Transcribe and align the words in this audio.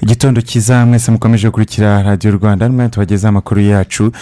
igitondo 0.00 0.40
cyiza 0.40 0.86
mwese 0.86 1.10
mukomeje 1.12 1.46
gukurikira 1.48 2.02
radiyo 2.02 2.32
rwanda 2.32 2.68
n'umwe 2.68 2.88
tubagezaho 2.88 3.28
amakuru 3.28 3.60
yacu 3.60 4.12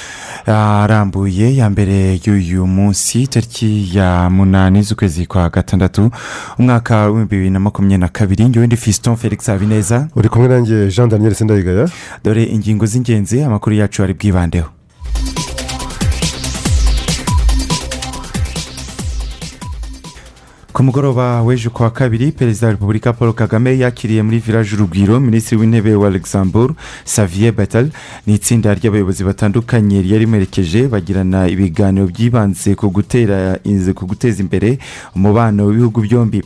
arambuye 0.47 1.57
ya 1.57 1.71
mbere 1.71 2.21
y'uyu 2.25 2.67
munsi 2.67 3.27
tariki 3.27 3.91
ya 3.97 4.31
munani 4.31 4.83
z'ukwezi 4.83 5.27
kwa 5.27 5.51
gatandatu 5.51 6.11
umwaka 6.59 6.95
w'ibihumbi 7.07 7.31
bibiri 7.37 7.51
na 7.51 7.61
makumyabiri 7.61 8.01
na 8.01 8.09
kabiri. 8.09 8.49
Ngewe 8.49 8.67
ndi 8.67 8.77
fiston 8.77 9.17
felix 9.17 9.47
habineza. 9.47 10.09
Uri 10.17 10.29
kumwe 10.29 10.49
nanjye 10.49 10.89
jean 10.89 11.09
daniel 11.09 11.35
sindayigaya. 11.35 11.89
Dore 12.25 12.45
ingingo 12.45 12.87
z'ingenzi 12.87 13.43
amakuru 13.43 13.77
yacu 13.77 14.03
ari 14.03 14.15
bwibandeho 14.15 14.69
ku 20.73 20.83
mugoroba 20.83 21.43
w'ejo 21.43 21.71
kuwa 21.71 21.91
kabiri 21.91 22.33
perezida 22.33 22.67
wa 22.67 22.73
repubulika 22.73 23.13
paul 23.13 23.33
kagame 23.33 23.79
yakiriye 23.79 24.23
muri 24.23 24.39
village 24.39 24.75
urugwiro 24.75 25.21
minisitiri 25.21 25.61
w'intebe 25.61 25.95
wa 25.95 26.11
luxembourg 26.11 26.77
savier 27.05 27.53
betel 27.53 27.91
ni 28.27 28.35
itsinda 28.35 28.75
ry'abayobozi 28.75 29.25
batandukanye 29.25 30.03
ryari 30.03 30.25
rimerekeje 30.25 30.89
bagirana 30.89 31.49
ibiganiro 31.49 32.07
byibanze 32.07 32.75
ku 32.75 32.91
guteza 34.07 34.41
imbere 34.43 34.79
umubano 35.17 35.67
w'ibihugu 35.67 36.01
byombi. 36.01 36.43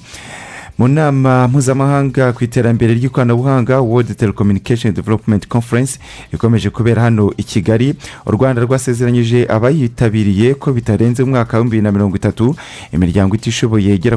Mu 0.83 0.89
nama 0.89 1.47
mpuzamahanga 1.49 2.33
ku 2.33 2.45
iterambere 2.45 2.95
ry'ikoranabuhanga 2.95 3.81
world 3.81 4.17
telecommunication 4.17 4.93
development 4.95 5.47
conference 5.49 5.99
ikomeje 6.35 6.71
kubera 6.71 7.03
hano 7.03 7.31
i 7.37 7.43
kigali. 7.43 7.95
U 8.27 8.31
rwanda 8.31 8.63
rwasezeranyije 8.63 9.47
abayitabiriye 9.49 10.55
ko 10.55 10.73
bitarenze 10.73 11.23
umwaka 11.23 11.59
w'ibihumbi 11.59 11.71
bibiri 11.77 11.83
na 11.85 11.93
mirongo 11.93 12.17
itatu. 12.17 12.57
Imiryango 12.93 13.35
itishoboye 13.37 13.95
igera 13.95 14.17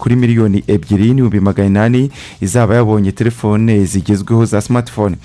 kuri 0.00 0.16
miliyoni 0.16 0.64
ebyiri 0.68 1.08
n'ibihumbi 1.12 1.40
magana 1.40 1.68
inani 1.68 2.10
izaba 2.40 2.74
yabonye 2.74 3.12
telefone 3.12 3.84
zigezweho 3.84 4.44
za 4.44 4.60
smartphone. 4.60 5.16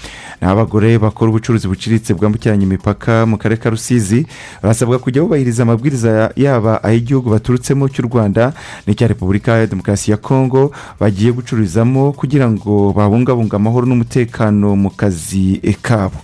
Ni 0.41 0.47
abagore 0.47 0.99
bakora 0.99 1.29
ubucuruzi 1.31 1.67
buciriritse 1.67 2.13
bwambukiranya 2.13 2.63
imipaka 2.63 3.25
mu 3.25 3.37
karere 3.37 3.61
ka 3.61 3.69
rusizi 3.69 4.27
barasabwa 4.61 4.99
kujya 4.99 5.21
bubahiriza 5.23 5.63
amabwiriza 5.63 6.31
yaba 6.35 6.83
ay'igihugu 6.83 7.29
baturutsemo 7.29 7.87
cy'u 7.89 8.03
rwanda 8.11 8.51
n'icya 8.87 9.07
repubulika 9.07 9.51
ya 9.63 9.67
demokarasi 9.67 10.11
ya 10.11 10.17
kongo 10.17 10.56
bagiye 10.99 11.31
gucururizamo 11.31 12.11
kugira 12.13 12.45
ngo 12.51 12.93
babungabunge 12.97 13.55
amahoro 13.55 13.85
n'umutekano 13.87 14.75
mu 14.75 14.89
kazi 14.89 15.61
kabo. 15.81 16.19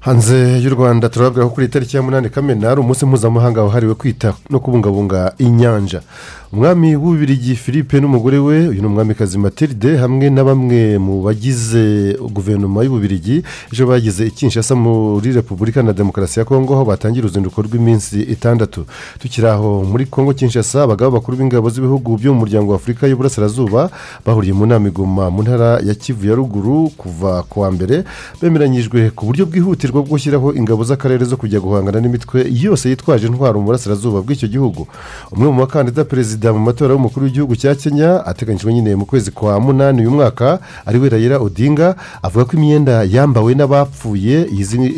Hanze 0.00 0.58
y'u 0.64 0.72
rwanda 0.72 1.08
turababwira 1.12 1.44
ko 1.46 1.52
kuri 1.54 1.66
itariki 1.66 1.96
ya 1.96 2.02
munani 2.02 2.30
kamena 2.32 2.68
hari 2.68 2.80
umunsi 2.80 3.04
mpuzamahanga 3.06 3.62
wahariwe 3.62 3.94
kwita 3.94 4.32
no 4.50 4.60
kubungabunga 4.60 5.32
inyanja. 5.38 6.00
Umwami 6.52 6.96
w'ububirigi 6.96 7.54
philippe 7.54 8.00
n'umugore 8.00 8.38
we 8.38 8.68
uyu 8.68 8.80
ni 8.82 8.86
umwamikazi 8.86 9.38
matilde 9.38 9.96
hamwe 9.96 10.30
na 10.30 10.42
bamwe 10.44 10.98
mu 10.98 11.22
bagize 11.22 12.16
guverinoma 12.34 12.82
y'ububirigi 12.84 13.42
ejo 13.72 13.86
bagize 13.86 14.26
ikinshasa 14.26 14.74
muri 14.74 15.32
repubulika 15.32 15.82
na 15.82 15.92
demokarasi 15.92 16.38
ya 16.38 16.44
kongo 16.44 16.74
aho 16.74 16.84
batangira 16.84 17.24
uruzinduko 17.24 17.62
rw'iminsi 17.62 18.20
itandatu. 18.34 18.82
Tukiri 19.22 19.46
aho 19.46 19.84
muri 19.90 20.06
kongo 20.10 20.34
kinshasa 20.34 20.82
abagabo 20.82 21.10
bakuru 21.22 21.36
b'ingabo 21.38 21.70
z'ibihugu 21.70 22.18
byo 22.18 22.34
mu 22.34 22.40
muryango 22.42 22.70
wa 22.72 22.76
afurika 22.82 23.06
y'uburasirazuba 23.06 23.90
bahuriye 24.26 24.52
mu 24.52 24.66
nama 24.66 24.88
igoma 24.90 25.30
mu 25.30 25.42
ntara 25.46 25.78
ya 25.86 25.94
kivu 25.94 26.26
ya 26.26 26.34
ruguru 26.34 26.90
kuva 26.98 27.42
ku 27.46 27.60
wa 27.62 27.70
mbere 27.70 28.02
bemeranyijwe 28.42 29.10
ku 29.14 29.22
buryo 29.26 29.46
bwihutirwa 29.46 30.02
bwo 30.02 30.10
gushyiraho 30.18 30.50
ingabo 30.58 30.82
z'akarere 30.84 31.22
zo 31.30 31.36
kujya 31.38 31.62
guhangana 31.62 32.00
n'imitwe 32.02 32.42
yose 32.50 32.90
yitwaje 32.90 33.26
intwaro 33.30 33.60
mu 33.62 33.66
burasirazuba 33.70 34.18
bw'icyo 34.18 34.48
gihugu. 34.50 34.90
Umwe 35.30 35.46
mu 35.54 35.58
bakandida 35.62 36.02
perezida 36.04 36.39
mu 36.52 36.58
matora 36.58 36.92
y'umukuru 36.94 37.26
w'igihugu 37.26 37.56
cya 37.56 37.74
kenya 37.74 38.24
ateganyijwe 38.26 38.72
nyine 38.74 38.96
mu 38.96 39.04
kwezi 39.06 39.30
kwa 39.30 39.60
munani 39.60 40.00
uyu 40.00 40.10
mwaka 40.10 40.58
ari 40.86 40.98
we 40.98 41.08
rayira 41.08 41.38
odinga 41.38 41.94
avuga 42.22 42.44
ko 42.44 42.56
imyenda 42.56 43.04
yambawe 43.04 43.54
n'abapfuye 43.54 44.48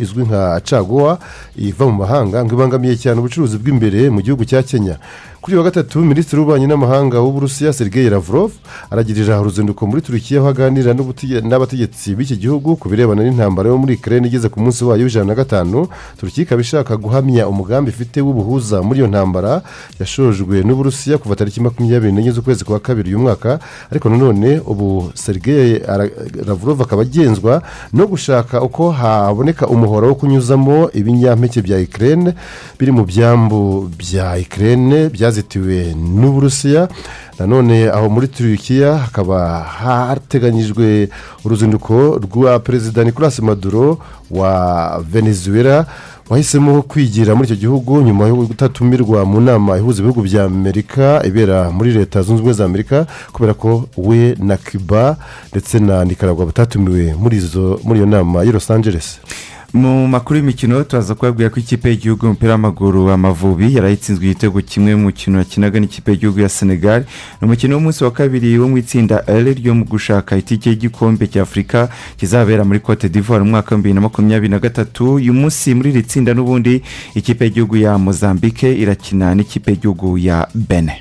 izwi 0.02 0.22
nka 0.24 0.60
caguwa 0.64 1.18
iva 1.58 1.84
mu 1.86 1.92
mahanga 1.92 2.44
ngo 2.44 2.54
ibangamiye 2.54 2.96
cyane 2.96 3.18
ubucuruzi 3.20 3.58
bw'imbere 3.58 4.10
mu 4.10 4.20
gihugu 4.22 4.44
cya 4.44 4.62
kenya. 4.62 4.96
Kuri 5.42 5.56
wa 5.56 5.64
gatatu 5.64 5.98
minisitiri 6.00 6.38
w'ububanyi 6.40 6.66
n'amahanga 6.66 7.20
w'uburusiya 7.20 7.72
sergei 7.72 8.10
lavrov 8.10 8.50
aragirira 8.90 9.40
uruzinduko 9.40 9.86
muri 9.86 10.02
turukiya 10.02 10.38
aho 10.40 10.48
aganira 10.48 10.94
n'abategetsi 11.42 12.14
b'iki 12.14 12.36
gihugu 12.38 12.76
ku 12.78 12.86
birebana 12.88 13.22
n'intambara 13.26 13.68
yo 13.68 13.78
muri 13.78 13.94
ikirere 13.98 14.26
igeze 14.30 14.46
ku 14.48 14.60
munsi 14.62 14.84
wayo 14.86 15.02
w'ijana 15.02 15.26
na 15.26 15.34
gatanu. 15.34 15.88
Turukiya 16.18 16.42
ikaba 16.46 16.60
ishaka 16.62 16.94
guhamya 16.96 17.48
umugambi 17.50 17.90
ifite 17.90 18.20
w'ubuhuza 18.22 18.82
muri 18.86 18.98
iyo 19.02 19.08
ntambara 19.10 19.62
yashojwe 20.00 20.62
n'uburusiya 20.62 21.18
kuva 21.18 21.34
tariki 21.34 21.58
makumyabiri 21.60 22.12
n'enye 22.12 22.30
z'ukwezi 22.30 22.62
kwa 22.64 22.78
kabiri 22.78 23.08
uyu 23.10 23.18
mwaka. 23.18 23.58
Ariko 23.90 24.08
nanone 24.10 24.60
ubu 24.66 25.10
sergei 25.14 25.82
lavrov 26.46 26.82
akaba 26.82 27.02
agenzwa 27.02 27.62
no 27.92 28.06
gushaka 28.06 28.62
uko 28.62 28.90
haboneka 28.94 29.66
umuhoro 29.66 30.06
wo 30.08 30.14
kunyuzamo 30.14 30.90
ibinyampeke 30.94 31.62
bya 31.66 31.78
ikirere 31.82 32.30
biri 32.78 32.92
mu 32.94 33.02
byambu 33.04 33.90
bya 33.98 34.38
ikirere 34.38 35.10
byazitiwe 35.32 35.94
n'uburusiya 35.96 36.88
nanone 37.38 37.88
aho 37.88 38.08
muri 38.12 38.28
turukiya 38.28 38.96
hakaba 38.98 39.58
hateganyijwe 39.64 41.08
uruzinduko 41.44 42.20
rwa 42.24 42.58
perezida 42.60 43.04
nicolas 43.04 43.40
maduro 43.40 43.98
wa 44.30 45.00
venezuela 45.10 45.86
wahisemo 46.30 46.82
kwigira 46.82 47.34
muri 47.34 47.46
icyo 47.48 47.56
gihugu 47.56 48.02
nyuma 48.02 48.26
yo 48.28 48.36
gutatumirwa 48.36 49.24
mu 49.24 49.40
nama 49.40 49.76
ihuza 49.78 49.98
ibihugu 50.02 50.22
bya 50.22 50.44
amerika 50.44 51.22
ibera 51.24 51.70
muri 51.70 51.92
leta 51.92 52.22
zunze 52.22 52.40
ubumwe 52.40 52.52
za 52.52 52.64
amerika 52.64 53.06
kubera 53.32 53.54
ko 53.54 53.88
we 53.96 54.36
na 54.38 54.56
cuba 54.56 55.16
ndetse 55.52 55.78
na 55.80 56.04
nicaragua 56.04 56.46
batatumiwe 56.46 57.14
muri 57.16 57.36
iyo 57.96 58.06
nama 58.06 58.44
y'i 58.44 58.52
los 58.52 58.70
angeles. 58.70 59.18
Mu 59.74 60.06
makuru 60.08 60.36
y'imikino 60.38 60.84
turaza 60.84 61.14
kubabwira 61.14 61.50
ko 61.50 61.60
ikipe 61.60 61.88
y'igihugu 61.90 62.26
y'umupira 62.26 62.52
w'amaguru 62.52 63.10
amavubi 63.10 63.74
yarayitsinzwe 63.74 64.24
igitego 64.26 64.60
kimwe 64.60 64.94
mu 64.96 65.02
mukino 65.08 65.38
yakinaga 65.38 65.80
n'ikipe 65.80 66.10
y'igihugu 66.12 66.40
ya 66.40 66.48
senegal. 66.48 67.00
Ni 67.40 67.46
umukino 67.46 67.74
w'umunsi 67.76 68.04
wa 68.04 68.10
kabiri 68.10 68.58
wo 68.58 68.68
mu 68.68 68.76
itsinda 68.78 69.24
r 69.26 69.44
ryo 69.54 69.74
mu 69.74 69.84
gushaka 69.84 70.36
itike 70.36 70.70
y'igikombe 70.70 71.26
cya 71.26 71.42
afurika 71.42 71.88
kizabera 72.16 72.64
muri 72.64 72.80
cote 72.80 73.08
d'ivoire 73.08 73.44
mu 73.44 73.50
mwaka 73.50 73.70
wa 73.74 73.76
bibiri 73.76 73.94
na 73.94 74.00
makumyabiri 74.00 74.50
na 74.50 74.58
gatatu. 74.58 75.14
Uyu 75.14 75.32
munsi 75.32 75.74
muri 75.74 75.90
iri 75.90 76.02
tsinda 76.02 76.34
n'ubundi 76.34 76.82
ikipe 77.14 77.44
y'igihugu 77.44 77.76
ya 77.76 77.98
mozambique 77.98 78.68
irakina 78.82 79.34
n'ikipe 79.34 79.70
y'igihugu 79.70 80.18
ya 80.18 80.48
bene 80.54 81.00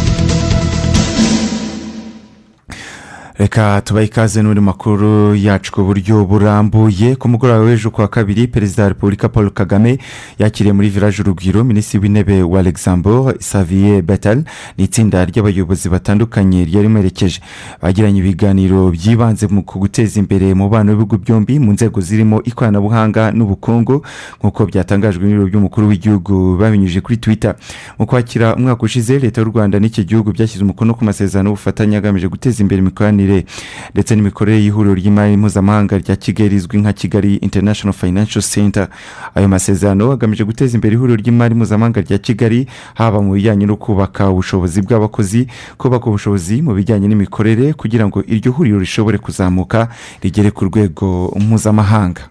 Reka 3.41 3.81
tubahe 3.81 4.05
ikaze 4.05 4.41
n'uri 4.43 4.61
makuru 4.61 5.35
yacu 5.35 5.71
ku 5.71 5.81
buryo 5.83 6.25
burambuye. 6.25 7.15
Ku 7.15 7.27
mugoroba 7.29 7.59
w'ejo 7.65 7.89
kuwa 7.89 8.07
kabiri 8.07 8.47
perezida 8.47 8.83
wa 8.83 8.89
repubulika 8.89 9.29
paul 9.29 9.49
kagame 9.49 9.97
yakiriye 10.39 10.73
muri 10.73 10.89
village 10.89 11.21
urugwiro 11.21 11.63
minisitiri 11.63 12.03
w'intebe 12.03 12.43
wa 12.43 12.59
alexander 12.59 13.33
savier 13.39 14.01
betel 14.01 14.43
ni 14.77 14.83
itsinda 14.83 15.25
ry'abayobozi 15.25 15.89
batandukanye 15.89 16.65
ryari 16.65 16.87
rimerekeje 16.87 17.41
bagiranye 17.81 18.19
ibiganiro 18.19 18.91
byibanze 18.91 19.47
ku 19.65 19.79
guteza 19.79 20.19
imbere 20.19 20.53
umubano 20.53 20.91
w'ibihugu 20.91 21.17
byombi 21.17 21.59
mu 21.59 21.73
nzego 21.73 22.01
zirimo 22.01 22.41
ikoranabuhanga 22.45 23.31
n'ubukungu 23.31 24.05
nk'uko 24.39 24.65
byatangajwe 24.69 25.25
n'ibiro 25.25 25.45
by'umukuru 25.49 25.87
w'igihugu 25.87 26.57
babinyujije 26.61 27.01
kuri 27.01 27.17
twitter. 27.17 27.55
Mu 27.97 28.05
kwakira 28.05 28.53
umwaka 28.55 28.83
ushize 28.85 29.17
leta 29.19 29.41
y'u 29.41 29.49
rwanda 29.49 29.79
n'iki 29.79 30.05
gihugu 30.05 30.29
byashyize 30.31 30.61
umukono 30.63 30.93
ku 30.93 31.01
masezerano 31.05 31.49
y'ubufatanye 31.49 31.97
agamije 31.97 32.27
guteza 32.29 32.61
imbere 32.61 32.79
imikoranire 32.85 33.30
imibanire 33.31 33.45
ndetse 33.93 34.15
n'imikorere 34.15 34.59
y'ihuriro 34.63 34.95
ry'imari 34.95 35.37
mpuzamahanga 35.37 35.97
rya 35.97 36.15
kigali 36.15 36.49
rizwi 36.49 36.77
nka 36.81 36.93
kigali 36.93 37.35
international 37.35 37.93
financial 37.93 38.41
center. 38.43 38.87
Ayo 39.35 39.47
masezerano 39.47 40.11
agamije 40.11 40.43
guteza 40.43 40.75
imbere 40.77 40.95
ihuriro 40.95 41.15
ry'imari 41.21 41.55
mpuzamahanga 41.55 42.01
rya 42.01 42.17
kigali 42.17 42.67
haba 42.93 43.21
mu 43.21 43.33
bijyanye 43.33 43.65
no 43.65 43.75
kubaka 43.75 44.29
ubushobozi 44.29 44.81
bw'abakozi 44.81 45.47
kubaka 45.77 46.05
ubushobozi 46.07 46.61
mu 46.61 46.73
bijyanye 46.73 47.07
n'imikorere 47.07 47.73
kugira 47.73 48.07
ngo 48.07 48.23
iryo 48.27 48.51
huriro 48.51 48.79
rishobore 48.79 49.17
kuzamuka 49.17 49.87
rigere 50.23 50.51
ku 50.51 50.65
rwego 50.65 51.33
mpuzamahanga. 51.39 52.21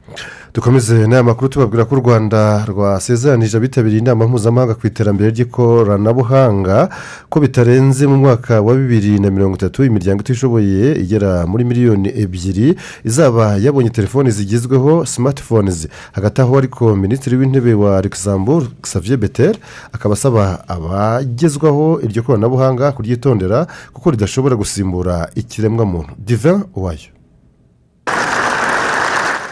Dukomeze 0.55 1.07
n'aya 1.07 1.23
makuru 1.23 1.49
tubabwira 1.49 1.85
ko 1.85 1.95
u 1.95 1.99
rwanda 2.03 2.65
rwasezeranije 2.69 3.57
abitabiriye 3.57 4.01
inama 4.03 4.27
mpuzamahanga 4.29 4.75
ku 4.75 4.87
iterambere 4.87 5.31
ry'ikoranabuhanga 5.31 6.89
ko 7.31 7.37
bitarenze 7.41 8.07
mu 8.11 8.17
mwaka 8.17 8.61
wa 8.61 8.75
bibiri 8.75 9.19
na 9.23 9.31
mirongo 9.31 9.55
itatu 9.57 9.85
imiryango 9.85 10.21
itishoboye 10.23 10.99
igera 11.03 11.47
muri 11.47 11.63
miliyoni 11.65 12.09
ebyiri 12.23 12.75
izaba 13.05 13.45
yabonye 13.65 13.91
telefoni 13.91 14.31
zigezweho 14.31 15.07
simatifonizi 15.07 15.89
hagati 16.13 16.41
aho 16.43 16.59
ariko 16.59 16.97
minisitiri 16.97 17.37
w'intebe 17.37 17.75
wa 17.75 17.99
alexander 17.99 18.63
xavier 18.83 19.19
betel 19.19 19.55
akaba 19.93 20.15
asaba 20.15 20.43
abagezwaho 20.69 22.01
iryo 22.03 22.23
koranabuhanga 22.23 22.93
kuryitondera 22.93 23.67
kuko 23.95 24.11
ridashobora 24.11 24.57
gusimbura 24.57 25.31
ikiremwamuntu. 25.35 26.11
Divin 26.19 26.59
wayo 26.77 27.11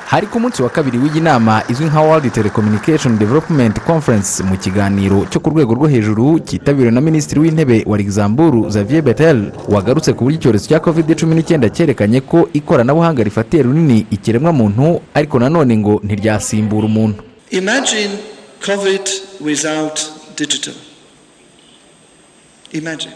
hari 0.08 0.26
ku 0.26 0.40
munsi 0.40 0.62
wa 0.62 0.68
kabiri 0.70 0.98
w'iyi 0.98 1.20
nama 1.20 1.62
izwi 1.68 1.86
nka 1.86 2.00
world 2.00 2.32
telecommunication 2.32 3.18
development 3.18 3.80
conference 3.80 4.42
mu 4.42 4.56
kiganiro 4.56 5.26
cyo 5.30 5.40
ku 5.40 5.50
rwego 5.50 5.74
rwo 5.74 5.86
hejuru 5.88 6.40
cyitabiriwe 6.40 6.90
na 6.90 7.00
minisitiri 7.00 7.40
w'intebe 7.40 7.84
wa 7.86 7.98
luxembourg 7.98 8.72
xavier 8.72 9.02
betel 9.02 9.52
wagarutse 9.68 10.12
ku 10.12 10.24
buryo 10.24 10.38
icyorezo 10.38 10.68
cya 10.68 10.80
covid 10.80 11.12
cumi 11.20 11.34
n'icyenda 11.34 11.68
cyerekanye 11.68 12.20
ko 12.20 12.48
ikoranabuhanga 12.52 13.22
rifatiye 13.22 13.62
runini 13.62 14.06
ikiremwamuntu 14.10 15.00
ariko 15.14 15.38
nanone 15.38 15.76
ngo 15.76 16.00
ntiryasimbura 16.04 16.86
umuntu 16.86 17.22
Imagine 17.50 18.10
COVID 18.66 19.04
without 19.40 19.96
digital. 20.36 20.74
Imagine. 22.72 23.12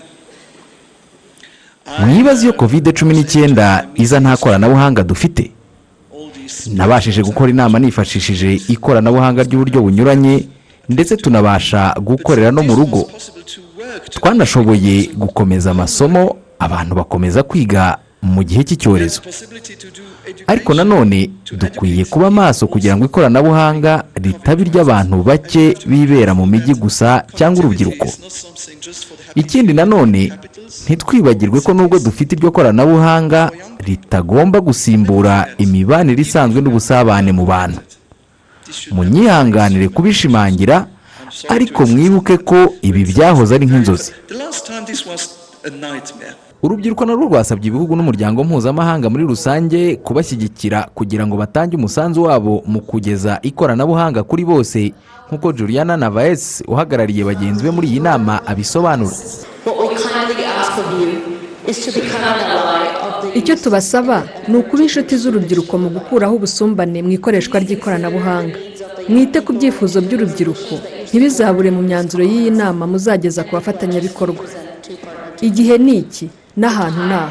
mwibaze 2.06 2.42
iyo 2.44 2.52
covid 2.52 2.92
cumi 2.98 3.14
n'icyenda 3.14 3.86
iza 3.94 4.20
nta 4.20 4.36
koranabuhanga 4.36 5.02
dufite 5.02 5.50
nabashije 6.74 7.22
gukora 7.22 7.50
inama 7.50 7.78
nifashishije 7.78 8.60
ikoranabuhanga 8.68 9.42
ry'uburyo 9.42 9.82
bunyuranye 9.82 10.46
ndetse 10.88 11.16
tunabasha 11.16 11.94
gukorera 12.00 12.50
no 12.50 12.62
mu 12.62 12.74
rugo. 12.74 13.10
Twanashoboye 14.10 15.10
gukomeza 15.16 15.70
amasomo 15.70 16.36
abantu 16.58 16.94
bakomeza 16.94 17.42
kwiga 17.42 17.98
mu 18.22 18.42
gihe 18.44 18.62
cy'icyorezo. 18.64 19.20
Ariko 20.46 20.74
nanone 20.74 21.30
dukwiye 21.52 22.04
kuba 22.04 22.30
maso 22.30 22.66
kugira 22.66 22.96
ngo 22.96 23.04
ikoranabuhanga 23.04 24.04
ritaba 24.14 24.60
iry'abantu 24.62 25.16
bake 25.22 25.74
bibera 25.86 26.34
mu 26.34 26.46
mijyi 26.46 26.74
gusa 26.74 27.24
cyangwa 27.34 27.64
urubyiruko. 27.64 28.06
Ikindi 29.34 29.72
nanone 29.72 30.32
ntitwibagirwe 30.86 31.60
ko 31.60 31.70
nubwo 31.74 31.98
dufite 31.98 32.32
iryo 32.36 32.50
koranabuhanga 32.50 33.50
ritagomba 33.86 34.60
gusimbura 34.60 35.46
imibanire 35.58 36.20
isanzwe 36.22 36.60
n'ubusabane 36.60 37.32
mu 37.32 37.44
bantu. 37.46 37.80
Munyihanganire 38.94 39.88
kubishimangira 39.88 40.86
ariko 41.48 41.86
mwibuke 41.86 42.36
ko 42.38 42.58
ibi 42.82 43.04
byahoze 43.04 43.54
ari 43.54 43.66
nk'inzozi. 43.66 44.12
Urubyiruko 46.62 47.04
narwo 47.04 47.24
rwasabye 47.26 47.66
ibihugu 47.68 47.96
n'umuryango 47.96 48.44
mpuzamahanga 48.44 49.10
muri 49.10 49.24
rusange 49.26 49.96
kubashyigikira 49.96 50.86
kugira 50.94 51.26
ngo 51.26 51.34
batange 51.36 51.74
umusanzu 51.76 52.22
wabo 52.22 52.62
mu 52.66 52.80
kugeza 52.80 53.38
ikoranabuhanga 53.42 54.22
kuri 54.22 54.44
bose 54.46 54.94
nk'uko 55.26 55.52
juliana 55.52 55.96
navaes 55.96 56.62
uhagarariye 56.68 57.24
bagenzi 57.24 57.64
be 57.66 57.70
muri 57.70 57.86
iyi 57.90 58.00
nama 58.00 58.46
abisobanura. 58.46 59.10
Icyo 63.38 63.54
tubasaba 63.62 64.16
ni 64.48 64.56
ukuba 64.60 64.82
inshuti 64.82 65.12
z'urubyiruko 65.20 65.74
mu 65.82 65.88
gukuraho 65.94 66.34
ubusumbane 66.38 66.98
mu 67.06 67.10
ikoreshwa 67.16 67.56
ry'ikoranabuhanga. 67.64 68.58
Mwite 69.10 69.38
ku 69.44 69.50
byifuzo 69.56 69.98
by'urubyiruko. 70.06 70.74
Ntibizabure 71.10 71.70
mu 71.76 71.82
myanzuro 71.86 72.22
y'iyi 72.30 72.50
nama 72.60 72.82
muzageza 72.92 73.40
ku 73.46 73.52
bafatanyabikorwa. 73.56 74.44
Igihe 75.48 75.74
ni 75.84 75.94
iki? 76.02 76.26
N'ahantu 76.60 77.00
ni 77.10 77.14
aha 77.22 77.30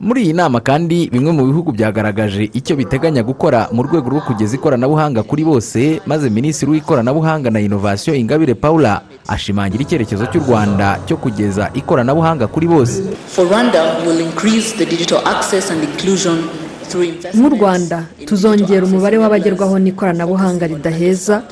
muri 0.00 0.22
iyi 0.24 0.32
nama 0.32 0.60
kandi 0.60 1.08
bimwe 1.12 1.32
mu 1.32 1.42
bihugu 1.46 1.72
byagaragaje 1.72 2.50
icyo 2.52 2.76
biteganya 2.76 3.22
gukora 3.22 3.68
mu 3.72 3.82
rwego 3.82 4.08
rwo 4.10 4.20
kugeza 4.20 4.56
ikoranabuhanga 4.56 5.22
kuri 5.22 5.44
bose 5.44 6.00
maze 6.06 6.30
minisitiri 6.30 6.72
w'ikoranabuhanga 6.72 7.50
na 7.50 7.60
inovasiyo 7.60 8.14
ingabire 8.16 8.54
paula 8.54 9.02
ashimangira 9.28 9.82
icyerekezo 9.82 10.26
cy'u 10.26 10.42
rwanda 10.42 10.98
cyo 11.06 11.16
kugeza 11.16 11.70
ikoranabuhanga 11.74 12.46
kuri 12.46 12.66
bose 12.68 13.02
For 13.28 13.44
Rwanda, 13.46 14.00
we 14.02 14.12
will 14.12 14.20
increase 14.20 14.76
the 14.76 14.84
digital 14.86 15.20
access 15.26 15.70
and 15.70 15.82
inclusion 15.84 16.48
through 16.88 17.04
investment. 17.08 17.36
nk'u 17.52 17.56
rwanda 17.56 17.98
tuzongera 18.26 18.84
umubare 18.86 19.18
w'abagerwaho 19.18 19.78
n'ikoranabuhanga 19.78 20.66
ridaheza 20.66 21.42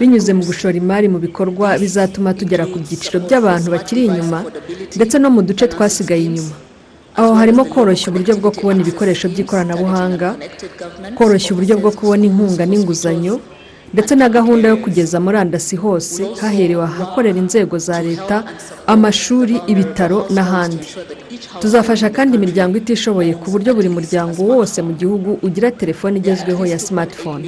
binyuze 0.00 0.30
mu 0.38 0.42
gushora 0.48 0.76
imari 0.82 1.06
mu 1.14 1.18
bikorwa 1.26 1.66
bizatuma 1.82 2.30
tugera 2.38 2.64
ku 2.70 2.76
byiciro 2.82 3.16
by'abantu 3.26 3.66
bakiri 3.74 4.00
inyuma 4.08 4.38
ndetse 4.96 5.16
no 5.18 5.28
mu 5.34 5.40
duce 5.46 5.64
twasigaye 5.72 6.24
inyuma. 6.30 6.54
Aho 7.18 7.32
harimo 7.40 7.62
koroshya 7.72 8.06
uburyo 8.10 8.32
bwo 8.40 8.50
kubona 8.56 8.78
ibikoresho 8.84 9.26
by'ikoranabuhanga 9.32 10.28
koroshya 11.18 11.50
uburyo 11.52 11.74
bwo 11.80 11.90
kubona 11.98 12.24
inkunga 12.28 12.64
n'inguzanyo 12.66 13.34
ndetse 13.94 14.12
na 14.16 14.28
gahunda 14.36 14.64
yo 14.72 14.76
kugeza 14.84 15.16
murandasi 15.24 15.76
hose 15.82 16.20
haherewe 16.40 16.84
ahakorera 16.90 17.38
inzego 17.44 17.76
za 17.86 17.96
leta 18.08 18.36
amashuri 18.94 19.54
ibitaro 19.72 20.18
n'ahandi. 20.34 20.86
Tuzafasha 21.60 22.08
kandi 22.16 22.32
imiryango 22.38 22.74
itishoboye 22.78 23.32
ku 23.40 23.46
buryo 23.52 23.70
buri 23.76 23.88
muryango 23.96 24.38
wose 24.50 24.78
mu 24.86 24.92
gihugu 25.00 25.30
ugira 25.46 25.70
telefone 25.80 26.14
igezweho 26.18 26.62
ya 26.72 26.78
smartphone. 26.86 27.44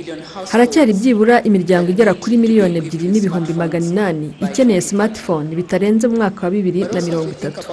Haracyari 0.52 0.92
byibura 0.98 1.36
imiryango 1.48 1.88
igera 1.94 2.12
kuri 2.22 2.34
miliyoni 2.42 2.76
ebyiri 2.80 3.06
n'ibihumbi 3.12 3.52
magana 3.62 3.86
inani 3.92 4.28
ikeneye 4.46 4.80
smartphone 4.90 5.48
bitarenze 5.58 6.04
mu 6.08 6.16
mwaka 6.16 6.40
wa 6.46 6.50
bibiri 6.54 6.80
na 6.94 7.00
mirongo 7.06 7.30
itatu. 7.36 7.64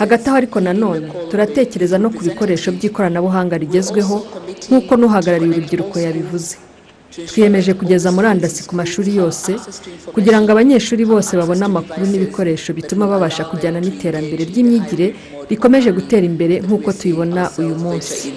Hagati 0.00 0.24
aho 0.28 0.36
ariko 0.40 0.56
nanone 0.60 1.06
turatekereza 1.30 1.96
no 1.98 2.08
ku 2.14 2.20
bikoresho 2.28 2.68
by'ikoranabuhanga 2.76 3.54
rigezweho 3.62 4.16
nk'uko 4.68 4.92
n'uhagarariye 4.96 5.50
urubyiruko 5.52 5.96
yabivuze. 6.04 6.54
Twiyemeje 7.28 7.74
kugeza 7.74 8.12
murandasi 8.12 8.60
ku 8.68 8.74
mashuri 8.76 9.16
yose 9.16 9.50
kugira 10.14 10.40
ngo 10.40 10.48
abanyeshuri 10.52 11.04
bose 11.04 11.36
babone 11.36 11.64
amakuru 11.64 12.06
n'ibikoresho 12.06 12.70
bituma 12.72 13.06
babasha 13.06 13.44
kujyana 13.50 13.80
n'iterambere 13.80 14.42
ry'imyigire 14.50 15.06
rikomeje 15.50 15.90
gutera 15.92 16.24
imbere 16.26 16.54
nk'uko 16.64 16.88
tubibona 16.92 17.42
uyu 17.60 17.74
munsi. 17.82 18.32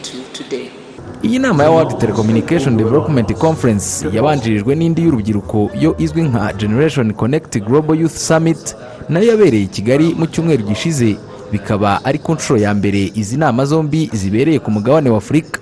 Iyi 1.24 1.40
nama 1.40 1.64
ya 1.64 1.72
world 1.72 1.98
telecommunication 2.00 2.78
development 2.78 3.30
conference 3.46 3.88
yabanjirijwe 4.16 4.76
n'indi 4.76 5.02
y'urubyiruko 5.06 5.70
yo 5.84 5.96
izwi 5.98 6.22
nka 6.30 6.54
generation 6.62 7.14
connect 7.14 7.58
global 7.68 7.96
youth 8.02 8.18
summit 8.18 8.76
na 9.10 9.20
yo 9.20 9.26
yabereye 9.32 9.64
i 9.64 9.68
kigali 9.68 10.08
mu 10.20 10.26
cyumweru 10.28 10.64
gishize. 10.64 11.16
Bikaba 11.52 12.02
ari 12.06 12.20
ku 12.20 12.34
nshuro 12.34 12.60
ya 12.60 12.74
mbere 12.74 13.12
izi 13.16 13.38
nama 13.38 13.66
zombi 13.66 14.10
zibereye 14.14 14.60
ku 14.60 14.72
mugabane 14.72 15.10
wa 15.10 15.18
afurika. 15.18 15.60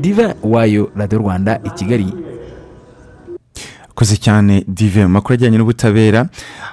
Diva 0.00 0.34
wayo 0.42 0.90
radiyo 0.96 1.18
rwanda 1.18 1.60
i 1.64 1.70
kigali. 1.70 2.14
Koze 3.94 4.16
cyane 4.16 4.64
dive 4.68 5.02
mu 5.06 5.08
makuru 5.08 5.34
ajyanye 5.34 5.58
n'ubutabera 5.58 6.26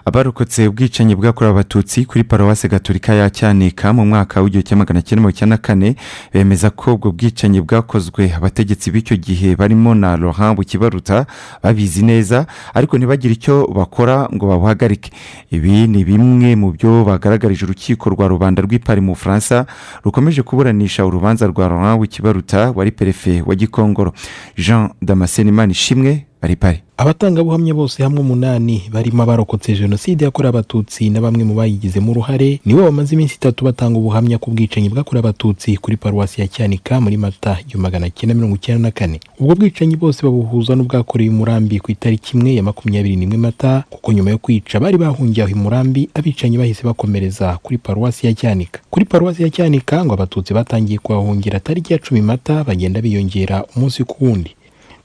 abarokotse 0.05 0.67
ubwicanyi 0.67 1.15
bwakorewe 1.15 1.51
abatutsi 1.53 2.05
kuri 2.05 2.23
paruwasi 2.23 2.67
gaturika 2.67 3.13
ya 3.13 3.29
cyanika 3.29 3.93
mu 3.93 4.05
mwaka 4.05 4.41
w'igihumbi 4.41 4.67
kimwe 4.67 4.79
magana 4.81 5.01
cyenda 5.01 5.21
mirongo 5.21 5.29
icyenda 5.35 5.55
na 5.55 5.61
kane 5.61 5.95
bemeza 6.33 6.69
ko 6.69 6.93
ubwo 6.93 7.11
bwicanyi 7.11 7.61
bwakozwe 7.61 8.33
abategetsi 8.33 8.89
b'icyo 8.91 9.15
gihe 9.21 9.55
barimo 9.55 9.93
na 9.95 10.17
laurent 10.17 10.55
bukibaruta 10.57 11.25
babizi 11.63 12.01
neza 12.05 12.45
ariko 12.73 12.97
ntibagire 12.97 13.33
icyo 13.37 13.67
bakora 13.69 14.25
ngo 14.33 14.47
babuhagarike 14.49 15.11
ibi 15.53 15.85
ni 15.87 16.01
bimwe 16.03 16.55
mu 16.57 16.71
byo 16.73 17.05
bagaragarije 17.05 17.65
urukiko 17.69 18.09
rwa 18.09 18.27
rubanda 18.27 18.61
rw'ipari 18.65 19.01
mu 19.01 19.13
bufaransa 19.13 19.65
rukomeje 20.03 20.41
kuburanisha 20.41 21.05
urubanza 21.05 21.45
rwa 21.47 21.69
laurent 21.69 21.99
bukibaruta 22.01 22.71
wari 22.75 22.91
perefe 22.91 23.41
wa 23.45 23.53
gikongoro. 23.55 24.13
Jean 24.57 24.89
damascene 25.01 25.49
imana 25.49 25.71
ishimwe 25.71 26.25
bari 26.41 26.55
pari. 26.55 26.81
Abatangabuhamya 27.01 27.73
bose 27.73 28.03
hamwe 28.03 28.19
umunani 28.19 28.81
barimo 28.93 29.23
abarokotse 29.23 29.73
jenoside 29.73 30.25
yakorewe 30.25 30.49
abatutsi 30.49 31.09
na 31.09 31.21
bamwe 31.21 31.43
mu 31.43 31.53
bayigizemo 31.55 32.11
uruhare 32.11 32.59
nibo 32.65 32.81
bamaze 32.83 33.15
iminsi 33.15 33.35
itatu 33.35 33.65
batanga 33.65 33.97
ubuhamya 33.99 34.37
ku 34.37 34.51
bwicanyi 34.51 34.89
bwakorewe 34.89 35.19
abatutsi 35.25 35.77
kuri 35.77 35.97
paruwasi 35.97 36.41
ya 36.41 36.47
cyanika 36.47 37.01
muri 37.01 37.17
mata 37.17 37.57
igihumbi 37.61 37.81
magana 37.83 38.09
cyenda 38.09 38.35
mirongo 38.35 38.55
icyenda 38.55 38.81
na 38.87 38.91
kane. 38.91 39.19
Ubwo 39.39 39.55
bwicanyi 39.55 39.95
bose 39.97 40.21
babuhuza 40.23 40.75
n'ubwakorewe 40.75 41.27
i 41.33 41.33
murambi 41.33 41.79
ku 41.79 41.89
itariki 41.91 42.37
imwe 42.37 42.53
ya 42.55 42.63
makumyabiri 42.63 43.15
n'imwe 43.15 43.37
mata 43.37 43.83
kuko 43.89 44.13
nyuma 44.13 44.29
yo 44.29 44.37
kwica 44.37 44.77
bari 44.79 44.97
bahungiye 44.97 45.43
aho 45.45 45.51
i 45.51 45.55
murambi 45.57 46.09
abicanyi 46.13 46.57
bahise 46.57 46.83
bakomereza 46.85 47.57
kuri 47.63 47.77
paruwasi 47.77 48.27
ya 48.27 48.33
cyanika. 48.33 48.79
Kuri 48.89 49.05
paruwasi 49.05 49.43
ya 49.43 49.49
cyanika 49.49 50.05
ngo 50.05 50.13
abatutsi 50.13 50.53
batangiye 50.53 50.99
kuhahungira 50.99 51.59
tariki 51.59 51.93
ya 51.93 51.99
cumi 51.99 52.21
mata 52.21 52.63
bagenda 52.63 53.01
biyongera 53.01 53.65
umunsi 53.75 54.03
ku 54.03 54.25
wundi. 54.25 54.53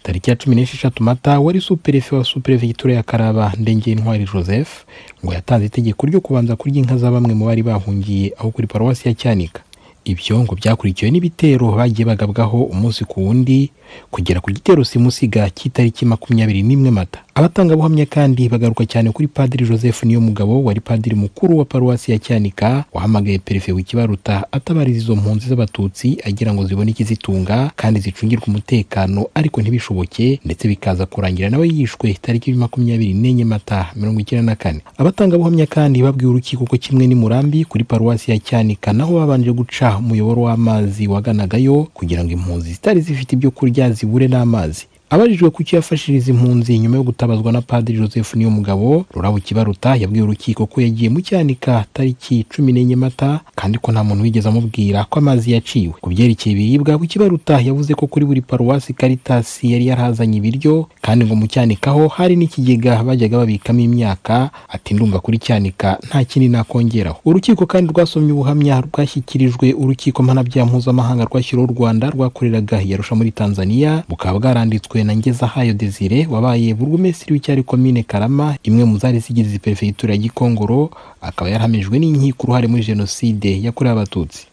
Tariki 0.06 0.30
ya 0.30 0.36
cumi 0.36 0.56
n'esheshatu 0.56 1.02
mata 1.02 1.40
wari 1.40 1.60
superefe 1.60 2.16
wa 2.16 2.24
superefegitura 2.24 2.94
ya 2.94 3.02
karaba 3.02 3.52
ndengeye 3.58 3.96
intwari 3.96 4.28
joseph 4.34 4.84
ngo 5.24 5.34
yatanze 5.34 5.66
itegeko 5.66 6.06
ryo 6.06 6.20
kubanza 6.20 6.56
kurya 6.56 6.78
inka 6.78 6.96
za 6.96 7.10
bamwe 7.10 7.34
mu 7.34 7.44
bari 7.46 7.62
bahungiye 7.62 8.32
aho 8.38 8.50
kuri 8.50 8.66
paruwasi 8.66 9.08
ya 9.08 9.14
cyanika. 9.14 9.62
Ibyo 10.06 10.38
ngo 10.46 10.54
byakurikiwe 10.54 11.10
n'ibitero 11.10 11.72
bagiye 11.74 12.06
bagabwaho 12.06 12.62
umunsi 12.70 13.02
ku 13.04 13.26
wundi 13.26 13.70
kugera 14.10 14.40
ku 14.40 14.50
gitero 14.50 14.84
simusiga 14.84 15.50
cy'itariki 15.50 16.04
makumyabiri 16.06 16.62
n'imwe 16.62 16.90
mata. 16.90 17.20
Abatangabuhamya 17.36 18.06
kandi 18.06 18.48
bagaruka 18.48 18.86
cyane 18.88 19.12
kuri 19.12 19.28
padiri 19.28 19.66
joseph 19.68 20.02
niyo 20.04 20.20
mugabo 20.20 20.64
wari 20.64 20.80
padiri 20.80 21.16
mukuru 21.16 21.58
wa 21.58 21.64
paruwasi 21.64 22.12
ya 22.12 22.18
cyanika 22.18 22.84
wahamagaye 22.92 23.38
perefe 23.38 23.72
w'ikibaruta 23.72 24.46
atabariza 24.52 24.98
izo 24.98 25.16
mpunzi 25.16 25.48
z'abatutsi 25.48 26.16
agira 26.24 26.54
ngo 26.54 26.64
zibone 26.64 26.90
ikizitunga 26.90 27.70
kandi 27.76 28.00
zicungirwe 28.00 28.44
umutekano 28.48 29.26
ariko 29.34 29.60
ntibishoboke 29.60 30.40
ndetse 30.44 30.68
bikaza 30.68 31.06
kurangira 31.06 31.50
nawe 31.50 31.68
yishwe 31.68 32.16
tariki 32.22 32.52
makumyabiri 32.52 33.14
n'enye 33.14 33.44
mata 33.44 33.86
mirongo 33.96 34.20
icyenda 34.20 34.52
na 34.52 34.56
kane. 34.56 34.80
Abatangabuhamya 34.98 35.66
kandi 35.66 36.02
babwiye 36.02 36.30
urukiko 36.30 36.64
ko 36.64 36.76
kimwe 36.76 37.06
n'imurambi 37.06 37.64
kuri 37.68 37.84
paruwasi 37.84 38.30
ya 38.30 38.38
cyanika 38.38 38.92
naho 38.92 39.12
babanje 39.20 39.52
guca 39.52 39.96
umuyoboro 40.00 40.42
w'amazi 40.48 41.04
waganagayo 41.08 41.84
kugira 41.94 42.24
ngo 42.24 42.32
impunzi 42.32 42.72
zitari 42.72 43.00
zifite 43.00 43.32
ibyo 43.36 43.50
kurya 43.52 43.75
zibure 43.90 44.28
n'amazi. 44.28 44.86
Abajijwe 45.10 45.50
ku 45.50 45.62
cyo 45.64 45.82
impunzi 46.28 46.78
nyuma 46.78 46.96
yo 46.96 47.02
gutabazwa 47.02 47.52
na 47.52 47.62
padiri 47.62 47.98
joseph 47.98 48.34
niyo 48.34 48.50
mugabo 48.50 49.04
rurabo 49.14 49.38
kibaruta 49.38 49.96
yabwiye 49.96 50.22
urukiko 50.24 50.66
ko 50.66 50.80
yagiye 50.80 51.10
mu 51.10 51.20
cyanika 51.20 51.84
tariki 51.92 52.44
cumi 52.50 52.72
n'enye 52.72 52.96
mata 52.96 53.40
kandi 53.54 53.78
ko 53.78 53.92
nta 53.92 54.02
muntu 54.04 54.22
wigeze 54.26 54.48
amubwira 54.48 55.04
ko 55.04 55.18
amazi 55.18 55.52
yaciwe. 55.52 55.94
Ku 56.02 56.10
byerekeye 56.10 56.52
ibiribwa 56.56 56.98
kibaruta 57.06 57.60
yavuze 57.62 57.94
ko 57.94 58.06
kuri 58.06 58.24
buri 58.26 58.40
paruwasi 58.42 58.92
karitasi 58.98 59.72
yari 59.72 59.86
yarahazanye 59.86 60.38
ibiryo 60.42 60.88
kandi 61.00 61.24
ngo 61.24 61.34
mu 61.38 61.46
cyanikaho 61.46 62.08
hari 62.10 62.34
n'ikigega 62.36 63.02
bajyaga 63.06 63.38
babikamo 63.38 63.80
imyaka 63.80 64.50
ati 64.68 64.94
ndumva 64.94 65.20
kuri 65.22 65.38
cyanika 65.38 65.98
nta 66.08 66.24
kindi 66.24 66.48
nakongeraho. 66.50 67.20
Urukiko 67.24 67.66
kandi 67.66 67.92
rwasomye 67.94 68.32
ubuhamya 68.32 68.80
rwashyikirijwe 68.90 69.72
urukiko 69.72 70.22
mpanabyaha 70.22 70.66
mpuzamahanga 70.68 71.24
rwashyiriweho 71.24 71.72
u 71.72 71.76
rwanda 71.78 72.10
rwakoreraga 72.10 72.80
yarusha 72.82 73.14
muri 73.14 73.30
tanzania 73.30 74.02
bukaba 74.08 74.38
bwaranditswe 74.38 74.95
na 75.04 75.16
ngezahayo 75.16 75.72
desire 75.74 76.26
wabaye 76.30 76.74
burugumesitiri 76.74 77.32
w'icyari 77.32 77.62
komine 77.62 78.02
karama 78.02 78.56
imwe 78.62 78.84
mu 78.84 78.98
zari 78.98 79.18
zigize 79.18 79.58
perefegitura 79.58 80.14
ya 80.14 80.18
gikongoro 80.20 80.90
akaba 81.20 81.50
yarahamijwe 81.50 81.98
n'inkiko 81.98 82.42
uruhare 82.44 82.66
muri 82.68 82.84
jenoside 82.84 83.62
yakorewe 83.62 83.92
abatutsi. 83.92 84.46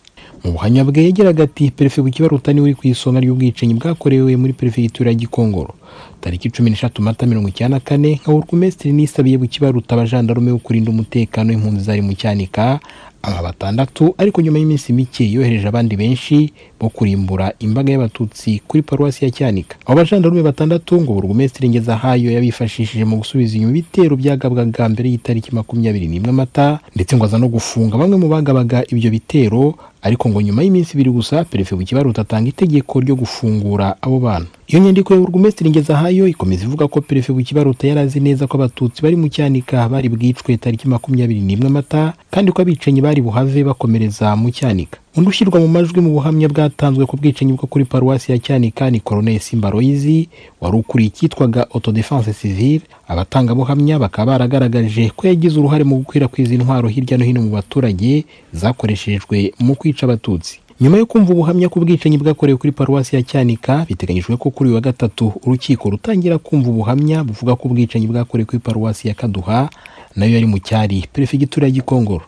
Mu 0.44 0.52
buhamya 0.52 0.84
bwe 0.84 1.04
yagiraga 1.04 1.44
ati 1.44 1.72
perefe 1.72 2.02
bukibaruta 2.02 2.54
ni 2.54 2.60
we 2.62 2.66
uri 2.72 2.76
ku 2.76 2.88
isonga 2.88 3.20
ry'ubwicanyi 3.20 3.74
bwakorewe 3.80 4.36
muri 4.38 4.54
perefegitura 4.54 5.10
ya 5.12 5.16
gikongoro. 5.16 5.74
Tariki 6.22 6.50
cumi 6.52 6.70
n'eshatu 6.70 7.02
mata 7.02 7.26
mirongo 7.26 7.48
icyenda 7.50 7.78
na 7.78 7.80
kane 7.84 8.20
nka 8.20 8.32
burugumesitiri 8.32 8.94
nisabiye 8.94 9.38
bukibaruta 9.38 9.96
abajandarume 9.96 10.52
wo 10.52 10.58
kurinda 10.60 10.92
umutekano 10.92 11.50
w'impunzi 11.52 11.84
zari 11.84 12.02
mu 12.02 12.14
cyanika 12.14 12.80
aba 13.24 13.42
batandatu 13.42 14.16
ariko 14.18 14.42
nyuma 14.42 14.60
y'iminsi 14.60 14.94
mike 14.94 15.24
yohereje 15.32 15.68
abandi 15.68 15.96
benshi 15.96 16.54
bo 16.80 16.90
kurimbura 16.90 17.54
imbaga 17.60 17.92
y'abatutsi 17.94 18.62
kuri 18.68 18.84
paruwasi 18.84 19.26
ya 19.26 19.32
cyanika. 19.32 19.76
Abo 19.86 19.96
bajandarume 19.98 20.42
batandatu 20.44 21.02
ngo 21.02 21.14
burugumesitiri 21.14 21.70
ngezahayo 21.70 22.32
yabifashishije 22.32 23.06
mu 23.06 23.18
gusubiza 23.24 23.56
inyuma 23.56 23.72
ibitero 23.80 24.16
byagabwaga 24.20 24.90
mbere 24.90 25.10
y'itariki 25.10 25.56
makumyabiri 25.56 26.08
n'imwe 26.08 26.32
mata 26.32 26.80
ndetse 26.96 27.16
ngo 27.16 27.26
aza 27.26 27.38
no 27.40 27.48
gufunga 27.48 27.98
bamwe 27.98 28.18
mu 28.20 28.28
bagabaga 28.28 28.84
ibyo 28.92 29.10
bitero 29.12 29.76
ariko 30.04 30.30
ngo 30.30 30.42
nyuma 30.42 30.64
y'iminsi 30.64 30.94
ibiri 30.94 31.10
gusa 31.12 31.44
perefe 31.48 31.76
bukibaruta 31.76 32.22
atanga 32.22 32.50
itegeko 32.50 33.00
ryo 33.00 33.16
gufungura 33.16 33.96
abo 34.02 34.20
bantu 34.20 34.48
iyo 34.68 34.80
nyandiko 34.84 35.14
ya 35.14 35.20
burugumesitiri 35.20 35.70
ngezahayo 35.70 36.28
ikomeza 36.28 36.64
ivuga 36.66 36.88
ko 36.88 37.02
perefe 37.02 37.34
bukibaruta 37.34 37.88
yari 37.88 38.00
azi 38.00 38.20
neza 38.20 38.48
ko 38.48 38.58
abatutsi 38.58 39.02
bari 39.02 39.16
mu 39.16 39.28
cyanika 39.30 39.90
bari 39.90 40.10
bwicwe 40.10 40.58
tariki 40.58 40.88
makumyabiri 40.88 41.40
n'imwe 41.42 41.70
mata 41.70 42.14
kandi 42.32 42.52
ko 42.52 42.62
abicanyi 42.62 43.02
bari 43.02 43.22
buhave 43.22 43.64
bakomereza 43.64 44.36
mu 44.36 44.52
cyanika. 44.52 45.00
Undi 45.16 45.30
ushyirwa 45.30 45.60
mu 45.60 45.68
majwi 45.68 46.02
mu 46.02 46.10
buhamya 46.10 46.48
bwatanzwe 46.50 47.06
ku 47.06 47.18
bwicanyi 47.18 47.54
bwo 47.54 47.68
kuri 47.68 47.86
paruwasi 47.86 48.32
ya 48.32 48.40
cyanika 48.40 48.90
ni 48.90 49.00
koroneli 49.00 49.40
simba 49.40 49.70
royizi 49.70 50.30
wari 50.62 50.78
ukuriye 50.78 51.08
icyitwaga 51.08 51.68
autodefense 51.70 52.34
civile. 52.34 52.82
Abatangabuhamya 53.08 54.00
bakaba 54.00 54.32
baragaragaje 54.32 55.10
ko 55.16 55.28
yagize 55.28 55.60
uruhare 55.60 55.84
mu 55.84 55.96
gukwirakwiza 56.02 56.54
intwaro 56.54 56.90
hirya 56.90 57.18
no 57.18 57.26
hino 57.26 57.42
mu 57.42 57.50
baturage 57.50 58.26
zakoreshejwe 58.54 59.54
mu 59.60 59.76
kwica 59.76 60.04
abatutsi. 60.04 60.60
Nyuma 60.82 60.98
yo 60.98 61.06
kumva 61.06 61.34
ubuhamya 61.34 61.70
ku 61.70 61.80
bwicanyi 61.80 62.18
bwakorewe 62.18 62.58
kuri 62.58 62.72
paruwasi 62.74 63.16
ya 63.16 63.22
cyanika 63.24 63.86
biteganyijwe 63.90 64.38
ko 64.38 64.50
kuri 64.50 64.70
uyu 64.70 64.76
wa 64.76 64.82
gatatu 64.82 65.34
urukiko 65.46 65.90
rutangira 65.90 66.38
kumva 66.38 66.70
ubuhamya 66.70 67.24
buvuga 67.24 67.56
ko 67.56 67.68
ubwicanyi 67.70 68.08
bwakorewe 68.10 68.46
kuri 68.46 68.60
paruwasi 68.60 69.08
ya 69.08 69.14
kaduha 69.14 69.70
na 70.16 70.26
yo 70.26 70.34
yari 70.34 70.46
mu 70.50 70.58
cyari. 70.60 71.06
Perefegitura 71.14 71.68
ya 71.68 71.72
gikongoro. 71.72 72.26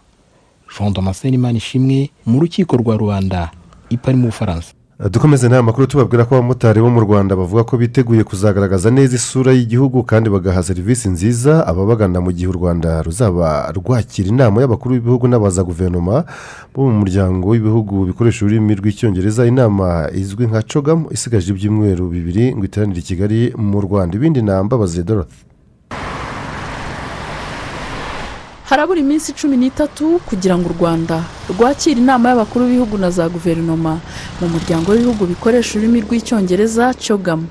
Jean 0.78 0.94
damascene 0.94 1.38
ishimwe 1.58 2.10
mu 2.26 2.40
rukiko 2.40 2.78
rwa 2.78 2.98
rubanda 2.98 3.52
ipari 3.90 4.18
mu 4.18 4.28
bufaransa. 4.28 4.74
Dukomeze 5.12 5.48
nta 5.50 5.60
makuru 5.64 5.88
tubabwira 5.88 6.24
ko 6.26 6.36
abamotari 6.36 6.80
bo 6.82 6.90
mu 6.90 7.00
rwanda 7.04 7.36
bavuga 7.36 7.64
ko 7.68 7.78
biteguye 7.78 8.24
kuzagaragaza 8.24 8.88
neza 8.92 9.16
isura 9.16 9.52
y'igihugu 9.52 10.04
kandi 10.04 10.30
bagaha 10.30 10.64
serivisi 10.64 11.10
nziza 11.10 11.68
ababagana 11.68 12.22
mu 12.24 12.32
gihe 12.32 12.48
u 12.48 12.56
rwanda 12.56 13.04
ruzaba 13.04 13.68
rwakira 13.76 14.28
inama 14.32 14.62
y'abakuru 14.64 14.96
b'ibihugu 14.96 15.28
n'abaza 15.28 15.68
guverinoma 15.68 16.24
bo 16.74 16.88
mu 16.88 16.96
muryango 17.04 17.50
w'ibihugu 17.52 18.06
bikoresha 18.08 18.46
ururimi 18.46 18.72
rw'icyongereza. 18.80 19.44
Inama 19.46 20.08
izwi 20.16 20.48
nka 20.48 20.62
cogamu 20.64 21.12
isigaje 21.12 21.52
ibyumweru 21.52 22.08
bibiri 22.08 22.56
ngo 22.56 22.64
iteranire 22.66 23.00
i 23.00 23.04
kigali 23.04 23.40
mu 23.58 23.82
rwanda. 23.84 24.16
Ibindi 24.16 24.42
namba 24.42 24.78
baziye 24.80 25.04
dorothe 25.04 25.36
harabura 28.70 29.00
iminsi 29.00 29.34
cumi 29.34 29.58
n'itatu 29.58 30.20
kugira 30.26 30.58
ngo 30.58 30.70
u 30.70 30.74
rwanda 30.80 31.24
rwakire 31.50 32.02
inama 32.02 32.30
y'abakuru 32.30 32.66
b'ibihugu 32.66 32.98
na 32.98 33.10
za 33.12 33.30
guverinoma. 33.30 34.00
Mu 34.42 34.48
muryango 34.50 34.92
w'ibihugu 34.92 35.26
bikoresha 35.26 35.78
ururimi 35.78 36.02
rw'icyongereza 36.02 36.94
cogamu 36.94 37.48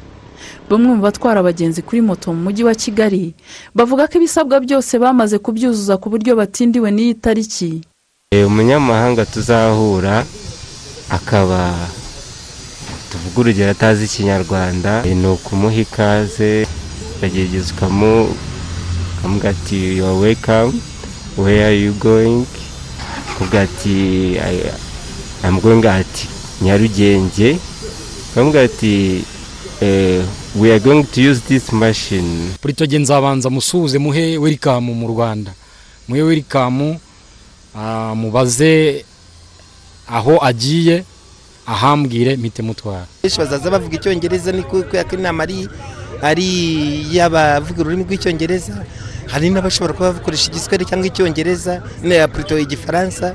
bamwe 0.69 0.89
mu 0.97 1.01
batwara 1.03 1.41
abagenzi 1.41 1.83
kuri 1.83 2.01
moto 2.03 2.33
mu 2.35 2.41
mujyi 2.51 2.65
wa 2.65 2.75
kigali 2.75 3.35
bavuga 3.75 4.09
ko 4.09 4.15
ibisabwa 4.19 4.61
byose 4.61 4.99
bamaze 4.99 5.39
kubyuzuza 5.39 5.97
ku 5.97 6.11
buryo 6.11 6.37
batindiwe 6.37 6.91
n'iyi 6.91 7.15
tariki. 7.15 7.81
Umunyamahanga 8.35 9.23
tuzahura 9.25 10.25
akaba 11.11 11.79
tuvuga 13.13 13.37
urugero 13.41 13.71
atazi 13.71 14.05
ikinyarwanda. 14.05 15.03
Ni 15.07 15.27
ukumuha 15.31 15.79
ikaze 15.87 16.67
ukagerageza 17.17 17.71
ukamuga 17.73 19.49
ati 19.55 19.97
yuwa 19.99 20.19
wekamu 20.19 20.75
where 21.37 21.67
are 21.67 21.73
you 21.75 21.93
going? 21.93 22.47
Kuvuga 23.39 23.63
ati 23.63 24.37
i'm 25.45 25.61
going 25.61 25.87
ati 25.87 26.29
nyarugenge. 26.63 27.59
Bamubwira 28.37 28.65
ati 28.65 29.25
we 30.55 30.71
are 30.71 30.81
going 30.81 31.05
to 31.05 31.21
use 31.21 31.41
this 31.41 31.73
machine. 31.73 32.55
Buritoge 32.63 32.99
nzabanza 32.99 33.51
musuhuze 33.51 33.99
muhe 33.99 34.39
welikamu 34.39 34.95
mu 34.95 35.09
rwanda. 35.09 35.53
Muhe 36.09 36.23
welikamu 36.23 37.01
mubaze 38.15 39.05
aho 40.09 40.39
agiye 40.45 41.05
ahambwire 41.67 42.37
mpite 42.37 42.63
mutwara. 42.63 43.07
Benshi 43.23 43.39
bazaza 43.39 43.71
bavuga 43.71 43.97
icyongereza 43.97 44.53
ni 44.53 44.63
kubera 44.63 45.05
ko 45.05 45.17
inama 45.17 45.43
ari 46.23 46.45
iy'abavuga 47.13 47.81
ururimi 47.81 48.05
rw'icyongereza. 48.05 48.85
Hari 49.33 49.51
n'abashobora 49.51 49.93
kuba 49.95 50.13
bakoresha 50.13 50.51
igiswahili 50.51 50.85
cyangwa 50.89 51.07
icyongereza 51.07 51.83
na 52.03 52.29
purito 52.29 52.59
igifaransa 52.59 53.35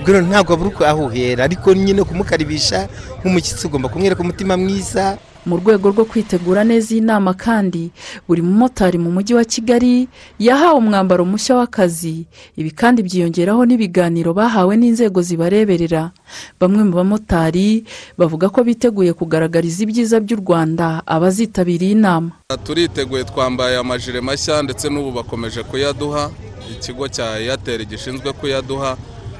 ubwo 0.00 0.20
ntabwo 0.20 0.52
abura 0.54 0.70
uko 0.70 0.82
ahuhera 0.86 1.44
ariko 1.44 1.72
nyine 1.74 2.02
kumukaribisha 2.04 2.88
nk'umushyitsi 3.20 3.66
ugomba 3.66 3.88
kumwereka 3.88 4.22
umutima 4.22 4.56
mwiza. 4.56 5.18
Mu 5.48 5.56
rwego 5.56 5.88
rwo 5.90 6.04
kwitegura 6.04 6.60
neza 6.64 6.92
iyi 6.92 7.00
nama 7.00 7.32
kandi 7.34 7.88
buri 8.28 8.42
mumotari 8.44 8.98
mu 9.00 9.08
mujyi 9.10 9.34
wa 9.34 9.44
kigali 9.44 10.08
yahawe 10.38 10.76
umwambaro 10.78 11.24
mushya 11.24 11.56
w'akazi. 11.56 12.26
Ibi 12.56 12.70
kandi 12.76 13.00
byiyongeraho 13.02 13.64
n'ibiganiro 13.64 14.36
bahawe 14.36 14.76
n'inzego 14.76 15.22
zibareberera. 15.24 16.12
Bamwe 16.60 16.84
mu 16.84 16.92
bamotari 17.00 17.88
bavuga 18.20 18.52
ko 18.52 18.60
biteguye 18.60 19.12
kugaragariza 19.16 19.88
ibyiza 19.88 20.20
by'u 20.20 20.36
rwanda 20.44 21.00
abazitabiriye 21.08 21.92
inama 21.96 22.30
turiteguye 22.64 23.24
twambaye 23.24 23.76
amajire 23.80 24.20
mashya 24.20 24.60
ndetse 24.62 24.92
n'ubu 24.92 25.10
bakomeje 25.24 25.62
kuyaduha. 25.64 26.28
Ikigo 26.76 27.08
cya 27.08 27.40
eyateri 27.40 27.88
gishinzwe 27.88 28.32
kuyaduha 28.36 28.96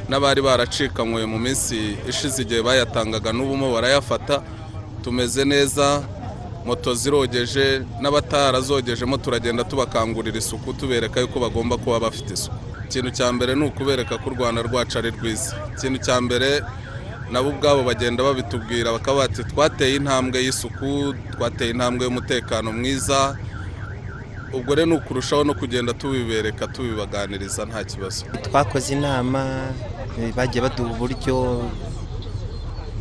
n'abari 0.08 0.40
baracikanywe 0.40 1.28
mu 1.28 1.36
minsi 1.38 1.76
ishize 2.08 2.40
igihe 2.42 2.62
bayatangaga 2.64 3.28
n'ubumo 3.36 3.68
barayafata. 3.76 4.40
Tumeze 5.08 5.44
neza 5.44 6.02
moto 6.66 6.94
zirogeje 6.94 7.80
n'abatarazogejemo 8.00 9.16
turagenda 9.16 9.64
tubakangurira 9.64 10.38
isuku 10.38 10.72
tubereka 10.72 11.20
yuko 11.20 11.40
bagomba 11.40 11.76
kuba 11.76 12.00
bafite 12.00 12.30
isuku. 12.34 12.56
Ikintu 12.86 13.10
cya 13.10 13.32
mbere 13.32 13.54
ni 13.56 13.64
ukubereka 13.64 14.18
ko 14.20 14.26
u 14.30 14.34
rwanda 14.36 14.60
rwacu 14.62 14.98
ari 14.98 15.10
rwiza. 15.16 15.56
Ikintu 15.76 15.98
cya 16.04 16.20
mbere 16.20 16.60
nabo 17.32 17.48
ubwabo 17.48 17.82
bagenda 17.88 18.20
babitubwira 18.22 18.92
bakaba 18.92 19.18
bati 19.24 19.44
twateye 19.48 19.96
intambwe 19.96 20.44
y'isuku 20.44 21.14
twateye 21.32 21.70
intambwe 21.72 22.04
y'umutekano 22.04 22.68
mwiza. 22.72 23.36
Ubwo 24.52 24.74
rero 24.74 24.86
ni 24.86 24.94
ukurushaho 25.00 25.44
no 25.44 25.54
kugenda 25.54 25.92
tubibereka 25.96 26.66
tubibaganiriza 26.68 27.64
nta 27.64 27.80
kibazo. 27.84 28.24
Twakoze 28.44 28.92
inama 28.92 29.72
bagiye 30.36 30.60
baduha 30.62 30.90
uburyo 30.92 31.36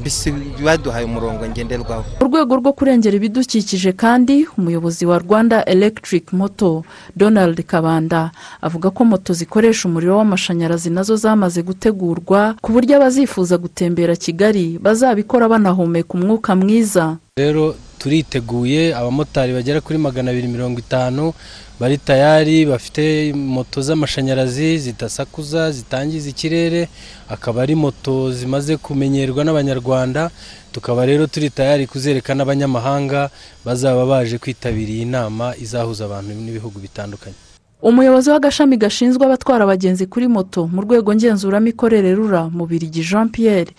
mbese 0.08 0.32
baduhaye 0.64 1.06
umurongo 1.06 1.44
ngenderwaho. 1.48 2.04
Mu 2.20 2.28
rwego 2.28 2.56
rwo 2.56 2.72
kurengera 2.74 3.16
ibidukikije 3.20 3.92
kandi 3.92 4.48
umuyobozi 4.58 5.06
wa 5.06 5.20
rwanda 5.20 5.66
electric 5.66 6.32
moto 6.34 6.84
donald 7.16 7.60
kabanda 7.68 8.32
avuga 8.62 8.90
ko 8.90 9.04
moto 9.06 9.34
zikoresha 9.34 9.88
umuriro 9.92 10.18
w'amashanyarazi 10.18 10.90
na 10.90 11.04
zo 11.04 11.16
zamaze 11.16 11.60
gutegurwa 11.62 12.56
ku 12.64 12.72
buryo 12.72 12.96
abazifuza 12.98 13.58
gutembera 13.60 14.16
kigali 14.16 14.80
bazabikora 14.80 15.50
banahumeka 15.52 16.14
umwuka 16.16 16.56
mwiza. 16.56 17.18
Rero 17.38 17.76
turiteguye 18.00 18.96
abamotari 18.96 19.54
bagera 19.54 19.82
kuri 19.82 19.98
magana 20.00 20.32
abiri 20.32 20.48
mirongo 20.48 20.80
itanu 20.80 21.34
bari 21.80 21.98
tayari 21.98 22.66
bafite 22.66 23.34
moto 23.34 23.82
z'amashanyarazi 23.82 24.78
zidasakuza 24.80 25.72
zitangiza 25.72 26.30
ikirere 26.30 26.90
akaba 27.30 27.62
ari 27.66 27.76
moto 27.76 28.32
zimaze 28.32 28.78
kumenyerwa 28.78 29.42
n'abanyarwanda 29.46 30.30
tukaba 30.72 31.06
rero 31.06 31.28
turi 31.28 31.50
tayari 31.50 31.88
kuzereka 31.88 32.34
n'abanyamahanga 32.36 33.30
bazaba 33.66 34.06
baje 34.06 34.38
kwitabira 34.38 34.92
iyi 34.92 35.06
nama 35.06 35.54
izahuza 35.58 36.06
abantu 36.06 36.34
n'ibihugu 36.34 36.78
bitandukanye. 36.80 37.38
Umuyobozi 37.82 38.30
w'agashami 38.30 38.78
gashinzwe 38.78 39.26
abatwara 39.26 39.64
abagenzi 39.64 40.06
kuri 40.10 40.28
moto 40.28 40.66
mu 40.74 40.82
rwego 40.82 41.14
ngenzuramikorere 41.16 42.12
rura 42.18 42.50
mu 42.50 42.66
birigi 42.66 43.04
jean 43.06 43.30
pierre 43.30 43.70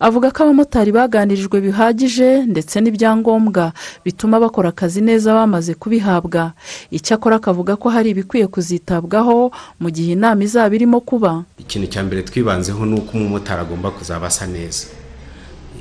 avuga 0.00 0.30
ko 0.30 0.38
abamotari 0.46 0.92
baganirijwe 0.94 1.58
bihagije 1.66 2.46
ndetse 2.46 2.78
n'ibyangombwa 2.80 3.72
bituma 4.06 4.38
bakora 4.40 4.68
akazi 4.70 5.00
neza 5.02 5.34
bamaze 5.34 5.74
kubihabwa. 5.74 6.52
Icyakora 6.90 7.36
akavuga 7.42 7.74
ko 7.76 7.88
hari 7.90 8.10
ibikwiye 8.14 8.46
kuzitabwaho 8.46 9.50
mu 9.82 9.88
gihe 9.90 10.12
inama 10.14 10.42
izaba 10.46 10.74
irimo 10.78 11.00
kuba. 11.02 11.42
Ikintu 11.58 11.86
cya 11.90 12.02
mbere 12.06 12.22
twibanzeho 12.22 12.86
ni 12.86 12.94
uko 12.94 13.10
umumotari 13.18 13.60
agomba 13.66 13.90
kuzaba 13.90 14.26
asa 14.30 14.46
neza. 14.46 14.86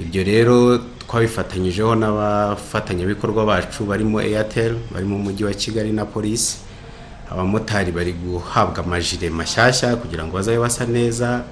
Ibyo 0.01 0.22
rero 0.25 0.55
twabifatanyijeho 1.05 1.93
n'abafatanyabikorwa 1.96 3.46
bacu 3.46 3.86
barimo 3.86 4.17
airtel 4.19 4.75
bari 4.93 5.05
mu 5.05 5.17
mujyi 5.22 5.43
wa 5.46 5.53
kigali 5.53 5.91
na 5.93 6.05
polisi 6.05 6.57
abamotari 7.31 7.91
bari 7.91 8.13
guhabwa 8.13 8.84
amajire 8.86 9.29
mashyashya 9.29 9.96
kugira 9.96 10.24
ngo 10.25 10.34
bazabe 10.38 10.57
basa 10.60 10.86
neza 10.86 11.43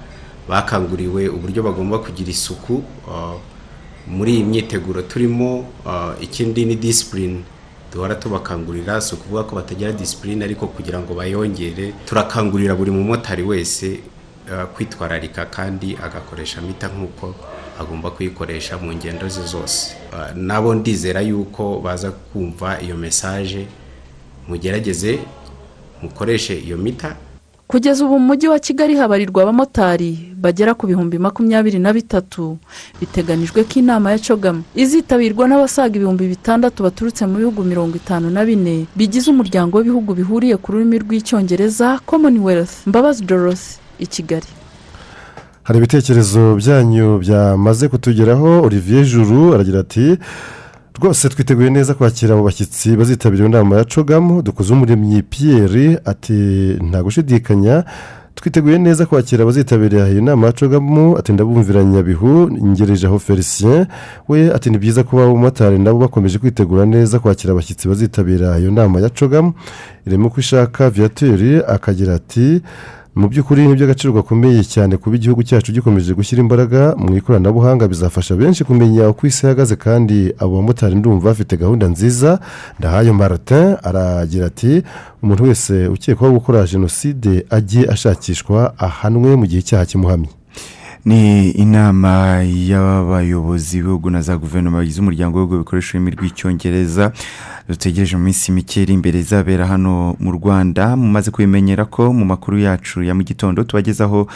bakanguriwe 0.48 1.28
uburyo 1.28 1.62
bagomba 1.62 1.98
kugira 1.98 2.30
isuku 2.30 2.82
uh, 3.08 3.36
muri 4.06 4.34
iyi 4.40 4.44
myiteguro 4.44 5.02
turimo 5.02 5.66
uh, 5.84 6.14
ikindi 6.20 6.64
ni 6.64 6.76
disipurine 6.76 7.42
duhora 7.92 8.14
tubakangurira 8.14 9.00
si 9.00 9.14
ukuvuga 9.14 9.42
ko 9.44 9.56
batagira 9.56 9.92
disipurine 9.92 10.44
ariko 10.44 10.66
kugira 10.66 10.98
ngo 11.00 11.14
bayongere 11.14 11.92
turakangurira 12.06 12.74
buri 12.74 12.90
mumotari 12.90 13.42
wese 13.42 14.00
uh, 14.46 14.64
kwitwararika 14.74 15.46
kandi 15.46 15.98
agakoresha 15.98 16.60
mita 16.62 16.88
nk'uko 16.88 17.34
agomba 17.80 18.10
kuyikoresha 18.10 18.78
mu 18.80 18.88
ngendo 18.94 19.28
ze 19.28 19.44
zose. 19.44 19.92
Nabo 20.34 20.74
ndizera 20.74 21.20
yuko 21.20 21.76
baza 21.84 22.08
kumva 22.10 22.80
iyo 22.80 22.96
mesaje 22.96 23.66
mugerageze 24.48 25.18
mukoreshe 26.02 26.58
iyo 26.58 26.76
mita. 26.76 27.16
Kugeza 27.66 28.04
ubu 28.04 28.18
mu 28.18 28.26
mujyi 28.26 28.48
wa 28.48 28.58
kigali 28.58 28.94
habarirwa 28.96 29.42
abamotari 29.42 30.32
bagera 30.38 30.74
ku 30.74 30.86
bihumbi 30.86 31.18
makumyabiri 31.18 31.78
na 31.82 31.90
bitatu. 31.92 32.58
Biteganijwe 33.00 33.64
ko 33.66 33.74
inama 33.82 34.12
ya 34.14 34.18
cogama 34.22 34.62
izitabirwa 34.74 35.48
n'abasaga 35.50 35.96
ibihumbi 35.98 36.30
bitandatu 36.30 36.82
baturutse 36.86 37.26
mu 37.26 37.38
bihugu 37.42 37.64
mirongo 37.66 37.96
itanu 37.98 38.30
na 38.30 38.44
bine 38.46 38.86
bigize 38.96 39.26
umuryango 39.30 39.78
w'ibihugu 39.82 40.14
bihuriye 40.14 40.56
ku 40.62 40.72
rurimi 40.72 40.98
rw'icyongereza 41.02 41.98
commonwealth 42.06 42.86
mbabazi 42.86 43.24
dorothy 43.26 43.82
i 43.98 44.06
kigali. 44.06 44.46
Hari 45.66 45.78
ibitekerezo 45.78 46.54
byanyu 46.54 47.18
byamaze 47.18 47.88
kutugeraho? 47.88 48.62
Olivier 48.62 49.02
juru 49.04 49.54
aragira 49.54 49.80
ati 49.82 50.18
rwose 51.00 51.28
twiteguye 51.28 51.70
neza 51.70 51.94
kwakira 51.94 52.34
abo 52.34 52.42
bashyitsi 52.44 52.96
bazitabira 52.96 53.46
inama 53.46 53.76
ya 53.76 53.84
cogamu 53.84 54.42
dukoze 54.42 54.72
umuremyi 54.72 55.22
piyeri 55.22 55.98
ati 56.04 56.32
nta 56.88 57.02
gushidikanya 57.02 57.84
twiteguye 58.34 58.78
neza 58.78 59.06
kwakira 59.06 59.42
abazitabira 59.42 60.08
iyo 60.10 60.20
nama 60.22 60.46
ya 60.46 60.52
cogamu 60.52 61.18
ati 61.18 61.32
ndabumvira 61.32 61.84
nyabihu 61.84 62.50
ngerejeho 62.66 63.18
felicien 63.18 63.86
we 64.28 64.50
ati 64.54 64.70
ni 64.70 64.78
byiza 64.78 65.02
kuba 65.04 65.24
abamotari 65.24 65.78
nabo 65.78 65.98
bakomeje 65.98 66.38
kwitegura 66.38 66.86
neza 66.86 67.18
kwakira 67.18 67.52
abashyitsi 67.52 67.88
bazitabira 67.88 68.58
iyo 68.58 68.70
nama 68.70 69.00
ya 69.00 69.08
cogamu 69.10 69.52
irimo 70.06 70.26
uko 70.26 70.40
ishaka 70.40 70.90
viyateri 70.90 71.60
akagira 71.68 72.14
ati 72.14 72.60
mu 73.16 73.28
by'ukuri 73.28 73.66
ni 73.66 73.72
iby'agaciro 73.72 74.12
gakomeye 74.12 74.62
cyane 74.64 74.96
kuba 75.00 75.16
igihugu 75.16 75.40
cyacu 75.48 75.72
gikomeje 75.72 76.12
gushyira 76.14 76.40
imbaraga 76.44 76.80
mu 77.02 77.16
ikoranabuhanga 77.16 77.88
bizafasha 77.88 78.36
benshi 78.36 78.64
kumenya 78.64 79.08
uko 79.08 79.26
isi 79.26 79.46
ihagaze 79.46 79.76
kandi 79.76 80.16
abo 80.38 80.56
bamotari 80.56 80.94
ndumva 80.94 81.28
bafite 81.32 81.56
gahunda 81.56 81.86
nziza. 81.88 82.38
Ndahayo 82.78 83.14
martin 83.14 83.76
aragira 83.88 84.46
ati 84.46 84.82
umuntu 85.22 85.42
wese 85.48 85.74
ukekwaho 85.88 86.32
gukora 86.34 86.66
jenoside 86.72 87.46
ajye 87.50 87.82
ashakishwa 87.94 88.58
ahanwe 88.78 89.36
mu 89.36 89.44
gihe 89.46 89.60
icyaha 89.64 89.84
kimuhamye. 89.90 90.28
Ni 91.06 91.50
inama 91.50 92.42
y'abayobozi 92.42 93.76
b'ibihugu 93.78 94.10
na 94.10 94.20
za 94.22 94.36
guverinoma 94.36 94.78
bagize 94.78 95.00
umuryango 95.00 95.38
w'ibihugu 95.38 95.58
bikoresha 95.62 95.90
ururimi 95.98 96.10
rw'icyongereza 96.16 97.12
dutegereje 97.68 98.16
mu 98.16 98.22
minsi 98.24 98.52
mike 98.52 98.82
iri 98.82 98.92
imbere 98.94 99.18
izabera 99.20 99.66
hano 99.66 100.16
mu 100.20 100.30
rwanda. 100.32 100.96
Mumaze 100.96 101.30
kubimenyera 101.30 101.84
ko 101.84 102.12
mu 102.12 102.24
makuru 102.24 102.58
yacu 102.58 103.02
ya 103.02 103.14
mu 103.14 103.22
gitondo 103.22 103.64
tubagezaho 103.64 104.26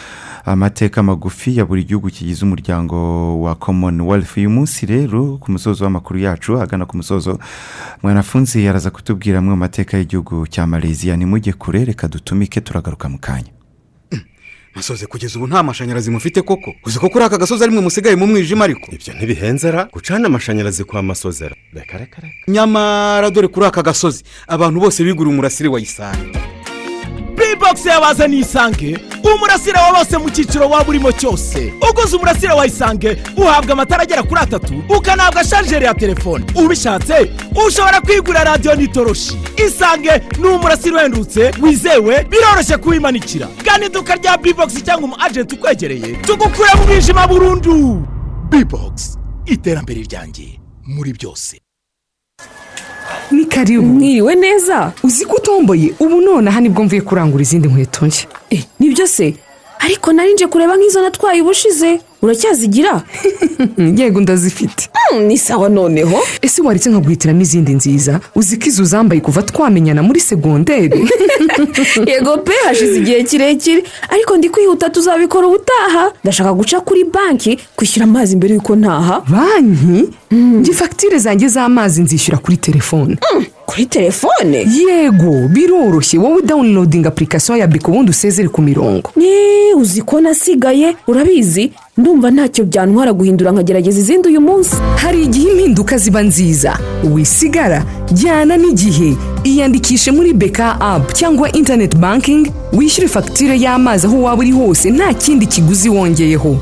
amateka 0.45 1.03
magufi 1.03 1.57
ya 1.57 1.65
buri 1.65 1.83
gihugu 1.83 2.07
kigize 2.09 2.45
umuryango 2.45 2.95
wa 3.41 3.55
commonwealth. 3.55 4.37
Uyu 4.37 4.49
munsi 4.49 4.85
rero 4.85 5.37
ku 5.43 5.51
musozo 5.51 5.83
w'amakuru 5.83 6.19
yacu 6.19 6.61
agana 6.61 6.85
ku 6.85 6.97
musozo 6.97 7.39
mwanafunzi 8.03 8.67
araza 8.67 8.89
kutubwira 8.91 9.39
amwe 9.39 9.51
mu 9.51 9.57
mateka 9.59 9.97
y'igihugu 9.97 10.47
cya 10.47 10.67
malaysia. 10.67 11.17
Nimujye 11.17 11.53
kure 11.53 11.85
reka 11.85 12.07
dutumike 12.07 12.61
turagaruka 12.61 13.09
mu 13.09 13.19
kanya. 13.19 13.51
Masoze 14.75 15.05
kugeza 15.05 15.35
ubu 15.39 15.47
nta 15.47 15.63
mashanyarazi 15.63 16.11
mufite 16.11 16.41
koko? 16.41 16.73
Uzi 16.85 16.99
ko 16.99 17.09
kuri 17.09 17.25
aka 17.25 17.37
gasozi 17.37 17.63
ari 17.63 17.71
mwe 17.73 17.81
musigaye 17.81 18.15
mu 18.15 18.27
mwijima 18.27 18.63
ariko. 18.65 18.91
Ibyo 18.91 19.13
ntibihenzera 19.13 19.89
gucana 19.93 20.27
amashanyarazi 20.27 20.83
kwa 20.83 21.03
masozera. 21.03 21.55
Reka 21.73 21.97
reka 21.97 22.21
reka. 22.21 22.35
Nyamara 22.47 23.29
dore 23.29 23.47
kuri 23.47 23.65
aka 23.65 23.81
gasozi 23.83 24.23
abantu 24.47 24.79
bose 24.79 25.03
biguriye 25.03 25.33
umurasire 25.33 25.69
wa 25.69 25.79
isange 27.51 27.55
bibogisi 27.55 27.87
yabazaniye 27.87 28.41
isange 28.41 28.99
umurasire 29.23 29.79
wa 29.79 29.93
bose 29.99 30.17
mu 30.17 30.29
cyiciro 30.29 30.69
waba 30.69 30.89
urimo 30.89 31.11
cyose. 31.11 31.73
Uguze 31.89 32.15
umurasire 32.15 32.53
wa 32.53 32.65
isange 32.65 33.17
uhabwa 33.37 33.73
amatara 33.73 34.03
agera 34.03 34.23
kuri 34.23 34.41
atatu 34.41 34.83
ukanahabwa 34.97 35.43
sharijeri 35.43 35.85
ya 35.85 35.93
telefone. 35.93 36.45
Ubishatse 36.55 37.31
ushobora 37.67 38.01
kwigurira 38.01 38.43
radiyo 38.43 38.75
n'itoroshi. 38.75 39.37
Isange 39.67 40.21
ni 40.39 40.47
umurasire 40.47 40.95
uhendutse 40.95 41.51
wizewe 41.61 42.23
biroroshye 42.29 42.77
kuwimanikira. 42.77 43.47
Gana 43.63 43.85
iduka 43.85 44.15
rya 44.15 44.37
bibogisi 44.37 44.81
cyangwa 44.81 45.05
umu 45.05 45.15
ajenti 45.19 45.55
ukwegereye 45.55 46.15
tugukure 46.15 46.69
mu 46.77 46.85
mwijima 46.87 47.27
burundu. 47.27 48.07
Bibogisi 48.49 49.17
iterambere 49.45 50.01
ryanjye 50.01 50.59
muri 50.87 51.13
byose. 51.13 51.61
Ni 53.31 53.45
karibu 53.45 53.83
mwiriwe 53.83 54.35
neza. 54.35 54.91
Uzi 55.03 55.25
ko 55.25 55.35
utomboye? 55.35 55.93
Ubu 55.99 56.21
nonaha 56.21 56.59
ni 56.61 56.69
bwo 56.69 56.83
mvuye 56.83 57.01
kurangura 57.01 57.41
izindi 57.41 57.67
nkweto 57.67 58.05
nshya. 58.05 58.27
Nibyo 58.79 59.07
se? 59.07 59.35
Ariko 59.79 60.13
nari 60.13 60.33
nje 60.33 60.47
kureba 60.47 60.77
nk'izo 60.77 61.01
natwaye 61.01 61.41
ubushize. 61.41 61.99
Uracyazigira 62.21 63.01
yego 63.97 64.21
ndazifite. 64.21 64.89
Ni 65.27 65.37
sawa 65.37 65.69
noneho. 65.69 66.19
Ese 66.41 66.61
waretse 66.61 66.89
nkaguhitiramo 66.89 67.41
izindi 67.41 67.73
nziza? 67.73 68.19
Uzi 68.35 68.57
ko 68.57 68.65
izo 68.67 68.83
zambaye 68.83 69.21
kuva 69.21 69.41
twamenyana 69.43 70.03
muri 70.03 70.19
segonderi? 70.19 71.09
Yego 72.11 72.37
pe 72.37 72.51
hashize 72.65 72.97
igihe 72.99 73.23
kirekire. 73.23 73.83
Ariko 74.09 74.37
ndi 74.37 74.49
kwihuta 74.49 74.89
tuzabikora 74.89 75.47
ubutaha. 75.47 76.11
Ndashaka 76.23 76.53
guca 76.53 76.77
kuri 76.85 77.03
banki 77.03 77.59
kwishyura 77.75 78.03
amazi 78.03 78.35
mbere 78.35 78.53
y'uko 78.55 78.75
ntaha. 78.75 79.21
Banki? 79.29 80.09
Njye 80.31 80.73
fagitire 80.73 81.17
zanjye 81.19 81.47
z'amazi 81.47 82.01
nzishyura 82.01 82.37
kuri 82.37 82.57
telefone. 82.57 83.17
Kuri 83.71 83.85
telefone? 83.85 84.57
Yego 84.79 85.47
biroroshye. 85.47 86.19
Wowe 86.19 86.41
dawunirodinga 86.41 87.09
apurikasiyo 87.09 87.57
ya 87.57 87.67
biko 87.67 87.91
ubundi 87.91 88.11
usezere 88.11 88.47
ku 88.49 88.61
mirongo. 88.61 89.11
Yeee 89.17 89.73
uzi 89.73 90.01
ko 90.01 90.21
nasigaye? 90.21 90.95
Urabizi? 91.07 91.71
Ndumva 91.97 92.31
ntacyo 92.31 92.65
byantwara 92.65 93.13
guhindura 93.13 93.51
nkagerageza 93.51 93.99
izindi 93.99 94.27
uyu 94.29 94.41
munsi. 94.41 94.75
Hari 94.95 95.23
igihe 95.23 95.51
impinduka 95.51 95.97
ziba 95.97 96.21
nziza. 96.21 96.77
Wisigara 97.13 97.85
jyana 98.11 98.57
n'igihe. 98.57 99.15
Iyandikishe 99.43 100.11
muri 100.11 100.33
beka 100.33 100.81
apu 100.81 101.13
cyangwa 101.13 101.51
interineti 101.51 101.97
bankingi 101.97 102.51
wishyure 102.73 103.07
fagitire 103.07 103.55
y'amazi 103.59 104.07
aho 104.07 104.21
waba 104.21 104.39
uri 104.41 104.51
hose. 104.51 104.91
Nta 104.91 105.13
kindi 105.13 105.45
kiguzi 105.47 105.89
wongeyeho. 105.89 106.57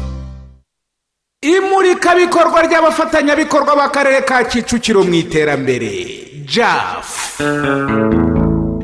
Imurikabikorwa 1.41 2.61
ry'abafatanyabikorwa 2.61 3.75
b'akarere 3.75 4.21
ka 4.21 4.43
kicukiro 4.43 5.03
mu 5.03 5.13
iterambere. 5.13 6.28
Jafu 6.55 7.43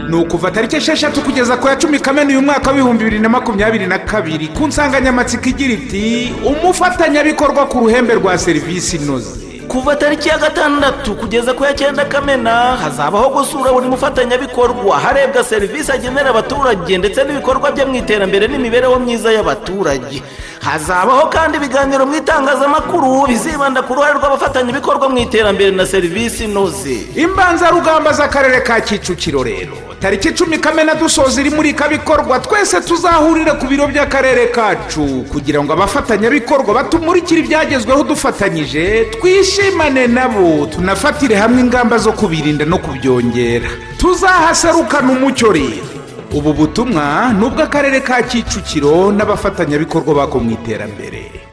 ni 0.10 0.16
ukuva 0.16 0.52
tariki 0.52 0.76
esheshatu 0.76 1.22
kugeza 1.22 1.58
ku 1.58 1.68
ya 1.68 1.76
cumi 1.76 2.00
kamena 2.00 2.30
uyu 2.30 2.42
mwaka 2.42 2.70
w'ibihumbi 2.72 3.04
bibiri 3.04 3.20
na 3.22 3.30
makumyabiri 3.30 3.88
na 3.88 4.00
kabiri 4.00 4.48
ku 4.48 4.68
nsanganyamatsiko 4.68 5.50
igira 5.50 5.74
iti 5.74 6.34
umufatanyabikorwa 6.46 7.66
ku 7.66 7.80
ruhembe 7.80 8.14
rwa 8.14 8.38
serivisi 8.38 8.96
inoze. 8.98 9.55
Kuva 9.68 9.96
tariki 9.96 10.30
ya 10.30 10.38
gatandatu 10.38 11.16
kugeza 11.16 11.54
ku 11.54 11.64
ya 11.64 11.74
cyenda 11.74 12.06
kamena 12.06 12.52
hazabaho 12.78 13.30
gusura 13.30 13.72
buri 13.74 13.88
mufatanyabikorwa. 13.88 15.00
Harebwa 15.00 15.44
serivisi 15.44 15.92
agenera 15.92 16.30
abaturage 16.30 16.98
ndetse 16.98 17.24
n'ibikorwa 17.24 17.72
bye 17.72 17.86
mu 17.86 17.96
iterambere 17.96 18.48
n'imibereho 18.48 19.00
myiza 19.00 19.32
y'abaturage. 19.32 20.22
Hazabaho 20.62 21.28
kandi 21.30 21.58
ibiganiro 21.58 22.06
mu 22.06 22.16
itangazamakuru 22.16 23.28
bizibanda 23.28 23.82
ku 23.82 23.94
ruhare 23.96 24.14
rw'abafatanyabikorwa 24.20 25.10
mu 25.10 25.18
iterambere 25.18 25.72
na 25.72 25.86
serivisi 25.86 26.44
inoze. 26.44 26.98
Imbanzarugamba 27.16 28.14
z'akarere 28.14 28.62
ka 28.64 28.82
kicukiro 28.82 29.44
rero. 29.44 29.85
Tariki 30.00 30.28
icumi 30.30 30.58
kamena 30.58 30.94
dusoza 30.96 31.42
iri 31.42 31.50
murikabikorwa 31.50 32.40
twese 32.40 32.82
tuzahurire 32.82 33.52
ku 33.60 33.66
biro 33.68 33.88
by'akarere 33.88 34.48
kacu 34.48 35.26
kugira 35.32 35.64
ngo 35.64 35.74
abafatanyabikorwa 35.74 36.74
batumurikire 36.74 37.42
ibyagezweho 37.42 38.04
dufatanyije 38.04 39.06
twishimane 39.20 40.08
nabo 40.08 40.66
tunafatire 40.66 41.36
hamwe 41.36 41.62
ingamba 41.62 41.98
zo 41.98 42.12
kubirinda 42.12 42.66
no 42.66 42.78
kubyongera. 42.78 43.70
Tuzahaserukana 43.98 45.12
umucyo 45.12 45.52
rero. 45.52 45.86
Ubu 46.34 46.54
butumwa 46.54 47.34
ni 47.40 47.46
ubw'akarere 47.46 48.00
ka 48.02 48.22
kicukiro 48.24 49.12
n'abafatanyabikorwa 49.12 50.16
bako 50.16 50.40
mu 50.40 50.52
iterambere. 50.52 51.45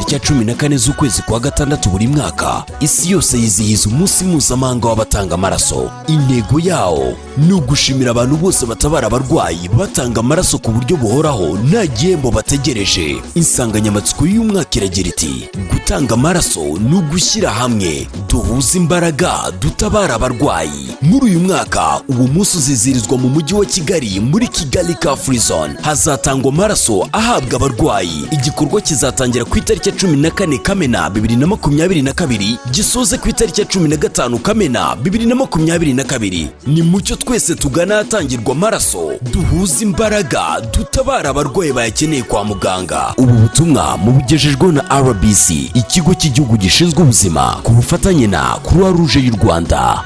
Tariki 0.00 0.14
ya 0.14 0.20
cumi 0.20 0.44
na 0.44 0.54
kane 0.54 0.76
z'ukwezi 0.76 1.22
kwa 1.22 1.40
gatandatu 1.40 1.90
buri 1.90 2.06
mwaka 2.06 2.64
isi 2.80 3.10
yose 3.10 3.38
yizihiza 3.38 3.88
umunsi 3.88 4.24
mpuzamahanga 4.24 4.88
w'abatanga 4.88 5.34
amaraso. 5.34 5.90
Intego 6.06 6.60
yawo 6.60 7.14
ni 7.36 7.52
ugushimira 7.52 8.10
abantu 8.10 8.36
bose 8.36 8.66
batabara 8.66 9.06
abarwayi 9.06 9.68
batanga 9.78 10.20
amaraso 10.20 10.58
ku 10.58 10.70
buryo 10.70 10.96
buhoraho 10.96 11.58
nta 11.58 11.86
gihembo 11.86 12.30
bategereje. 12.30 13.22
Insanganyamatsiko 13.34 14.26
y'umwaka 14.26 14.76
iragira 14.78 15.08
iti 15.08 15.48
gutanga 15.72 16.14
amaraso 16.14 16.60
ni 16.60 16.94
ugushyira 16.96 17.50
hamwe. 17.50 18.08
Duhuze 18.28 18.78
imbaraga 18.78 19.52
dutabara 19.60 20.14
abarwayi. 20.14 20.96
Muri 21.02 21.24
uyu 21.26 21.40
mwaka 21.40 22.00
uwo 22.08 22.26
munsi 22.26 22.56
uzizihirizwa 22.58 23.18
mu 23.18 23.28
mujyi 23.28 23.54
wa 23.54 23.64
kigali 23.66 24.20
muri 24.20 24.48
kigali 24.48 24.94
ka 24.94 25.16
zone. 25.38 25.74
Hazatangwa 25.82 26.52
amaraso 26.52 27.08
ahabwa 27.12 27.56
abarwayi. 27.56 28.24
Igikorwa 28.30 28.80
kizatangira 28.80 29.44
ku 29.44 29.58
itariki 29.58 29.90
cumi 30.00 30.16
na 30.16 30.30
kane 30.30 30.58
kamena 30.58 31.10
bibiri 31.10 31.36
na 31.36 31.46
makumyabiri 31.46 32.02
na 32.02 32.12
kabiri 32.12 32.56
gisoze 32.70 33.18
ku 33.18 33.28
itariki 33.28 33.60
ya 33.60 33.66
cumi 33.66 33.88
na 33.88 33.96
gatanu 33.96 34.38
kamena 34.38 34.96
bibiri 34.96 35.26
na 35.26 35.34
makumyabiri 35.34 35.94
na 35.94 36.04
kabiri. 36.04 36.48
Ni 36.66 36.82
mucyo 36.82 37.16
twese 37.16 37.54
tugana 37.54 37.94
ahatangirwa 37.94 38.52
amaraso. 38.52 39.12
Duhuze 39.32 39.84
imbaraga 39.84 40.60
dutabara 40.76 41.30
abarwayi 41.30 41.72
bayakeneye 41.72 42.22
kwa 42.22 42.44
muganga. 42.44 43.14
Ubu 43.16 43.32
butumwa 43.32 43.96
mubugejejweho 43.96 44.72
na 44.72 44.82
rbc 45.00 45.50
ikigo 45.74 46.14
cy'igihugu 46.14 46.56
gishinzwe 46.56 47.02
ubuzima 47.02 47.60
ku 47.62 47.72
bufatanye 47.72 48.26
na 48.26 48.56
croix 48.64 48.96
rouge 48.96 49.20
y'u 49.20 49.36
rwanda. 49.42 50.02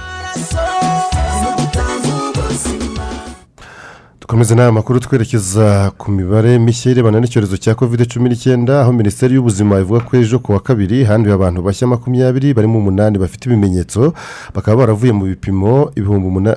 Dukomeze 4.24 4.54
n'aya 4.54 4.72
makuru 4.72 5.00
twerekeza 5.00 5.92
ku 5.98 6.10
mibare 6.10 6.58
mishya 6.58 6.92
irebana 6.92 7.20
n'icyorezo 7.20 7.56
cya 7.60 7.74
covid 7.74 8.08
cumi 8.08 8.28
n'icyenda 8.28 8.80
aho 8.80 8.92
minisiteri 8.92 9.34
y'ubuzima 9.34 9.76
ivuga 9.80 10.00
ko 10.00 10.16
ejo 10.16 10.38
ku 10.38 10.52
wa 10.52 10.60
kabiri 10.60 11.04
handuye 11.04 11.34
abantu 11.34 11.60
bashya 11.62 11.87
makumyabiri 11.87 12.54
barimo 12.56 12.78
umunani 12.78 13.18
bafite 13.20 13.42
ibimenyetso 13.46 14.14
bakaba 14.54 14.76
baravuye 14.80 15.12
mu 15.12 15.24
bipimo 15.28 15.92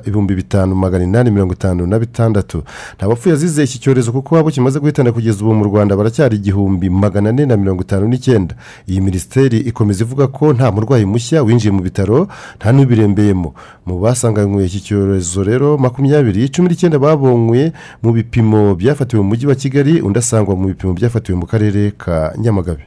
ibihumbi 0.08 0.34
bitanu 0.36 0.76
magana 0.76 1.04
inani 1.04 1.32
mirongo 1.32 1.54
itanu 1.60 1.84
na 1.88 2.00
bitandatu. 2.00 2.64
Nta 2.98 3.08
bapfuye 3.08 3.36
azize 3.36 3.64
iki 3.64 3.80
cyorezo 3.80 4.12
kuko 4.12 4.38
abo 4.38 4.50
kimaze 4.52 4.80
guhitana 4.80 5.12
kugeza 5.12 5.44
ubu 5.44 5.54
mu 5.54 5.64
rwanda 5.66 5.96
baracyari 5.96 6.36
igihumbi 6.40 6.90
magana 6.90 7.30
ane 7.30 7.46
na 7.46 7.58
mirongo 7.58 7.82
itanu 7.84 8.08
n'icyenda. 8.08 8.56
Iyi 8.88 9.02
minisiteri 9.02 9.58
ikomeza 9.60 10.04
ivuga 10.08 10.28
ko 10.28 10.54
nta 10.54 10.72
murwayi 10.72 11.06
mushya 11.06 11.44
winjiye 11.44 11.72
mu 11.76 11.82
bitaro 11.84 12.28
nta 12.64 12.72
n'ubirembeyemo. 12.72 13.54
Mu 13.86 14.00
basanganywe 14.00 14.66
iki 14.66 14.80
cyorezo 14.88 15.44
rero 15.44 15.78
makumyabiri 15.78 16.48
cumi 16.50 16.70
n'icyenda 16.72 16.96
babonywe 17.00 17.57
mu 18.04 18.12
bipimo 18.12 18.76
byafatiwe 18.76 19.22
mu 19.22 19.30
mujyi 19.30 19.46
wa 19.48 19.56
kigali 19.56 20.02
undi 20.02 20.20
asangwa 20.20 20.56
mu 20.56 20.68
bipimo 20.68 20.94
byafatiwe 20.94 21.36
mu 21.38 21.46
karere 21.46 21.92
ka 21.98 22.34
nyamagabe. 22.38 22.84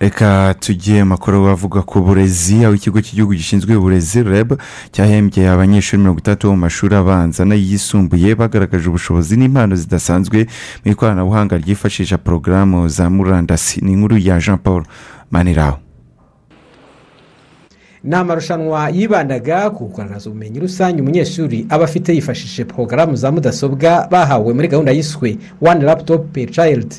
Reka 0.00 0.54
tujye 0.60 1.04
makuru 1.04 1.48
avuga 1.48 1.82
ku 1.82 2.00
burezi 2.04 2.64
aho 2.64 2.74
ikigo 2.74 3.00
cy'igihugu 3.00 3.32
gishinzwe 3.34 3.76
uburezi 3.76 4.22
reb 4.22 4.52
cyahembye 4.92 5.48
abanyeshuri 5.48 6.02
mirongo 6.02 6.20
bo 6.42 6.50
mu 6.52 6.56
mashuri 6.68 6.94
abanza 6.94 7.44
n'ayisumbuye 7.48 8.34
bagaragaje 8.36 8.88
ubushobozi 8.88 9.36
n'impano 9.36 9.72
zidasanzwe 9.76 10.46
mu 10.84 10.92
ikoranabuhanga 10.92 11.56
ryifashisha 11.56 12.18
porogaramu 12.18 12.88
za 12.88 13.08
murandasi. 13.10 13.80
Ni 13.84 13.92
inkuru 13.92 14.18
ya 14.18 14.38
jean 14.38 14.58
paul 14.58 14.82
maniraho. 15.30 15.85
Ni 18.06 18.14
amarushanwa 18.14 18.88
yibandaga 18.90 19.70
ku 19.70 19.86
kugaragaza 19.88 20.30
ubumenyi 20.30 20.58
rusange 20.60 21.00
umunyeshuri 21.02 21.66
aba 21.68 21.84
afite 21.84 22.08
yifashishije 22.14 22.64
porogaramu 22.64 23.16
za 23.16 23.32
mudasobwa 23.32 24.08
bahawe 24.10 24.54
muri 24.54 24.68
gahunda 24.68 24.92
yiswe 24.92 25.36
one 25.60 25.84
laptop 25.84 26.22
per 26.32 26.48
child. 26.50 26.94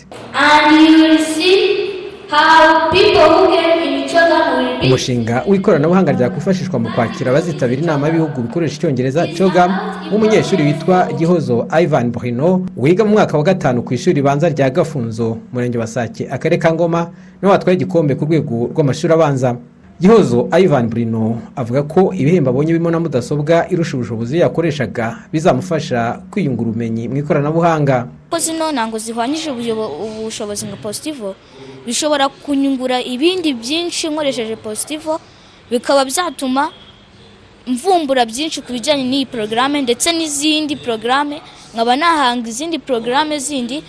Umushinga 4.83 5.43
w'ikoranabuhanga 5.47 6.11
ryakwifashishwa 6.11 6.79
mu 6.79 6.89
kwakira 6.95 7.31
abazitabira 7.31 7.81
inama 7.81 8.07
y'ibihugu 8.07 8.41
bikoresha 8.41 8.75
icyongereza 8.77 9.27
cogam 9.37 9.71
w'umunyeshuri 10.11 10.63
witwa 10.63 11.07
gihozo 11.17 11.67
ivan 11.83 12.11
burino 12.11 12.65
wiga 12.77 13.05
mu 13.05 13.11
mwaka 13.11 13.37
wa 13.37 13.43
gatanu 13.43 13.81
ku 13.83 13.93
ishuri 13.93 14.15
ribanza 14.15 14.49
rya 14.49 14.69
gafunzo 14.69 15.37
murenge 15.53 15.77
wa 15.77 15.87
sake 15.87 16.27
akarere 16.31 16.57
ka 16.61 16.73
ngoma 16.73 17.01
ni 17.41 17.47
we 17.47 17.51
watwaye 17.51 17.75
igikombe 17.75 18.15
ku 18.15 18.25
rwego 18.25 18.69
rw'amashuri 18.73 19.13
abanza. 19.13 19.55
Gihozo 19.99 20.47
ivan 20.59 20.89
burino 20.89 21.41
avuga 21.55 21.83
ko 21.83 22.13
ibihembo 22.13 22.49
abonye 22.49 22.71
birimo 22.73 22.91
na 22.91 22.99
mudasobwa 22.99 23.65
irusha 23.69 23.97
ubushobozi 23.97 24.37
yakoreshaga 24.39 25.25
bizamufasha 25.33 26.21
kwiyungura 26.31 26.69
ubumenyi 26.69 27.07
mu 27.09 27.17
ikoranabuhanga. 27.17 28.07
Ko 28.29 28.37
zino 28.39 28.71
ntabwo 28.71 28.97
zihwanyije 29.01 29.49
ubushobozi 29.51 30.65
nka 30.69 30.77
positivo 30.77 31.35
bishobora 31.85 32.29
kunyungura 32.29 33.01
ibindi 33.01 33.53
byinshi 33.53 34.09
nkoresheje 34.13 34.55
positivo 34.55 35.19
bikaba 35.71 36.05
byatuma 36.05 36.69
mvumbura 37.67 38.25
byinshi 38.25 38.61
ku 38.61 38.71
bijyanye 38.71 39.03
n'iyi 39.03 39.25
porogaramu 39.25 39.81
ndetse 39.81 40.13
n'izindi 40.13 40.75
porogaramu 40.77 41.41
nkaba 41.73 41.95
nahanga 41.97 42.45
izindi 42.49 42.77
porogaramu 42.79 43.33
zindi 43.39 43.83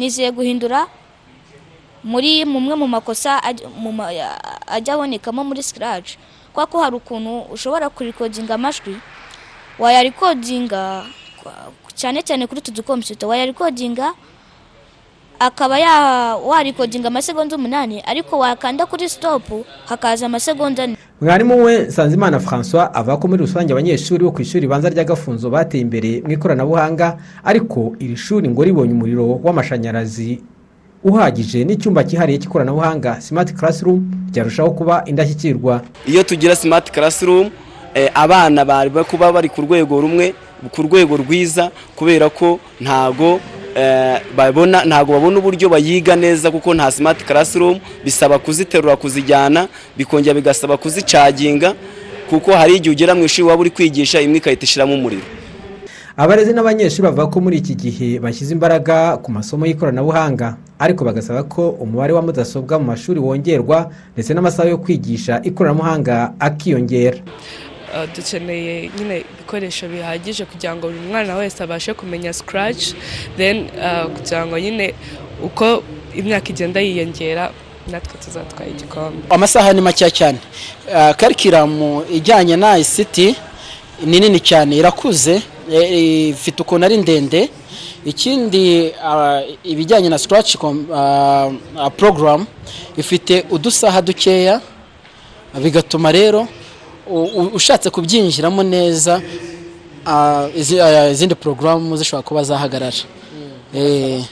nizeye 0.00 0.30
guhindura 0.32 0.86
muri 2.04 2.44
mumwe 2.44 2.74
mu 2.74 2.86
makosa 2.88 3.40
ajya 4.66 4.94
abonekamo 4.94 5.44
muri 5.44 5.60
kubera 6.52 6.66
ko 6.66 6.76
hari 6.82 6.96
ukuntu 6.96 7.46
ushobora 7.54 7.88
kurikodinga 7.90 8.54
amajwi 8.54 8.96
wayarikodinga 9.78 11.04
cyane 11.94 12.22
cyane 12.22 12.46
kuri 12.46 12.58
utu 12.60 12.72
dukompiyuta 12.72 13.26
wayarikodinga 13.26 14.12
akaba 15.38 15.76
warikodinga 16.36 17.08
amasegonda 17.08 17.56
umunani 17.56 18.02
ariko 18.06 18.38
wakanda 18.38 18.86
kuri 18.86 19.08
sitopu 19.08 19.64
hakaza 19.86 20.26
amasegonda 20.26 20.84
ane. 20.84 20.96
Mwarimu 21.20 21.64
we 21.64 21.78
nsanzimana 21.78 22.40
francois 22.40 22.90
avuga 22.94 23.16
ko 23.16 23.28
muri 23.28 23.40
rusange 23.46 23.72
abanyeshuri 23.72 24.24
bo 24.24 24.32
ku 24.32 24.42
ishuri 24.42 24.60
ribanza 24.60 24.88
rya 24.90 25.04
gafunzo 25.04 25.50
bateye 25.50 25.80
imbere 25.82 26.20
mu 26.26 26.32
ikoranabuhanga 26.32 27.16
ariko 27.44 27.94
iri 28.00 28.16
shuri 28.16 28.48
ngo 28.48 28.64
ribonye 28.64 28.92
umuriro 28.92 29.40
w'amashanyarazi. 29.44 30.40
Uhagije 31.04 31.64
n'icyumba 31.64 32.04
cyihariye 32.04 32.38
cy'ikoranabuhanga 32.38 33.20
simati 33.20 33.52
classroom 33.54 34.00
ryarushaho 34.32 34.70
kuba 34.70 35.02
indashyikirwa. 35.06 35.82
Iyo 36.06 36.22
tugira 36.22 36.56
simati 36.56 36.92
karasirumu 36.92 37.50
abana 38.14 38.64
bari 38.64 38.90
kuba 38.90 39.32
bari 39.32 39.48
ku 39.48 39.60
rwego 39.62 40.00
rumwe 40.00 40.34
ku 40.70 40.82
rwego 40.82 41.16
rwiza 41.16 41.70
kubera 41.96 42.28
ko 42.28 42.60
ntago 42.80 43.40
eh, 43.76 44.20
babona 44.36 44.84
ntago 44.84 45.12
babona 45.12 45.38
uburyo 45.38 45.68
bayiga 45.68 46.16
neza 46.16 46.50
kuko 46.50 46.74
nta 46.74 46.90
simati 46.90 47.24
karasirumu 47.24 47.80
bisaba 48.04 48.38
kuziterura 48.38 48.96
kuzijyana 48.96 49.68
bikongera 49.96 50.34
bigasaba 50.34 50.76
kuzicaginga 50.76 51.74
kuko 52.30 52.52
hari 52.52 52.76
igihe 52.76 52.92
ugera 52.94 53.14
mu 53.14 53.24
ishuri 53.24 53.48
waba 53.48 53.60
uri 53.60 53.70
kwigisha 53.70 54.20
imwe 54.20 54.36
igahita 54.38 54.64
ishiramo 54.64 54.94
umuriro. 54.94 55.39
Abarezi 56.20 56.52
n'abanyeshuri 56.52 57.02
bavuga 57.08 57.26
ko 57.32 57.40
muri 57.40 57.56
iki 57.64 57.74
gihe 57.74 58.08
bashyize 58.20 58.52
imbaraga 58.52 59.16
ku 59.24 59.32
masomo 59.32 59.64
y'ikoranabuhanga. 59.64 60.56
Ariko 60.78 61.00
bagasaba 61.04 61.42
ko 61.48 61.72
umubare 61.80 62.12
wa 62.12 62.20
mudasobwa 62.22 62.76
mu 62.78 62.92
mashuri 62.92 63.16
wongerwa 63.20 63.88
ndetse 64.12 64.34
n'amasaha 64.34 64.68
yo 64.68 64.78
kwigisha 64.84 65.40
ikoranabuhanga 65.48 66.32
akiyongera. 66.38 67.18
Uh, 67.90 68.04
dukeneye 68.16 68.90
nyine 68.98 69.24
ibikoresho 69.32 69.88
bihagije 69.88 70.44
kugira 70.44 70.76
ngo 70.76 70.92
buri 70.92 71.00
mwana 71.10 71.36
wese 71.40 71.62
abashe 71.64 71.94
kumenya 71.94 72.32
scratch 72.32 72.92
then 73.36 73.56
uh, 73.80 74.04
kugira 74.12 74.46
ngo 74.46 74.58
nyine 74.60 74.94
uko 75.42 75.82
imyaka 76.14 76.48
igenda 76.52 76.80
yiyongera 76.80 77.50
natwe 77.90 78.14
tuzatwara 78.24 78.68
igikombe. 78.70 79.24
Amasaha 79.30 79.72
ni 79.72 79.80
makeya 79.80 80.10
cyane. 80.10 80.38
Karikiramu 81.16 82.04
ijyanye 82.12 82.56
na 82.56 82.76
ICT 82.78 83.40
ni 84.04 84.20
nini 84.20 84.40
cyane 84.40 84.76
irakuze 84.76 85.42
eh, 85.72 86.28
ifite 86.28 86.62
ukuntu 86.62 86.84
ari 86.86 86.96
ndende. 86.96 87.48
Ikindi 88.04 88.92
ah, 89.04 89.42
ibijyanye 89.64 90.08
na 90.08 90.18
scratch 90.18 90.56
ah, 90.94 91.50
ah, 91.78 91.90
program 91.90 92.46
ifite 92.96 93.44
udusaha 93.50 94.02
dukeya 94.02 94.60
bigatuma 95.62 96.12
rero 96.12 96.46
ushatse 97.52 97.90
kubyinjiramo 97.90 98.62
neza 98.62 99.20
izi- 100.56 101.10
izindi 101.12 101.34
porogaramu 101.34 101.96
zishobora 101.96 102.22
kuba 102.28 102.42
zahagarara. 102.44 102.96
Eh, 103.74 104.24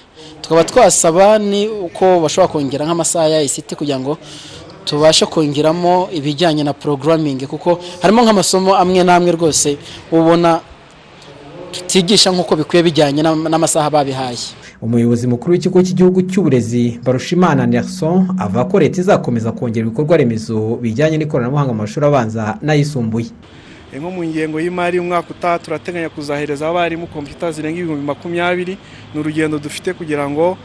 tukaba 0.42 0.64
twasaba 0.64 1.38
ni 1.38 1.68
uko 1.68 2.20
bashobora 2.20 2.52
kongera 2.52 2.86
nk'amasaha 2.86 3.28
ya 3.28 3.42
ICT 3.42 3.74
kugira 3.76 3.98
ngo 4.00 4.18
tubashe 4.88 5.26
kongeramo 5.26 6.08
ibijyanye 6.12 6.64
na 6.64 6.72
programming 6.72 7.44
kuko 7.46 7.78
harimo 8.02 8.22
nk'amasomo 8.24 8.72
amwe 8.76 9.04
n'amwe 9.04 9.32
rwose 9.36 9.76
ubona 10.12 10.60
tutigisha 11.72 12.30
nk'uko 12.32 12.56
bikwiye 12.56 12.82
bijyanye 12.82 13.22
n'am- 13.22 13.48
n'amasaha 13.48 13.90
babihaye. 13.90 14.38
Umuyobozi 14.82 15.26
mukuru 15.26 15.52
w'ikigo 15.52 15.82
cy'igihugu 15.82 16.22
cy'uburezi 16.22 17.00
barushimana 17.04 17.66
nelson 17.66 18.30
avuga 18.38 18.64
ko 18.64 18.78
leta 18.80 19.00
izakomeza 19.00 19.52
kongera 19.52 19.86
ibikorwa 19.86 20.16
remezo 20.16 20.78
bijyanye 20.80 21.18
n'ikoranabuhanga 21.18 21.72
mu 21.74 21.82
mashuri 21.82 22.06
abanza 22.06 22.56
n'ayisumbuye. 22.62 23.26
Nko 23.92 24.10
mu 24.10 24.24
ngengo 24.24 24.60
y'imari 24.60 24.96
y'umwaka 24.96 25.28
utaha 25.30 25.58
turateganya 25.58 26.08
kuzahereza 26.08 26.68
abarimu 26.68 27.06
kompiyuta 27.10 27.52
zirenga 27.52 27.78
ibihumbi 27.80 28.04
makumyabiri 28.06 28.78
ni 29.14 29.20
urugendo 29.20 29.58
dufite 29.58 29.92
kugira 29.92 30.28
ngo 30.30 30.56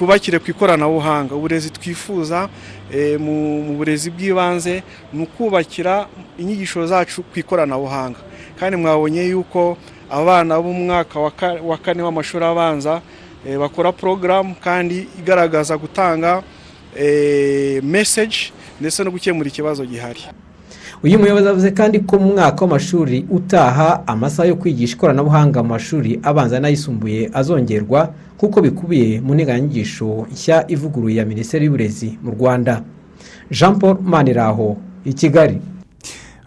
twubakire 0.00 0.38
ku 0.38 0.50
ikoranabuhanga. 0.50 1.34
Uburezi 1.36 1.70
twifuza 1.70 2.48
eh, 2.92 3.20
mu 3.20 3.76
burezi 3.76 4.08
bw'ibanze 4.10 4.82
ni 5.12 5.22
ukubakira 5.28 6.06
inyigisho 6.40 6.86
zacu 6.86 7.20
ku 7.22 7.36
ikoranabuhanga. 7.38 8.16
Kandi 8.58 8.76
mwabonye 8.80 9.24
yuko 9.28 9.76
abana 10.10 10.56
b'umwaka 10.60 11.20
wa 11.20 11.30
ka- 11.30 11.60
wa 11.64 11.76
kane 11.76 12.02
w'amashuri 12.02 12.44
abanza 12.44 13.00
eh, 13.46 13.58
bakora 13.58 13.92
porogaramu 13.92 14.54
kandi 14.60 15.04
igaragaza 15.20 15.76
gutanga 15.76 16.42
meseji 17.84 18.52
ndetse 18.80 19.04
no 19.04 19.10
gukemura 19.10 19.48
ikibazo 19.48 19.84
gihari. 19.84 20.24
Uyu 21.04 21.18
muyobozi 21.18 21.48
avuze 21.48 21.70
kandi 21.70 21.98
ko 22.08 22.18
mu 22.18 22.32
mwaka 22.32 22.64
w'amashuri 22.64 23.26
utaha 23.30 24.00
amasaha 24.06 24.48
yo 24.48 24.56
kwigisha 24.56 24.96
ikoranabuhanga 24.96 25.62
mu 25.62 25.68
mashuri 25.68 26.20
abanza 26.22 26.56
n'ayisumbuye 26.60 27.28
azongerwa 27.32 28.12
nk'uko 28.40 28.60
bikubiye 28.64 29.20
mu 29.20 29.34
nteganyanyigisho 29.36 30.26
nshya 30.32 30.64
ivuguruye 30.68 31.16
ya 31.20 31.24
minisiteri 31.28 31.64
y'uburezi 31.68 32.16
mu 32.24 32.30
rwanda. 32.32 32.80
Jean 33.52 33.76
paul 33.78 34.00
maniraho 34.00 34.76
i 35.04 35.12
kigali. 35.12 35.60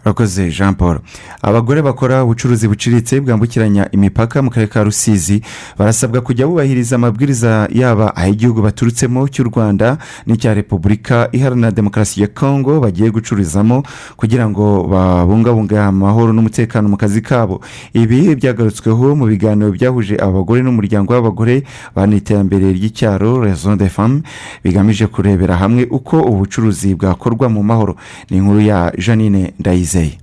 Urakoze 0.04 0.50
jean 0.50 0.74
paul. 0.74 0.98
Abagore 1.42 1.82
bakora 1.82 2.24
ubucuruzi 2.24 2.68
buciriritse 2.68 3.20
bwambukiranya 3.20 3.88
imipaka 3.92 4.42
mu 4.42 4.50
karere 4.50 4.70
ka 4.72 4.84
rusizi 4.84 5.40
barasabwa 5.78 6.20
kujya 6.20 6.46
bubahiriza 6.46 6.96
amabwiriza 6.96 7.68
yaba 7.72 8.16
ay'igihugu 8.16 8.62
baturutsemo 8.62 9.28
cy'u 9.28 9.44
rwanda 9.44 9.98
n'icya 10.26 10.54
repubulika 10.54 11.28
iharanira 11.32 11.70
demokarasi 11.70 12.20
ya 12.22 12.28
kongo 12.28 12.80
bagiye 12.80 13.10
gucururizamo 13.10 13.82
kugira 14.16 14.48
ngo 14.48 14.84
babungabunge 14.84 15.78
amahoro 15.78 16.32
n'umutekano 16.32 16.88
mu 16.88 16.96
kazi 16.96 17.20
kabo. 17.22 17.60
Ibi 17.94 18.34
byagarutsweho 18.36 19.16
mu 19.16 19.26
biganiro 19.26 19.72
byahuje 19.72 20.16
abagore 20.20 20.62
n'umuryango 20.62 21.12
w'abagore 21.14 21.64
bana 21.96 22.16
iterambere 22.16 22.72
ry'icyaro 22.72 23.40
rezo 23.40 23.76
de 23.76 23.88
femme 23.88 24.22
bigamije 24.64 25.06
kurebera 25.06 25.56
hamwe 25.56 25.88
uko 25.90 26.20
ubucuruzi 26.20 26.94
bwakorwa 26.94 27.48
mu 27.48 27.62
mahoro. 27.62 27.96
Ni 28.30 28.36
inkuru 28.36 28.60
ya 28.60 28.92
janine 28.98 29.52
ndayizeye 29.94 30.18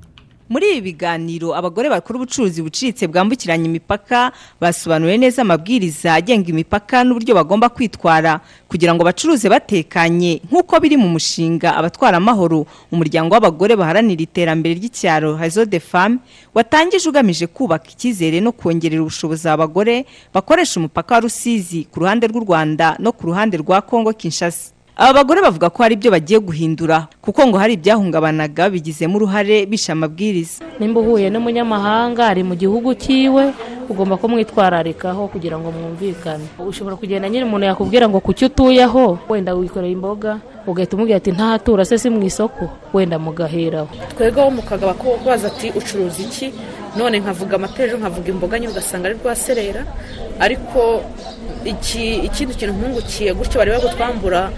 muri 0.52 0.68
ibi 0.72 0.82
biganiro 0.92 1.56
abagore 1.56 1.88
bakora 1.90 2.20
ubucuruzi 2.20 2.60
buciriritse 2.62 3.08
bwambukiranya 3.08 3.66
imipaka 3.72 4.32
basobanuriwe 4.60 5.18
neza 5.18 5.42
amabwiriza 5.48 6.12
agenga 6.20 6.50
imipaka 6.52 7.04
n'uburyo 7.08 7.32
bagomba 7.40 7.70
kwitwara 7.72 8.42
kugira 8.68 8.92
ngo 8.92 9.00
bacuruze 9.08 9.48
batekanye 9.48 10.42
nk'uko 10.52 10.76
biri 10.84 10.98
mu 11.00 11.08
mushinga 11.08 11.72
abatwara 11.80 12.18
amahoro 12.20 12.68
umuryango 12.92 13.32
w'abagore 13.32 13.80
baharanira 13.80 14.20
iterambere 14.28 14.76
ry'icyaro 14.76 15.40
hazo 15.40 15.64
de 15.66 15.80
femme 15.80 16.20
watangije 16.54 17.08
ugamije 17.08 17.48
kubaka 17.48 17.88
icyizere 17.88 18.44
no 18.44 18.52
kongerera 18.52 19.02
ubushobozi 19.08 19.48
abagore 19.48 20.04
bakoresha 20.36 20.84
umupaka 20.84 21.16
wa 21.16 21.22
rusizi 21.32 21.88
ku 21.88 22.04
ruhande 22.04 22.28
rw'u 22.28 22.44
rwanda 22.44 23.00
no 23.00 23.16
ku 23.16 23.24
ruhande 23.32 23.56
rwa 23.56 23.80
kongo 23.82 24.12
kinshasa. 24.12 24.76
Aba 24.98 25.14
bagore 25.24 25.42
bavuga 25.42 25.70
ko 25.70 25.84
hari 25.84 25.96
ibyo 25.96 26.12
bagiye 26.12 26.40
guhindura 26.40 27.08
kuko 27.22 27.48
ngo 27.48 27.58
hari 27.58 27.74
ibyahungabanaga 27.74 28.70
bigizemo 28.70 29.18
uruhare 29.18 29.66
bishe 29.66 29.92
amabwiriza. 29.92 30.62
Nimba 30.80 31.00
uhuye 31.02 31.30
n'umunyamahanga 31.30 32.28
ari 32.28 32.44
mu 32.44 32.54
gihugu 32.56 32.94
cyiwe 32.94 33.54
ugomba 33.90 34.18
kumwitwararikaho 34.18 35.28
kugira 35.28 35.58
ngo 35.58 35.72
mwumvikane. 35.72 36.46
Ushobora 36.60 36.96
kugenda 36.96 37.30
nyine 37.30 37.46
umuntu 37.46 37.66
yakubwira 37.66 38.06
ngo 38.10 38.20
kuki 38.20 38.46
utuyeho? 38.46 39.18
Wenda 39.30 39.54
wikoreye 39.58 39.94
imboga 39.94 40.38
ugahita 40.68 40.94
umubwira 40.96 41.18
ati 41.18 41.32
ntahatura 41.32 41.86
se 41.86 41.98
si 41.98 42.10
mu 42.10 42.22
isoko. 42.22 42.70
Wenda 42.94 43.18
mugaheraho. 43.20 43.90
Twebwe 44.14 44.42
wo 44.44 44.52
mu 44.52 44.62
kagaba 44.62 44.94
ko 44.94 45.18
baza 45.26 45.48
ati 45.50 45.72
ucuruza 45.74 46.22
iki? 46.22 46.54
None 46.98 47.20
nkavuga 47.20 47.56
amatejo 47.56 47.98
nkavuga 47.98 48.28
imboga 48.30 48.60
nyine 48.60 48.72
ugasanga 48.72 49.08
ari 49.10 49.18
rwaserera 49.24 49.82
ariko 50.40 51.02
ikindi 51.66 52.56
kintu 52.56 52.74
nkungukiye 52.74 53.34
gutyo 53.34 53.58
bari 53.60 53.72
bagutwambura 53.72 54.52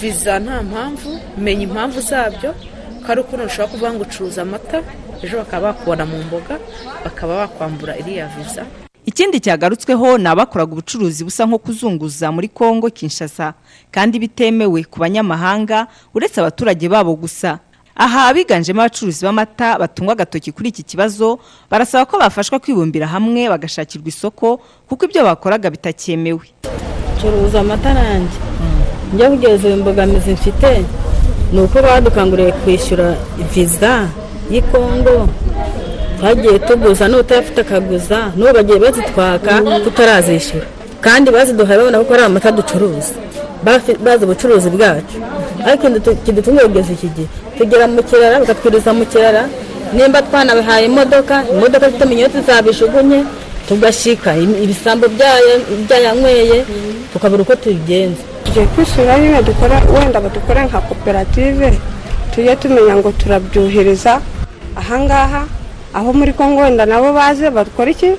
viza 0.00 0.38
nta 0.38 0.62
mpamvu 0.62 1.10
menya 1.38 1.62
impamvu 1.62 2.00
zabyo 2.00 2.54
ko 3.02 3.12
ari 3.12 3.20
ukuntu 3.20 3.44
ushobora 3.46 3.68
kuvuga 3.72 3.92
ngo 3.92 4.02
ucuruza 4.02 4.42
amata 4.42 4.78
ejo 5.22 5.36
bakaba 5.38 5.72
bakubona 5.72 6.06
mu 6.06 6.18
mboga 6.22 6.58
bakaba 7.04 7.36
bakwambura 7.36 7.98
iriya 7.98 8.26
viza 8.36 8.62
ikindi 9.06 9.40
cyagarutsweho 9.40 10.18
ni 10.18 10.28
abakoraga 10.28 10.72
ubucuruzi 10.72 11.24
busa 11.24 11.46
nko 11.46 11.58
kuzunguza 11.58 12.32
muri 12.32 12.48
kongo 12.48 12.90
kinshasa 12.90 13.54
kandi 13.90 14.18
bitemewe 14.18 14.84
ku 14.84 15.00
banyamahanga 15.00 15.86
uretse 16.14 16.40
abaturage 16.40 16.88
babo 16.88 17.14
gusa. 17.16 17.58
Aha 17.96 18.34
biganjemo 18.34 18.80
abacuruzi 18.82 19.24
b'amata 19.24 19.78
batungwa 19.78 20.12
agatoki 20.12 20.52
kuri 20.52 20.68
iki 20.68 20.82
kibazo 20.82 21.38
barasaba 21.70 22.04
ko 22.06 22.18
bafashwa 22.18 22.58
kwibumbira 22.58 23.06
hamwe 23.06 23.48
bagashakirwa 23.48 24.08
isoko 24.08 24.60
kuko 24.88 25.04
ibyo 25.04 25.24
bakoraga 25.24 25.70
bitakemewe 25.70 26.46
curuza 27.20 27.60
amata 27.60 27.92
nanjye. 27.94 28.38
Njya 29.14 29.30
kugeza 29.30 29.68
imbogamizi 29.68 30.30
mfite 30.32 30.84
ni 31.52 31.60
uko 31.60 31.82
badukanguriye 31.82 32.52
kwishyura 32.52 33.14
viza 33.54 34.08
y'i 34.50 34.62
kongo 34.62 35.28
twagiye 36.18 36.58
tuguza 36.58 37.08
n'utayafite 37.08 37.60
akaguza 37.60 38.18
n'ubu 38.36 38.52
bagiye 38.54 38.78
bazitwaka 38.78 39.52
tutarazishyura. 39.84 40.66
Kandi 41.00 41.30
baziduhaye 41.30 41.78
babona 41.78 42.04
ko 42.04 42.14
ari 42.14 42.22
amata 42.22 42.50
ducuruza. 42.52 43.14
Bazi 44.04 44.24
ubucuruzi 44.24 44.70
bwacu. 44.70 45.16
Ariko 45.66 45.84
kidutunga 46.24 46.62
kugeza 46.68 46.92
iki 46.92 47.08
gihe. 47.08 47.28
Tugera 47.60 47.84
mu 47.86 48.00
kirara 48.02 48.40
bakatwiriza 48.40 48.90
mu 48.96 49.04
kirara. 49.04 49.44
Nimba 49.92 50.22
twanabihaye 50.22 50.86
imodoka 50.86 51.44
imodoka 51.52 51.86
zifite 51.90 52.04
minyoti 52.08 52.40
zabishugunye 52.46 53.24
tugashyika 53.68 54.32
im- 54.36 54.56
ibisambo 54.64 55.04
byayanyweye 55.86 56.64
tukabura 57.12 57.42
uko 57.42 57.54
tubigenza. 57.56 58.22
Tugiye 58.44 58.66
kwishyura 58.66 59.18
nyine 59.18 59.42
dukora 59.42 59.76
wenda 59.94 60.20
badukore 60.20 60.64
nka 60.64 60.80
koperative 60.80 61.78
tujye 62.34 62.56
tumenya 62.56 62.96
ngo 62.96 63.12
turabyuhiriza. 63.12 64.20
Ahangaha 64.76 65.44
aho 65.94 66.12
muri 66.12 66.32
kongo 66.32 66.60
wenda 66.62 66.86
nabo 66.86 67.12
baze 67.12 67.50
bakora 67.50 67.90
iki? 67.90 68.10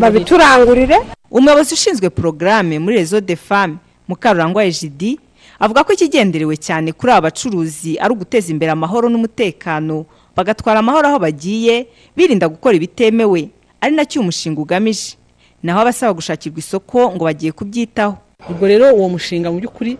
Babiturangurire. 0.00 0.98
umuyobozi 1.30 1.74
ushinzwe 1.74 2.10
porogaramu 2.10 2.78
muri 2.80 2.96
rezo 2.96 3.20
de 3.20 3.36
fame 3.36 3.74
mukarurangwa 4.08 4.64
ejidi 4.64 5.18
avuga 5.64 5.80
ko 5.84 5.92
ikigenderewe 5.96 6.56
cyane 6.60 6.92
kuri 6.92 7.12
aba 7.12 7.32
bacuruzi 7.32 7.96
ari 7.96 8.12
uguteza 8.12 8.52
imbere 8.52 8.68
amahoro 8.72 9.08
n'umutekano. 9.08 10.04
Bagatwara 10.36 10.78
amahoro 10.84 11.08
aho 11.08 11.18
bagiye 11.18 11.88
birinda 12.16 12.48
gukora 12.52 12.76
ibitemewe. 12.76 13.48
Ari 13.80 13.96
na 13.96 14.04
cyo 14.04 14.20
uyu 14.20 14.28
mushinga 14.28 14.60
ugamije. 14.60 15.16
Naho 15.64 15.80
abasaba 15.80 16.12
gushakirwa 16.12 16.58
isoko 16.60 17.08
ngo 17.16 17.24
bagiye 17.24 17.52
kubyitaho. 17.56 18.18
Ubwo 18.50 18.64
rero 18.68 18.92
uwo 18.92 19.08
mushinga 19.08 19.48
mu 19.48 19.56
by'ukuri 19.56 19.96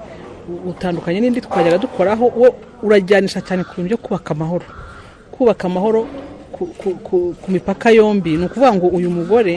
utandukanye 0.68 1.20
n'indi 1.24 1.40
twajyaga 1.40 1.80
dukoraho 1.80 2.28
wo 2.36 2.52
urajyanisha 2.84 3.40
cyane 3.40 3.64
ku 3.64 3.72
bintu 3.80 3.96
byo 3.96 3.98
kubaka 4.04 4.36
amahoro. 4.36 4.66
Kubaka 5.32 5.64
amahoro 5.64 6.04
ku, 6.52 7.34
mipaka 7.48 7.88
yombi 7.90 8.36
ni 8.36 8.44
ukuvuga 8.44 8.74
ngo 8.76 8.86
uyu 8.92 9.08
mugore 9.08 9.56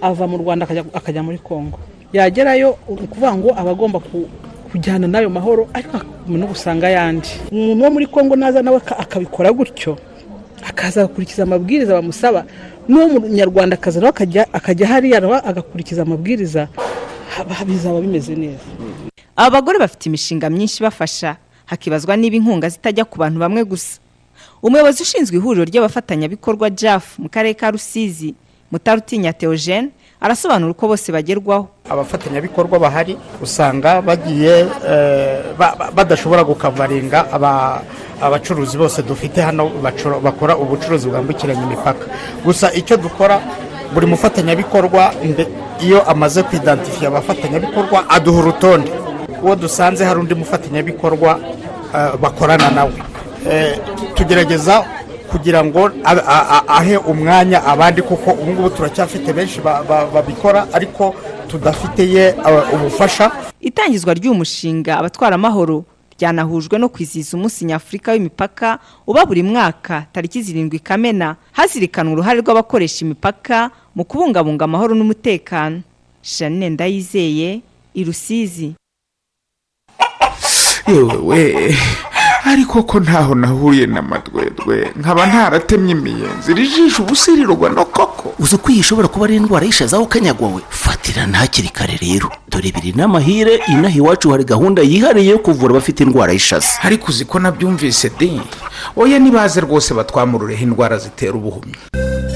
ava 0.00 0.24
mu 0.24 0.40
rwanda 0.40 0.64
akajya, 0.96 1.20
muri 1.22 1.38
kongo. 1.44 1.76
Yagerayo 2.12 2.78
ni 2.88 3.04
ukuvuga 3.04 3.36
ngo 3.36 3.48
aba 3.52 3.70
agomba 3.70 4.00
kujyana 4.70 5.06
n'ayo 5.06 5.30
mahoro 5.30 5.68
ariko 5.74 5.98
no 6.28 6.46
gusanga 6.46 6.86
ayandi. 6.86 7.28
Umuntu 7.52 7.84
wo 7.84 7.90
muri 7.90 8.06
kongo 8.06 8.36
naza 8.36 8.62
nawe 8.62 8.76
aka- 8.76 8.98
akabikora 8.98 9.52
gutyo 9.52 9.98
akaza 10.68 11.00
agakurikiza 11.04 11.42
amabwiriza 11.42 11.94
bamusaba 11.94 12.44
n'uwo 12.88 13.08
munyarwandakazi 13.20 13.98
nawe 14.00 14.12
akajya 14.52 14.86
hariya 14.86 15.20
nawe 15.20 15.36
agakurikiza 15.44 16.02
amabwiriza 16.02 16.68
bizaba 17.66 18.00
bimeze 18.00 18.34
neza. 18.34 18.64
Aba 19.36 19.50
bagore 19.50 19.78
bafite 19.78 20.06
imishinga 20.08 20.50
myinshi 20.50 20.82
ibafasha 20.82 21.36
hakibazwa 21.66 22.16
niba 22.16 22.36
inkunga 22.36 22.68
zitajya 22.68 23.04
ku 23.04 23.18
bantu 23.18 23.38
bamwe 23.40 23.64
gusa. 23.64 23.98
Umuyobozi 24.62 25.02
ushinzwe 25.02 25.36
ihuriro 25.36 25.64
ry'abafatanyabikorwa 25.64 26.70
jaf 26.70 27.18
mu 27.18 27.28
karere 27.28 27.54
ka 27.54 27.70
rusizi 27.70 28.34
mutarutinya 28.72 29.32
theogene 29.32 29.88
arasobanura 30.20 30.70
uko 30.72 30.88
bose 30.88 31.12
bagerwaho. 31.12 31.68
Abafatanyabikorwa 31.90 32.78
bahari 32.78 33.16
usanga 33.42 34.02
bagiye 34.02 34.66
eh, 34.88 35.40
ba- 35.58 35.74
ba- 35.78 35.90
badashobora 35.96 36.44
gukavaringa 36.44 37.32
aba- 37.32 37.82
abacuruzi 38.20 38.76
bose 38.78 39.02
dufite 39.02 39.40
hano 39.42 39.70
bakora 40.22 40.56
ubucuruzi 40.56 41.08
bwambukiranya 41.08 41.62
imipaka. 41.62 42.04
Gusa 42.44 42.72
icyo 42.72 42.96
dukora 42.96 43.40
buri 43.94 44.06
mufatanyabikorwa 44.06 45.12
iyo 45.80 46.02
amaze 46.10 46.42
kwidantifiya 46.42 47.08
abafatanyabikorwa 47.08 48.10
aduha 48.10 48.38
urutonde. 48.38 48.92
Uwo 49.42 49.56
dusanze 49.56 50.04
hari 50.04 50.20
undi 50.20 50.34
mufatanyabikorwa 50.34 51.40
eh, 51.96 52.12
bakorana 52.20 52.70
nawe. 52.70 52.92
Eh, 53.50 53.78
tugerageza 54.14 54.84
kugira 55.30 55.64
ngo 55.64 55.90
ahe 56.68 56.96
umwanya 56.96 57.64
abandi 57.64 58.02
kuko 58.02 58.30
ubu 58.30 58.52
ngubu 58.52 58.70
turacyafite 58.70 59.32
benshi 59.32 59.60
ba- 59.60 59.82
ba- 59.82 60.06
babikora 60.06 60.66
ariko 60.72 61.14
tudafiteye 61.48 62.34
uh, 62.34 62.74
ubufasha. 62.74 63.30
Itangizwa 63.60 64.14
ry'uyu 64.14 64.34
mushinga 64.34 64.98
abatwara 64.98 65.34
amahoro 65.34 65.84
ryanahujwe 66.18 66.78
no 66.78 66.88
kwizihiza 66.88 67.36
umunsi 67.36 67.64
nyafurika 67.64 68.12
w'imipaka 68.12 68.78
uba 69.06 69.24
buri 69.26 69.42
mwaka 69.42 70.04
tariki 70.12 70.42
zirindwi 70.42 70.78
kamena. 70.78 71.36
Hazirikanwa 71.52 72.12
uruhare 72.12 72.40
rw'abakoresha 72.40 73.04
imipaka 73.04 73.70
mu 73.94 74.04
kubungabunga 74.04 74.64
amahoro 74.64 74.94
n'umutekano. 74.94 75.80
Janine 76.22 76.70
ndayizeye 76.70 77.60
i 77.94 78.04
rusizi. 78.04 78.74
Yewe 80.88 81.16
we. 81.22 81.76
Ariko 82.50 82.82
ko 82.82 83.00
ntaho 83.00 83.34
nahuriye 83.34 83.86
n'amadwedwe 83.86 84.90
nkaba 85.00 85.26
ntaratemye 85.26 85.92
imiyenzi. 85.92 86.54
Rijisho 86.54 87.02
ubusirirwa 87.02 87.70
no 87.70 87.84
koko 87.84 88.34
uzi 88.38 88.56
ko 88.58 88.70
iyi 88.72 88.80
ishobora 88.80 89.08
kuba 89.08 89.24
ari 89.26 89.36
indwara 89.36 89.66
y'ishazaho 89.66 90.06
kanyagwa 90.06 90.48
we 90.48 90.62
fatirana 90.68 91.38
hakiri 91.38 91.68
kare 91.68 91.96
rero. 92.02 92.28
Dore 92.50 92.72
biri 92.74 92.92
n'amahire 92.96 93.62
inaha 93.68 93.96
iwacu 93.98 94.30
hari 94.30 94.44
gahunda 94.44 94.82
yihariye 94.82 95.30
yo 95.30 95.38
kuvura 95.38 95.70
abafite 95.72 96.00
indwara 96.02 96.32
y'ishaza 96.32 96.82
ariko 96.82 97.06
uzi 97.08 97.24
ko 97.24 97.38
nabyumvise 97.38 98.10
de 98.18 98.40
oya 98.96 99.18
nibaze 99.18 99.60
rwose 99.60 99.94
batwamurureho 99.94 100.62
indwara 100.62 100.98
zitera 100.98 101.32
ubuhumyi. 101.38 101.78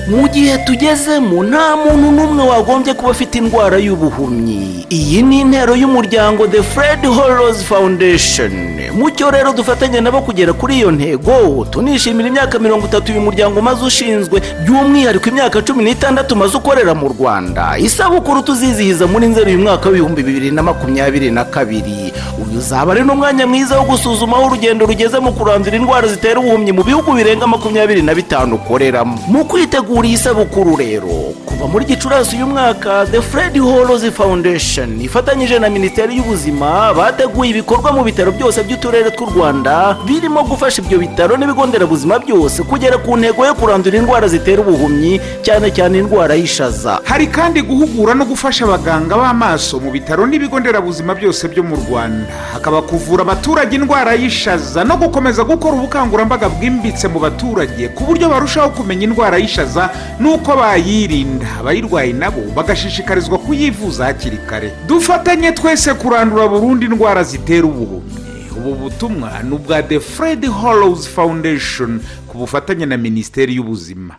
Mu 0.08 0.28
gihe 0.28 0.58
tugezemo 0.58 1.42
nta 1.44 1.76
muntu 1.76 2.10
n'umwe 2.12 2.42
wagombye 2.48 2.94
kuba 2.94 3.10
afite 3.10 3.34
indwara 3.38 3.76
y'ubuhumyi. 3.78 4.86
Iyi 4.90 5.22
ni 5.22 5.40
intero 5.40 5.74
y'umuryango 5.76 6.46
the 6.46 6.62
fred 6.62 7.00
horrors 7.06 7.62
foundation. 7.64 8.52
Mucyo 8.94 9.30
rero 9.30 9.52
dufatanya 9.52 10.00
nabo 10.00 10.20
kugera 10.20 10.52
kuri 10.52 10.76
iyo 10.76 10.90
ntego 10.90 11.66
tunishimira 11.70 12.28
imyaka 12.28 12.58
mirongo 12.58 12.86
itatu 12.86 13.12
uyu 13.12 13.20
muryango 13.20 13.58
umaze 13.60 13.84
ushinzwe 13.84 14.42
by'umwihariko 14.64 15.28
imyaka 15.28 15.62
cumi 15.62 15.84
n'itandatu 15.84 16.34
umaze 16.34 16.56
ukorera 16.56 16.94
mu 16.94 17.08
rwanda. 17.08 17.78
Isabukuru 17.78 18.42
tuzizihiza 18.42 19.06
muri 19.06 19.26
nzeri 19.26 19.54
uyu 19.56 19.62
mwaka 19.64 19.88
w'ibihumbi 19.88 20.22
bibiri 20.22 20.50
na 20.50 20.62
makumyabiri 20.62 21.30
na 21.30 21.44
kabiri. 21.44 22.12
Uyu 22.38 22.58
uzaba 22.58 22.92
ari 22.92 23.02
n'umwanya 23.02 23.46
mwiza 23.46 23.78
wo 23.78 23.84
gusuzuma 23.84 24.36
aho 24.36 24.46
urugendo 24.46 24.86
rugeze 24.86 25.18
mu 25.18 25.32
kurandura 25.32 25.76
indwara 25.76 26.08
zitera 26.08 26.40
ubuhumyi 26.40 26.72
mu 26.72 26.82
bihugu 26.84 27.12
birenga 27.12 27.46
makumyabiri 27.46 28.02
na 28.02 28.14
bitanu 28.14 28.54
ukoreramo. 28.56 29.18
Mu 29.28 29.44
kwitegura 29.44 29.93
iyi 30.02 30.18
sabukuru 30.18 30.76
rero 30.76 31.33
kuva 31.46 31.66
muri 31.68 31.85
gicurasi 31.85 32.37
uyu 32.37 32.46
mwaka 32.46 33.07
the 33.07 33.20
fred 33.22 33.59
horozi 33.59 34.11
foundation 34.11 35.00
ifatanyije 35.00 35.59
na 35.59 35.70
minisiteri 35.70 36.16
y'ubuzima 36.16 36.94
bateguye 36.94 37.50
ibikorwa 37.50 37.92
mu 37.92 38.02
bitaro 38.04 38.33
byose 38.33 38.62
by'uturere 38.64 39.11
tw'u 39.11 39.26
rwanda 39.30 39.96
birimo 40.07 40.42
gufasha 40.42 40.83
ibyo 40.83 40.98
bitaro 40.98 41.37
n'ibigo 41.37 41.66
nderabuzima 41.66 42.18
byose 42.18 42.62
kugera 42.62 42.98
ku 42.98 43.16
ntego 43.16 43.46
yo 43.46 43.54
kurandura 43.54 43.98
indwara 43.98 44.28
zitera 44.28 44.62
ubuhumyi 44.62 45.20
cyane 45.42 45.70
cyane 45.70 45.98
indwara 45.98 46.35
y'ishaza. 46.35 47.00
Hari 47.04 47.26
kandi 47.26 47.62
guhugura 47.62 48.14
no 48.14 48.24
gufasha 48.24 48.64
abaganga 48.64 49.16
b'amaso 49.16 49.80
mu 49.80 49.90
bitaro 49.90 50.26
n'ibigo 50.26 50.61
nderabuzima 50.61 51.14
byose 51.14 51.48
byo 51.48 51.62
mu 51.62 51.76
rwanda. 51.76 52.26
Hakaba 52.52 52.83
kuvura 52.83 53.22
abaturage 53.22 53.76
indwara 53.76 54.14
y'ishaza 54.14 54.85
no 54.85 54.96
gukomeza 54.96 55.44
gukora 55.44 55.74
ubukangurambaga 55.78 56.48
bwimbitse 56.48 57.09
mu 57.09 57.18
baturage 57.20 57.88
ku 57.94 58.04
buryo 58.04 58.28
barushaho 58.28 58.70
kumenya 58.74 59.04
indwara 59.07 59.38
y'ishaza 59.38 59.83
n'uko 60.20 60.56
bayirinda 60.56 61.46
abayirwaye 61.60 62.12
nabo 62.12 62.40
bagashishikarizwa 62.56 63.38
kuyivuza 63.38 64.04
hakiri 64.04 64.36
kare. 64.46 64.72
Dufatanye 64.86 65.52
twese 65.52 65.94
kurandura 65.94 66.48
burundu 66.48 66.86
indwara 66.86 67.22
zitera 67.24 67.66
ubuhumyi. 67.66 68.14
Ubu 68.56 68.74
butumwa 68.74 69.42
ni 69.42 69.54
ubwa 69.54 69.82
the 69.82 70.00
fred 70.00 70.46
hollows 70.46 71.08
foundation 71.08 72.00
ku 72.28 72.38
bufatanye 72.38 72.86
na 72.86 72.96
minisiteri 72.96 73.54
y'ubuzima. 73.56 74.14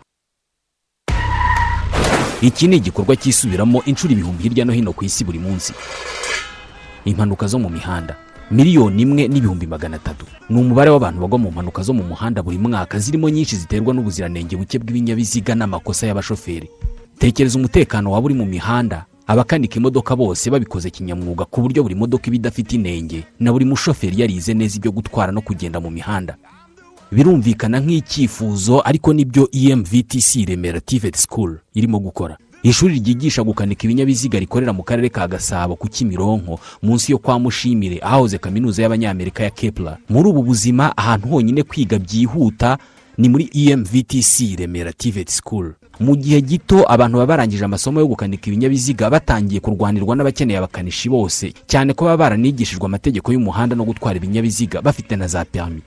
Iki 2.40 2.68
ni 2.68 2.76
igikorwa 2.76 3.16
cyisubiramo 3.16 3.82
inshuro 3.84 4.12
ibihumbi 4.12 4.42
hirya 4.42 4.64
no 4.64 4.72
hino 4.72 4.92
ku 4.92 5.04
isi 5.04 5.24
buri 5.24 5.38
munsi. 5.38 5.72
Impanuka 7.04 7.46
zo 7.46 7.58
mu 7.58 7.68
mihanda. 7.70 8.16
Miliyoni 8.50 9.02
imwe 9.02 9.28
n'ibihumbi 9.28 9.66
magana 9.66 9.96
atatu. 9.96 10.26
Ni 10.50 10.60
umubare 10.60 10.90
w'abantu 10.90 11.20
bagwa 11.20 11.38
mu 11.38 11.50
mpanuka 11.50 11.82
zo 11.82 11.92
mu 11.94 12.02
muhanda 12.04 12.42
buri 12.42 12.58
mwaka 12.58 12.98
zirimo 12.98 13.28
nyinshi 13.30 13.56
ziterwa 13.56 13.94
n'ubuziranenge 13.94 14.56
buke 14.56 14.78
bw'ibinyabiziga 14.78 15.54
n'amakosa 15.54 16.06
y'abashoferi. 16.06 16.68
Tekereza 17.18 17.58
umutekano 17.58 18.10
waba 18.12 18.24
uri 18.26 18.34
mu 18.34 18.46
mihanda. 18.46 19.04
Abakanika 19.26 19.76
imodoka 19.76 20.16
bose 20.16 20.50
babikoze 20.50 20.90
kinyamwuga 20.90 21.44
ku 21.44 21.60
buryo 21.60 21.82
buri 21.82 21.94
modoka 21.94 22.26
iba 22.30 22.36
idafite 22.36 22.72
inenge 22.78 23.24
na 23.40 23.52
buri 23.52 23.64
mushoferi 23.64 24.20
yarize 24.20 24.54
neza 24.54 24.76
ibyo 24.78 24.92
gutwara 24.92 25.32
no 25.32 25.40
kugenda 25.42 25.80
mu 25.80 25.90
mihanda. 25.90 26.36
Birumvikana 27.12 27.80
nk'icyifuzo 27.80 28.82
ariko 28.84 29.12
ni 29.12 29.24
byo 29.24 29.48
emvtc 29.52 30.46
remera 30.46 30.80
tivet 30.80 31.16
school 31.16 31.58
irimo 31.74 31.98
gukora. 31.98 32.38
Ishuri 32.70 32.94
ryigisha 32.98 33.42
gukanika 33.42 33.84
ibinyabiziga 33.84 34.38
rikorera 34.38 34.72
mu 34.72 34.82
karere 34.82 35.08
ka 35.08 35.28
gasabo 35.28 35.76
ku 35.76 35.88
kimironko 35.88 36.58
munsi 36.82 37.12
yo 37.12 37.18
kwa 37.18 37.38
mushimire 37.38 37.98
ahahoze 38.02 38.38
kaminuza 38.38 38.82
y'abanyamerika 38.82 39.42
ya 39.44 39.50
kepler. 39.50 39.96
Muri 40.08 40.28
ubu 40.28 40.42
buzima 40.42 40.96
ahantu 40.96 41.28
honyine 41.28 41.62
kwiga 41.62 41.98
byihuta 41.98 42.78
ni 43.18 43.28
muri 43.28 43.50
emvtc 43.54 44.58
remera 44.58 44.92
tivet 44.92 45.30
school. 45.30 45.72
Mu 46.00 46.16
gihe 46.16 46.40
gito 46.40 46.84
abantu 46.92 47.16
baba 47.18 47.26
barangije 47.26 47.64
amasomo 47.64 48.00
yo 48.00 48.06
gukanika 48.06 48.46
ibinyabiziga 48.50 49.10
batangiye 49.10 49.60
kurwanirwa 49.60 50.16
n'abakeneye 50.16 50.58
abakanishi 50.58 51.08
bose 51.08 51.52
cyane 51.66 51.92
ko 51.94 52.04
baba 52.04 52.16
baranigishijwe 52.16 52.84
amategeko 52.86 53.32
y'umuhanda 53.32 53.76
no 53.76 53.84
gutwara 53.84 54.16
ibinyabiziga 54.16 54.82
bafite 54.82 55.16
na 55.16 55.28
za 55.28 55.44
perimi 55.44 55.80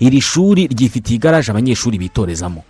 iri 0.00 0.20
shuri 0.20 0.66
ryifitiye 0.66 1.16
igaraje 1.16 1.50
abanyeshuri 1.50 1.98
bitorezamo. 1.98 2.62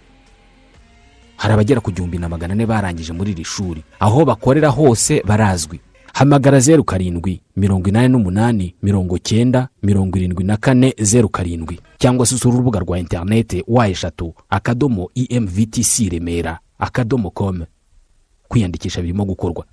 Hari 1.41 1.55
abagera 1.57 1.81
ku 1.81 1.89
gihumbi 1.93 2.19
na 2.21 2.29
magana 2.29 2.53
ane 2.53 2.67
barangije 2.69 3.13
muri 3.17 3.33
iri 3.33 3.45
shuri. 3.45 3.81
Aho 4.01 4.25
bakorera 4.25 4.69
hose 4.69 5.23
barazwi. 5.25 5.81
Hamagara 6.13 6.61
zeru 6.61 6.85
karindwi 6.85 7.41
mirongo 7.57 7.89
inani 7.89 8.09
n'umunani 8.09 8.75
mirongo 8.83 9.19
cyenda 9.19 9.69
mirongo 9.83 10.19
irindwi 10.19 10.45
na 10.45 10.57
kane 10.57 10.95
zeru 11.01 11.29
karindwi. 11.29 11.81
Cyangwa 11.99 12.27
se 12.27 12.35
usura 12.35 12.55
urubuga 12.55 12.79
rwa 12.81 12.99
interinete 12.99 13.65
wa 13.69 13.89
eshatu 13.89 14.35
akadomo 14.51 15.11
emvtc 15.15 16.11
remera 16.13 16.59
akadomo 16.79 17.31
com. 17.31 17.65
Kwiyandikisha 18.49 19.01
birimo 19.03 19.25
gukorwa. 19.25 19.65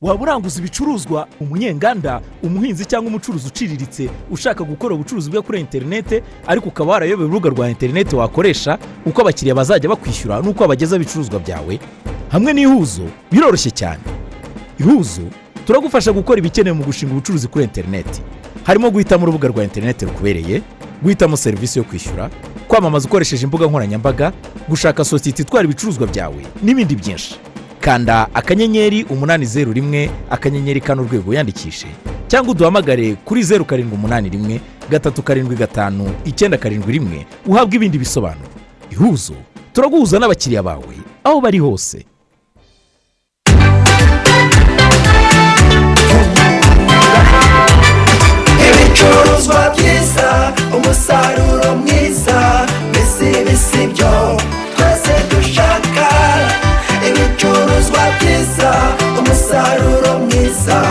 Waba 0.00 0.22
uranguza 0.22 0.58
ibicuruzwa 0.60 1.28
umunyenganda 1.40 2.20
umuhinzi 2.42 2.84
cyangwa 2.86 3.08
umucuruzi 3.10 3.46
uciriritse 3.48 4.10
ushaka 4.30 4.64
gukora 4.64 4.94
ubucuruzi 4.94 5.30
bwe 5.30 5.40
kuri 5.42 5.60
interinete 5.60 6.22
ariko 6.46 6.68
ukaba 6.68 6.92
warayobeye 6.92 7.28
urubuga 7.28 7.50
rwa 7.50 7.68
interinete 7.70 8.16
wakoresha 8.16 8.78
uko 9.06 9.20
abakiriya 9.20 9.54
bazajya 9.54 9.88
bakwishyura 9.90 10.40
n'uko 10.40 10.62
wabageza 10.62 10.96
ibicuruzwa 10.96 11.38
byawe. 11.40 11.80
Hamwe 12.32 12.52
n'ihuzo 12.52 13.02
biroroshye 13.32 13.70
cyane. 13.70 14.00
Ihuzo 14.80 15.22
turagufasha 15.66 16.12
gukora 16.16 16.38
ibikenewe 16.40 16.76
mu 16.76 16.84
gushinga 16.88 17.12
ubucuruzi 17.12 17.48
kuri 17.52 17.64
interineti 17.68 18.22
harimo 18.64 18.88
guhitamo 18.90 19.22
urubuga 19.28 19.48
rwa 19.52 19.64
interineti 19.64 20.04
rukubereye 20.08 20.62
guhitamo 21.02 21.36
serivisi 21.36 21.76
yo 21.78 21.84
kwishyura 21.84 22.30
kwamamaza 22.68 23.04
ukoresheje 23.08 23.44
imbuga 23.44 23.66
nkoranyambaga 23.68 24.32
gushaka 24.68 25.04
sosiyete 25.04 25.42
itwara 25.42 25.64
ibicuruzwa 25.68 26.06
byawe 26.06 26.40
n'ibindi 26.64 26.96
byinshi. 26.96 27.36
Kanda 27.80 28.28
akanyenyeri 28.34 29.04
umunani 29.04 29.46
zeru 29.46 29.72
rimwe 29.72 30.10
akanyenyeri 30.30 30.80
kane 30.80 31.00
urwego 31.00 31.30
wiyandikishe 31.30 31.86
cyangwa 32.28 32.50
uduhamagare 32.52 33.14
kuri 33.24 33.42
zeru 33.42 33.64
karindwi 33.64 33.94
umunani 33.96 34.28
rimwe 34.28 34.60
gatatu 34.90 35.22
karindwi 35.22 35.56
gatanu 35.56 36.04
icyenda 36.24 36.58
karindwi 36.58 36.92
rimwe 36.92 37.26
uhabwe 37.46 37.76
ibindi 37.76 37.98
bisobanuro. 37.98 38.50
Ihuzo 38.92 39.34
turaguhuza 39.72 40.18
n'abakiriya 40.18 40.62
bawe 40.62 40.94
aho 41.24 41.40
bari 41.40 41.58
hose. 41.58 42.04
Ibicuruzwa 48.68 49.60
byiza 49.74 50.28
umusaruro 50.76 51.68
mwiza 51.80 52.38
mbese 52.88 53.28
bisi 53.46 53.82
byo. 53.92 54.12
Umusaruro 60.50 60.89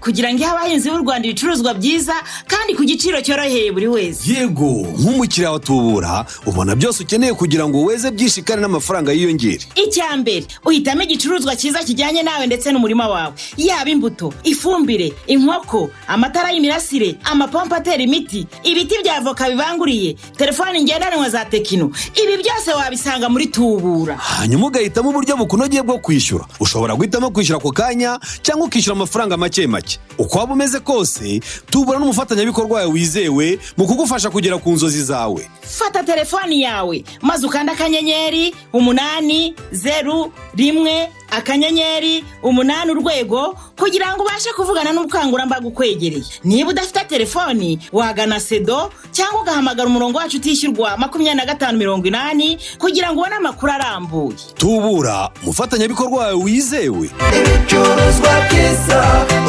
kugira 0.00 0.28
ngo 0.32 0.38
ihe 0.38 0.46
abahinzi 0.50 0.90
b'u 0.90 0.98
rwanda 0.98 1.28
ibicuruzwa 1.28 1.74
byiza 1.74 2.14
kandi 2.46 2.74
ku 2.74 2.84
giciro 2.84 3.20
cyoroheye 3.22 3.72
buri 3.72 3.88
wese. 3.88 4.32
Yego 4.32 4.70
nk'umukiriya 4.98 5.52
wa 5.52 5.58
tubura 5.60 6.26
ubona 6.46 6.74
byose 6.76 7.02
ukeneye 7.02 7.32
kugira 7.34 7.68
ngo 7.68 7.84
weze 7.84 8.10
byinshi 8.10 8.42
kandi 8.42 8.62
n'amafaranga 8.62 9.12
yiyongere. 9.12 9.64
Icya 9.76 10.16
mbere 10.16 10.46
uhitamo 10.64 11.02
igicuruzwa 11.02 11.56
cyiza 11.56 11.84
kijyanye 11.84 12.22
nawe 12.22 12.46
ndetse 12.46 12.72
n'umurima 12.72 13.08
wawe. 13.08 13.32
Yaba 13.56 13.90
imbuto 13.90 14.32
ifumbire 14.44 15.12
inkoko 15.26 15.90
amatara 16.08 16.50
y'imirasire 16.52 17.16
amapompo 17.24 17.74
atera 17.74 18.02
imiti 18.02 18.46
ibiti 18.64 18.94
bya 19.02 19.16
avoka 19.16 19.48
bibanguriye 19.50 20.14
telefoni 20.36 20.82
ngendanwa 20.84 21.30
za 21.30 21.44
tekino. 21.44 21.90
Ibi 22.22 22.42
byose 22.42 22.70
wabisanga 22.72 23.28
muri 23.28 23.46
tubura. 23.46 24.16
Hanyuma 24.16 24.66
ugahitamo 24.66 25.10
uburyo 25.10 25.36
bukunogeye 25.36 25.82
bwo 25.82 25.98
kwishyura. 25.98 26.44
Ushobora 26.60 26.94
guhitamo 26.94 27.30
kwishyura 27.30 27.58
ako 27.58 27.72
kanya 27.72 28.18
cyangwa 28.42 28.66
ukishyura 28.66 28.96
amafaranga 28.96 29.36
make 29.36 29.66
make. 29.66 29.89
Uko 30.18 30.38
waba 30.38 30.52
umeze 30.52 30.80
kose 30.80 31.40
tubura 31.70 31.98
n'umufatanyabikorwa 31.98 32.78
wawe 32.80 32.92
wizewe 32.92 33.58
mu 33.76 33.86
kugufasha 33.86 34.30
kugera 34.30 34.58
ku 34.58 34.70
nzozi 34.70 35.02
zawe. 35.04 35.50
Fata 35.62 36.02
telefoni 36.04 36.62
yawe. 36.62 37.04
Maze 37.22 37.46
ukanda 37.46 37.72
akanyenyeri 37.72 38.54
umunani 38.72 39.54
zeru 39.72 40.32
rimwe 40.56 41.08
akanyenyeri 41.30 42.24
umunani 42.42 42.90
urwego 42.90 43.56
kugira 43.78 44.14
ngo 44.14 44.22
ubashe 44.22 44.50
kuvugana 44.56 44.92
n'ubukangurambaga 44.92 45.66
ukwegereye. 45.68 46.24
Niba 46.44 46.70
udafite 46.70 47.04
telefoni 47.08 47.78
wagana 47.92 48.40
sedo 48.40 48.90
cyangwa 49.12 49.42
ugahamagara 49.42 49.88
umurongo 49.88 50.18
wacu 50.18 50.36
utishyurwa 50.36 50.96
makumyabiri 50.96 51.36
na 51.36 51.46
gatanu 51.46 51.78
mirongo 51.78 52.06
inani 52.06 52.58
kugira 52.78 53.12
ngo 53.12 53.20
ubone 53.20 53.36
amakuru 53.36 53.72
arambuye. 53.72 54.36
Tubura 54.54 55.30
umufatanyabikorwa 55.42 56.18
wawe 56.18 56.34
wizewe. 56.34 57.10
Ibicuruzwa 57.38 58.32
byiza 58.50 59.00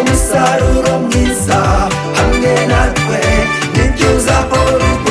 umusaruro 0.01 0.99
mwiza 0.99 1.59
hamwe 2.15 2.67
natwe 2.67 3.19
ni 3.75 3.83
byo 3.93 4.11
ubona 4.11 5.10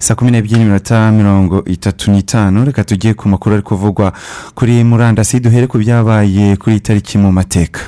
saa 0.00 0.14
kumi 0.14 0.30
n'ebyiri 0.30 0.58
n'iminota 0.58 1.12
mirongo 1.12 1.64
itatu 1.64 2.10
n'itanu. 2.10 2.64
Reka 2.64 2.84
tujye 2.84 3.14
ku 3.14 3.28
makuru 3.28 3.54
ari 3.54 3.62
kuvugwa 3.62 4.12
kuri 4.54 4.84
murandasi. 4.84 5.40
Duhere 5.40 5.66
ku 5.66 5.78
byabaye 5.78 6.56
kuri 6.56 6.76
iyi 6.76 6.80
tariki 6.80 7.18
mu 7.18 7.30
mateka. 7.32 7.80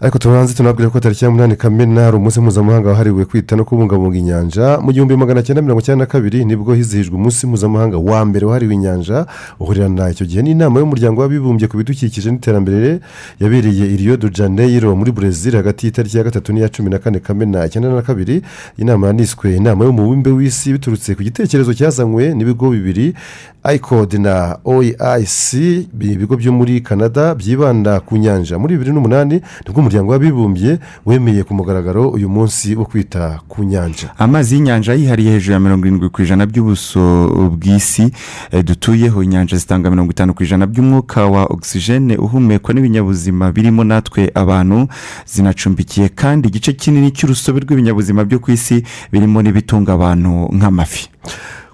Ariko 0.00 0.18
tubanze 0.18 0.54
tunabwire 0.54 0.88
ko 0.90 1.00
tariki 1.00 1.24
ya 1.24 1.30
munani 1.30 1.56
kamena 1.56 2.00
hari 2.04 2.16
umunsi 2.16 2.40
mpuzamahanga 2.40 2.88
wahariwe 2.88 3.24
kwita 3.24 3.56
no 3.56 3.64
kubungabunga 3.64 4.16
inyanja. 4.18 4.78
Mu 4.80 4.92
gihumbi 4.92 5.16
magana 5.16 5.42
cyenda 5.42 5.62
mirongo 5.62 5.80
icyenda 5.80 6.04
na 6.04 6.06
kabiri 6.10 6.44
ni 6.44 6.56
bwo 6.56 6.74
hizihijwe 6.74 7.14
umunsi 7.16 7.46
mpuzamahanga 7.46 7.98
wa 7.98 8.24
mbere 8.24 8.46
wahariwe 8.46 8.74
inyanja 8.74 9.26
uhurirana 9.60 10.10
icyo 10.10 10.26
gihe 10.26 10.42
n'inama 10.42 10.78
y'umuryango 10.80 11.20
w'abibumbye 11.20 11.66
ku 11.68 11.76
bidukikije 11.76 12.30
n'iterambere 12.30 13.00
yabereye 13.40 13.84
i 13.94 13.96
rio 13.96 14.16
de 14.16 14.30
janeiro 14.30 14.94
muri 14.96 15.10
brezil 15.12 15.56
hagati 15.58 15.86
y'itariki 15.86 16.16
ya 16.18 16.24
gatatu 16.24 16.52
n'iya 16.52 16.68
cumi 16.70 16.90
na 16.90 16.98
kane 16.98 17.18
kamena 17.18 17.66
icyenda 17.66 17.90
na 17.90 18.02
kabiri. 18.02 18.42
Inama 18.78 19.06
yaniswe 19.06 19.56
inama 19.56 19.84
y'umubumbe 19.84 20.30
w'isi 20.30 20.72
biturutse 20.78 21.14
ku 21.18 21.22
gitekerezo 21.26 21.74
cyazanywe 21.74 22.34
n'ibigo 22.38 22.70
bibiri 22.70 23.14
icod 23.74 24.14
na 24.18 24.58
oic 24.64 25.52
ibigo 26.00 26.36
byo 26.36 26.52
muri 26.52 26.80
canada 26.80 27.34
byibanda 27.34 28.00
ku 28.00 28.16
nyanja. 28.16 28.58
Muri 28.58 28.74
bibiri 28.74 28.92
n'umunani 28.92 29.34
ni 29.34 29.70
bwo 29.72 29.80
umuryango 29.80 30.12
w'abibumbye 30.12 30.78
wemeye 31.06 31.44
ku 31.44 31.54
mugaragaro 31.54 32.08
uyu 32.08 32.28
munsi 32.28 32.74
wo 32.76 32.84
kwita 32.84 33.40
ku 33.48 33.64
nyanja. 33.64 34.08
Amazi 34.18 34.54
y'inyanja 34.54 34.94
yihariye 34.94 35.32
hejuru 35.32 35.52
ya 35.52 35.60
mirongo 35.60 35.86
irindwi 35.86 36.08
ku 36.08 36.22
ijana 36.22 36.46
by'ubuso 36.46 37.00
bw'isi 37.56 38.12
eh, 38.52 38.64
dutuyeho 38.64 39.22
inyanja 39.22 39.56
zitanga 39.56 39.90
mirongo 39.90 40.10
itanu 40.12 40.34
ku 40.34 40.42
ijana 40.42 40.66
by'umwuka 40.66 41.26
wa 41.26 41.44
ogisijene 41.46 42.16
uhumekwa 42.16 42.74
n'ibinyabuzima 42.74 43.52
birimo 43.52 43.84
natwe 43.84 44.30
abantu 44.34 44.88
zinacumbikiye 45.26 46.08
kandi 46.08 46.48
igice 46.48 46.72
kinini 46.72 47.10
cy'urusobe 47.12 47.60
rw'ibinyabuzima 47.60 48.24
byo 48.24 48.38
ku 48.38 48.50
isi 48.50 48.82
birimo 49.12 49.42
n'ibitunga 49.42 49.92
abantu 49.92 50.48
nk'amafi. 50.56 51.08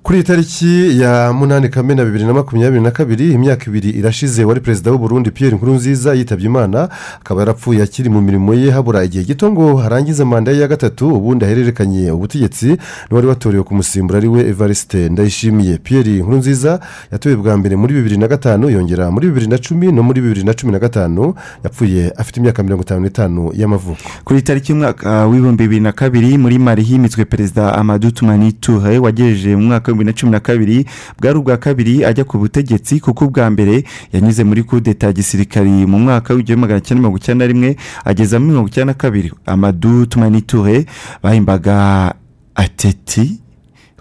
Kuri 0.04 0.18
iyi 0.18 0.24
tariki 0.24 1.00
ya 1.00 1.32
munani 1.32 1.68
kamena 1.68 2.04
bibiri 2.04 2.24
na 2.24 2.32
makumyabiri 2.34 2.82
na 2.82 2.90
kabiri 2.90 3.32
imyaka 3.32 3.64
ibiri 3.66 3.90
irashize 3.90 4.44
wari 4.44 4.60
perezida 4.60 4.90
w'u 4.90 4.98
Burundi 4.98 5.30
Pierre 5.30 5.56
Nkurunziza 5.56 6.14
yitabye 6.14 6.46
imana 6.46 6.88
akaba 7.20 7.40
yarapfuye 7.40 7.82
akiri 7.82 8.10
mu 8.10 8.20
mirimo 8.20 8.54
ye 8.54 8.70
habura 8.70 9.04
igihe 9.04 9.24
gito 9.24 9.52
ngo 9.52 9.76
harangize 9.76 10.24
manda 10.24 10.52
ye 10.52 10.60
ya 10.60 10.68
gatatu 10.68 11.08
ubundi 11.14 11.44
ahererekanye 11.44 12.10
ubutegetsi 12.10 12.76
n'uwari 13.10 13.26
watorewe 13.26 13.64
kumusimbura 13.64 14.18
ari 14.18 14.28
we 14.28 14.40
evariste 14.48 15.08
ndayishimiye. 15.08 15.78
Pierre 15.78 16.12
Nkurunziza 16.20 16.80
yatowe 17.12 17.36
bwa 17.36 17.56
mbere 17.56 17.76
muri 17.76 17.94
bibiri 17.94 18.16
na 18.16 18.28
gatanu 18.28 18.70
yongera 18.70 19.10
muri 19.10 19.26
bibiri 19.28 19.46
na 19.46 19.58
cumi 19.58 19.92
no 19.92 20.02
muri 20.02 20.20
bibiri 20.20 20.42
na 20.44 20.52
cumi 20.54 20.72
na 20.72 20.78
gatanu 20.78 21.34
yapfuye 21.64 22.12
afite 22.16 22.36
imyaka 22.40 22.62
mirongo 22.62 22.82
itanu 22.82 23.00
n'itanu 23.00 23.50
y'amavuko. 23.54 24.00
Kuri 24.24 24.42
tariki 24.42 24.72
y'umwaka 24.72 25.26
w'ibihumbi 25.26 25.62
bibiri 25.64 25.80
na 25.80 25.92
kabiri 25.92 26.38
muri 26.38 26.58
mari 26.58 26.82
himitswe 26.82 27.24
perezida 27.24 27.74
amadu 27.74 28.10
tumani 28.10 28.52
tuhe 28.52 28.98
wagejeje 28.98 29.56
mu 29.56 29.62
mwaka 29.62 29.93
w'ibihumbi 29.94 30.04
na 30.04 30.12
cumi 30.12 30.32
na 30.32 30.40
kabiri 30.40 30.84
bwari 31.20 31.38
ubwa 31.38 31.56
kabiri 31.56 32.04
ajya 32.04 32.24
ku 32.24 32.38
butegetsi 32.38 33.00
kuko 33.00 33.24
ubwa 33.24 33.50
mbere 33.50 33.84
yanyuze 34.12 34.44
muri 34.44 34.62
kudeta 34.62 35.12
gisirikari 35.12 35.70
mu 35.86 35.98
mwaka 35.98 36.34
w'igihumbi 36.34 36.60
magana 36.60 36.80
cyenda 36.80 37.00
mirongo 37.00 37.16
icyenda 37.18 37.44
na 37.46 37.52
rimwe 37.52 37.76
ageza 38.04 38.38
muri 38.38 38.50
mirongo 38.50 38.68
icyenda 38.68 38.92
na 38.92 38.98
kabiri. 38.98 39.32
Amadu 39.46 40.06
tumani 40.06 40.42
tuhe 40.42 40.86
bahimbaga 41.22 42.14
ateti 42.54 43.40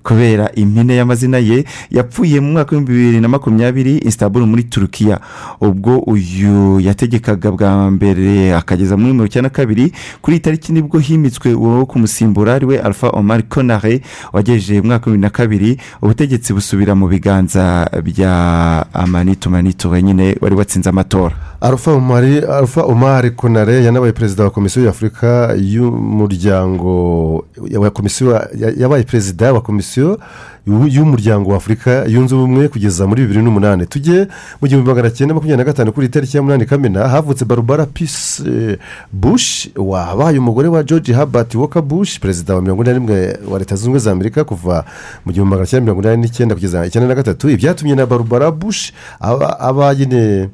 kubera 0.03 0.51
impine 0.55 0.95
y'amazina 0.95 1.37
ye 1.37 1.65
yapfuye 1.91 2.39
mu 2.39 2.51
mwaka 2.51 2.75
w'ibihumbi 2.75 2.93
bibiri 3.03 3.21
na 3.21 3.27
makumyabiri 3.27 3.97
isitaburo 3.97 4.45
muri 4.45 4.63
turukiya 4.63 5.19
ubwo 5.61 5.97
uyu 5.99 6.79
yategekaga 6.79 7.51
bwa 7.51 7.91
mbere 7.91 8.55
akageza 8.55 8.97
muri 8.97 9.11
mirongo 9.13 9.25
icyenda 9.25 9.49
na 9.49 9.55
kabiri 9.55 9.91
kuri 10.21 10.35
iyi 10.37 10.41
tariki 10.43 10.71
ni 10.73 10.81
bwo 10.81 10.99
himitswe 10.99 11.53
uwo 11.53 11.85
kumusimbura 11.85 12.53
ari 12.53 12.65
we 12.65 12.79
alpha 12.79 13.09
omar 13.09 13.43
konare 13.49 14.01
wagejeje 14.33 14.81
mu 14.81 14.87
mwaka 14.87 15.11
wa 15.11 15.17
na 15.17 15.29
kabiri. 15.29 15.77
Ubutegetsi 16.01 16.53
busubira 16.53 16.95
mu 16.95 17.07
biganza 17.07 17.89
bya 18.03 18.85
amanito 18.93 19.49
manito 19.49 19.89
wenyine 19.89 20.35
wari 20.41 20.55
watsinze 20.55 20.89
amatora. 20.89 21.35
Alpha 21.63 22.83
omar 22.83 23.31
konare 23.35 23.83
yanabaye 23.83 24.11
perezida 24.13 24.43
wa 24.43 24.49
komisiyo 24.49 24.85
y'afurika 24.85 25.53
y'umuryango 25.57 27.45
yabaye 28.77 29.03
perezida 29.03 29.53
wa 29.53 29.61
komisiyo 29.61 30.19
y'umuryango 30.67 31.49
wa 31.51 31.57
afurika 31.57 32.05
yunze 32.07 32.35
ubumwe 32.35 32.67
kugeza 32.67 33.07
muri 33.07 33.21
bibiri 33.21 33.41
n'umunani. 33.43 33.85
Tujye 33.85 34.27
mu 34.61 34.67
gihumbi 34.67 34.87
magana 34.89 35.09
cyenda 35.11 35.33
makumyabiri 35.33 35.57
na 35.57 35.63
gatanu 35.71 35.91
kuri 35.91 36.07
itariki 36.07 36.37
ya 36.37 36.43
munani 36.43 36.65
kamena 36.65 37.07
havutse 37.07 37.45
barubara 37.45 37.85
pisi 37.85 38.43
bush 39.11 39.67
wabaye 39.75 40.39
umugore 40.39 40.67
wa 40.67 40.83
george 40.83 41.13
habert 41.13 41.55
walker 41.55 41.81
bush 41.81 42.19
perezida 42.19 42.55
wa 42.55 42.61
mirongo 42.61 42.83
ine 42.83 42.91
na 42.93 42.99
rimwe 42.99 43.37
wa 43.51 43.59
leta 43.59 43.75
zunze 43.75 43.85
ubumwe 43.85 43.99
za 43.99 44.11
amerika 44.11 44.43
kuva 44.43 44.85
mu 45.25 45.31
gihumbi 45.33 45.49
magana 45.51 45.67
cyenda 45.67 45.83
mirongo 45.85 46.01
inani 46.01 46.21
n'icyenda 46.21 46.55
kugeza 46.55 46.85
icyenda 46.85 47.07
na 47.07 47.15
gatatu. 47.15 47.49
Ibyatumye 47.49 47.95
na 47.95 48.05
barubara 48.05 48.51
bush 48.51 48.91
aba 49.19 49.95
nyine 49.95 50.49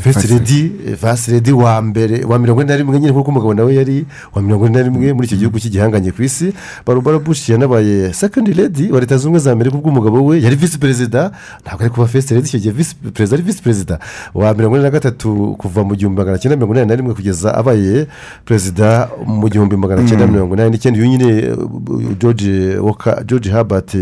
fesiti 0.00 0.26
redi 0.32 0.72
fasiti 0.96 1.30
redi 1.32 1.52
wa 1.52 1.82
mbere 1.82 2.24
wa 2.24 2.38
mirongo 2.38 2.62
ine 2.62 2.70
na 2.72 2.76
rimwe 2.76 3.00
nyine 3.00 3.12
nk'uko 3.12 3.30
umugabo 3.30 3.54
nawe 3.54 3.74
yari 3.74 4.06
wa 4.34 4.42
mirongo 4.42 4.66
ine 4.66 4.78
na 4.78 4.82
rimwe 4.84 5.12
muri 5.12 5.26
icyo 5.26 5.36
gihugu 5.38 5.58
cy'igihanganye 5.60 6.12
ku 6.12 6.22
isi. 6.22 6.52
Barubara 6.86 7.18
bushi 7.18 7.52
yanabaye 7.52 8.12
sekondi 8.12 8.52
redi 8.52 8.92
wa 8.92 9.00
leta 9.00 9.16
zunze 9.16 9.33
ubumwe 9.34 9.40
za 9.44 9.52
amerika 9.52 9.76
ubwo 9.76 9.90
umugabo 9.90 10.24
we 10.24 10.40
yari 10.42 10.56
visi 10.56 10.78
perezida 10.78 11.30
ntabwo 11.62 11.82
ari 11.84 11.90
kuba 11.90 12.06
fesiti 12.06 12.34
redi 12.34 12.46
icyo 12.48 12.58
gihe 12.60 12.74
visi 12.74 12.94
perezida 12.94 13.34
ari 13.36 13.42
visi 13.42 13.62
perezida 13.62 13.98
wa 14.34 14.54
mirongo 14.54 14.76
ine 14.76 14.84
na 14.84 14.90
gatatu 14.90 15.56
kuva 15.58 15.84
mu 15.84 15.94
gihumbi 15.96 16.18
magana 16.18 16.38
cyenda 16.38 16.56
mirongo 16.56 16.74
inani 16.74 16.88
na 16.88 16.94
rimwe 16.96 17.14
kugeza 17.14 17.54
abaye 17.54 18.06
perezida 18.44 19.08
mu 19.26 19.48
gihumbi 19.48 19.76
magana 19.76 20.06
cyenda 20.08 20.26
mirongo 20.26 20.54
inani 20.54 20.70
n'icyenda. 20.70 20.98
Uyu 21.00 21.08
nyine 21.08 21.28
uh, 21.52 22.14
george 22.20 22.78
george 23.26 23.50
herbert 23.50 23.94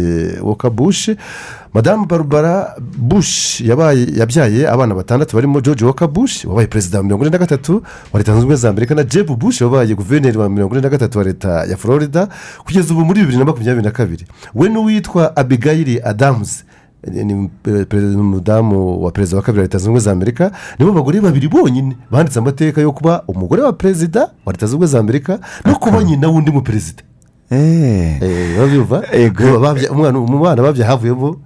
woka 0.42 0.70
bush. 0.70 1.10
Madamu 1.74 2.06
barbara 2.06 2.76
bush 2.98 3.60
yabaye 3.60 4.06
yabyaye 4.16 4.68
abana 4.68 4.94
batandatu 4.94 5.36
barimo 5.36 5.60
george 5.60 5.84
woka 5.84 6.06
bush 6.08 6.44
wabaye 6.44 6.66
perezida 6.66 6.98
wa 6.98 7.04
mirongo 7.04 7.24
ine 7.24 7.30
na 7.32 7.38
gatatu 7.38 7.82
wa 8.12 8.18
leta 8.20 8.32
zunze 8.32 8.38
ubumwe 8.44 8.56
za 8.56 8.68
amerika 8.68 8.94
na 8.94 9.02
jeb 9.04 9.26
bush 9.30 9.60
wabaye 9.60 9.94
guverineri 9.94 10.38
wa 10.38 10.48
mirongo 10.48 10.74
ine 10.74 10.82
na 10.82 10.88
gatatu 10.88 11.18
wa 11.18 11.24
leta 11.24 11.48
ya 11.64 11.76
florida 11.76 12.28
kugeza 12.64 12.94
ubu 12.94 13.04
muri 13.04 13.20
bibiri 13.20 13.38
na 13.38 13.44
makumyabiri 13.44 13.84
na 13.84 13.90
kabiri. 13.90 14.24
We 14.54 14.68
n'uwitwa 14.68 15.36
abigayiri 15.36 16.00
adamuzi 16.04 16.64
ni 17.24 17.50
umudamu 18.16 19.02
wa 19.04 19.10
perezida 19.10 19.36
wa 19.36 19.42
kabiri 19.42 19.58
wa 19.58 19.64
leta 19.64 19.78
zunze 19.78 19.88
ubumwe 19.88 20.00
za 20.00 20.12
amerika 20.12 20.50
nibo 20.78 20.92
bagore 20.92 21.20
babiri 21.20 21.48
bonyine 21.48 21.96
banditse 22.10 22.38
amateka 22.38 22.80
yo 22.80 22.92
kuba 22.92 23.22
umugore 23.28 23.62
wa 23.62 23.72
perezida 23.72 24.20
wa 24.46 24.52
leta 24.52 24.66
zunze 24.66 24.74
ubumwe 24.76 24.86
za 24.86 24.98
amerika 24.98 25.38
no 25.64 25.74
kuba 25.74 26.04
nyina 26.04 26.28
w'undi 26.28 26.50
muperezida. 26.50 27.02
Babyumva 28.58 29.02
Babya- 29.60 29.90
umwana 29.90 30.18
umwana 30.18 30.62
babyaye 30.62 30.90
havuyemo 30.90 31.36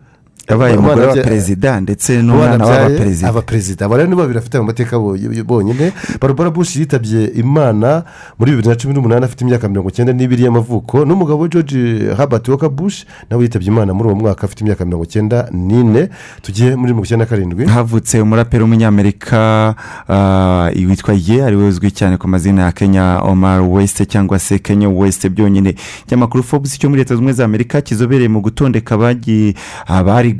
yabaye 0.51 0.77
umugore 0.77 1.07
wa 1.07 1.15
perezida 1.15 1.81
ndetse 1.81 2.19
umwana 2.21 2.57
n'umwana 2.59 2.65
w'abaperezida 2.67 3.29
aba 3.29 3.43
perezida. 3.43 3.87
aba 3.87 3.97
rero 3.97 4.09
ni 4.09 4.17
babiri 4.17 4.35
bafite 4.39 4.55
ayo 4.57 4.65
mateka 4.65 4.99
bo- 4.99 5.17
bonyine. 5.45 5.93
Barbara 6.21 6.51
bush 6.51 6.77
yitabye 6.77 7.25
imana 7.35 8.05
muri 8.39 8.51
bibiri 8.53 8.69
na 8.69 8.75
cumi 8.75 8.95
n'umunani 8.95 9.25
afite 9.25 9.41
imyaka 9.45 9.69
mirongo 9.69 9.89
icyenda 9.89 10.13
n'ibiri 10.13 10.45
y'amavuko. 10.45 11.05
N'umugabo 11.05 11.43
we 11.43 11.49
george 11.49 11.79
herbert 12.17 12.49
woka 12.49 12.69
bush 12.69 13.05
nawe 13.31 13.43
yitabye 13.43 13.69
imana 13.69 13.95
muri 13.95 14.09
uwo 14.09 14.19
mwaka 14.19 14.47
afite 14.47 14.61
imyaka 14.65 14.85
mirongo 14.85 15.05
icyenda 15.05 15.49
n'ine. 15.53 16.09
Tugiye 16.43 16.77
muri 16.77 16.93
mirongo 16.93 17.05
icyenda 17.05 17.25
na 17.25 17.31
karindwi. 17.31 17.67
Havutse 17.67 18.21
umuraperi 18.21 18.63
w'umunyamerika 18.63 19.75
ah, 20.09 20.71
witwa 20.89 21.15
ye 21.15 21.45
ari 21.45 21.57
we 21.57 21.69
uzwi 21.69 21.91
cyane 21.91 22.17
ku 22.17 22.29
mazina 22.29 22.63
ya 22.63 22.73
kenya 22.73 23.19
omar 23.23 23.61
west 23.63 24.07
cyangwa 24.07 24.39
se 24.39 24.59
kenya 24.59 24.89
west 24.89 25.29
byonyine. 25.29 25.75
Ikinyamakuru 26.07 26.43
forbes 26.45 26.79
cyo 26.79 26.89
muri 26.89 27.01
leta 27.03 27.15
zunze 27.15 27.19
ubumwe 27.19 27.33
za 27.33 27.45
amerika 27.45 27.81
kizobereye 27.81 28.29
mu 28.29 28.41
gutondeka 28.41 28.95
abagi- 28.95 29.55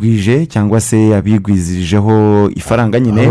abarigwije 0.01 0.47
cyangwa 0.47 0.81
se 0.81 1.15
abigwizirijeho 1.17 2.51
ifaranga 2.57 3.01
nyine. 3.01 3.23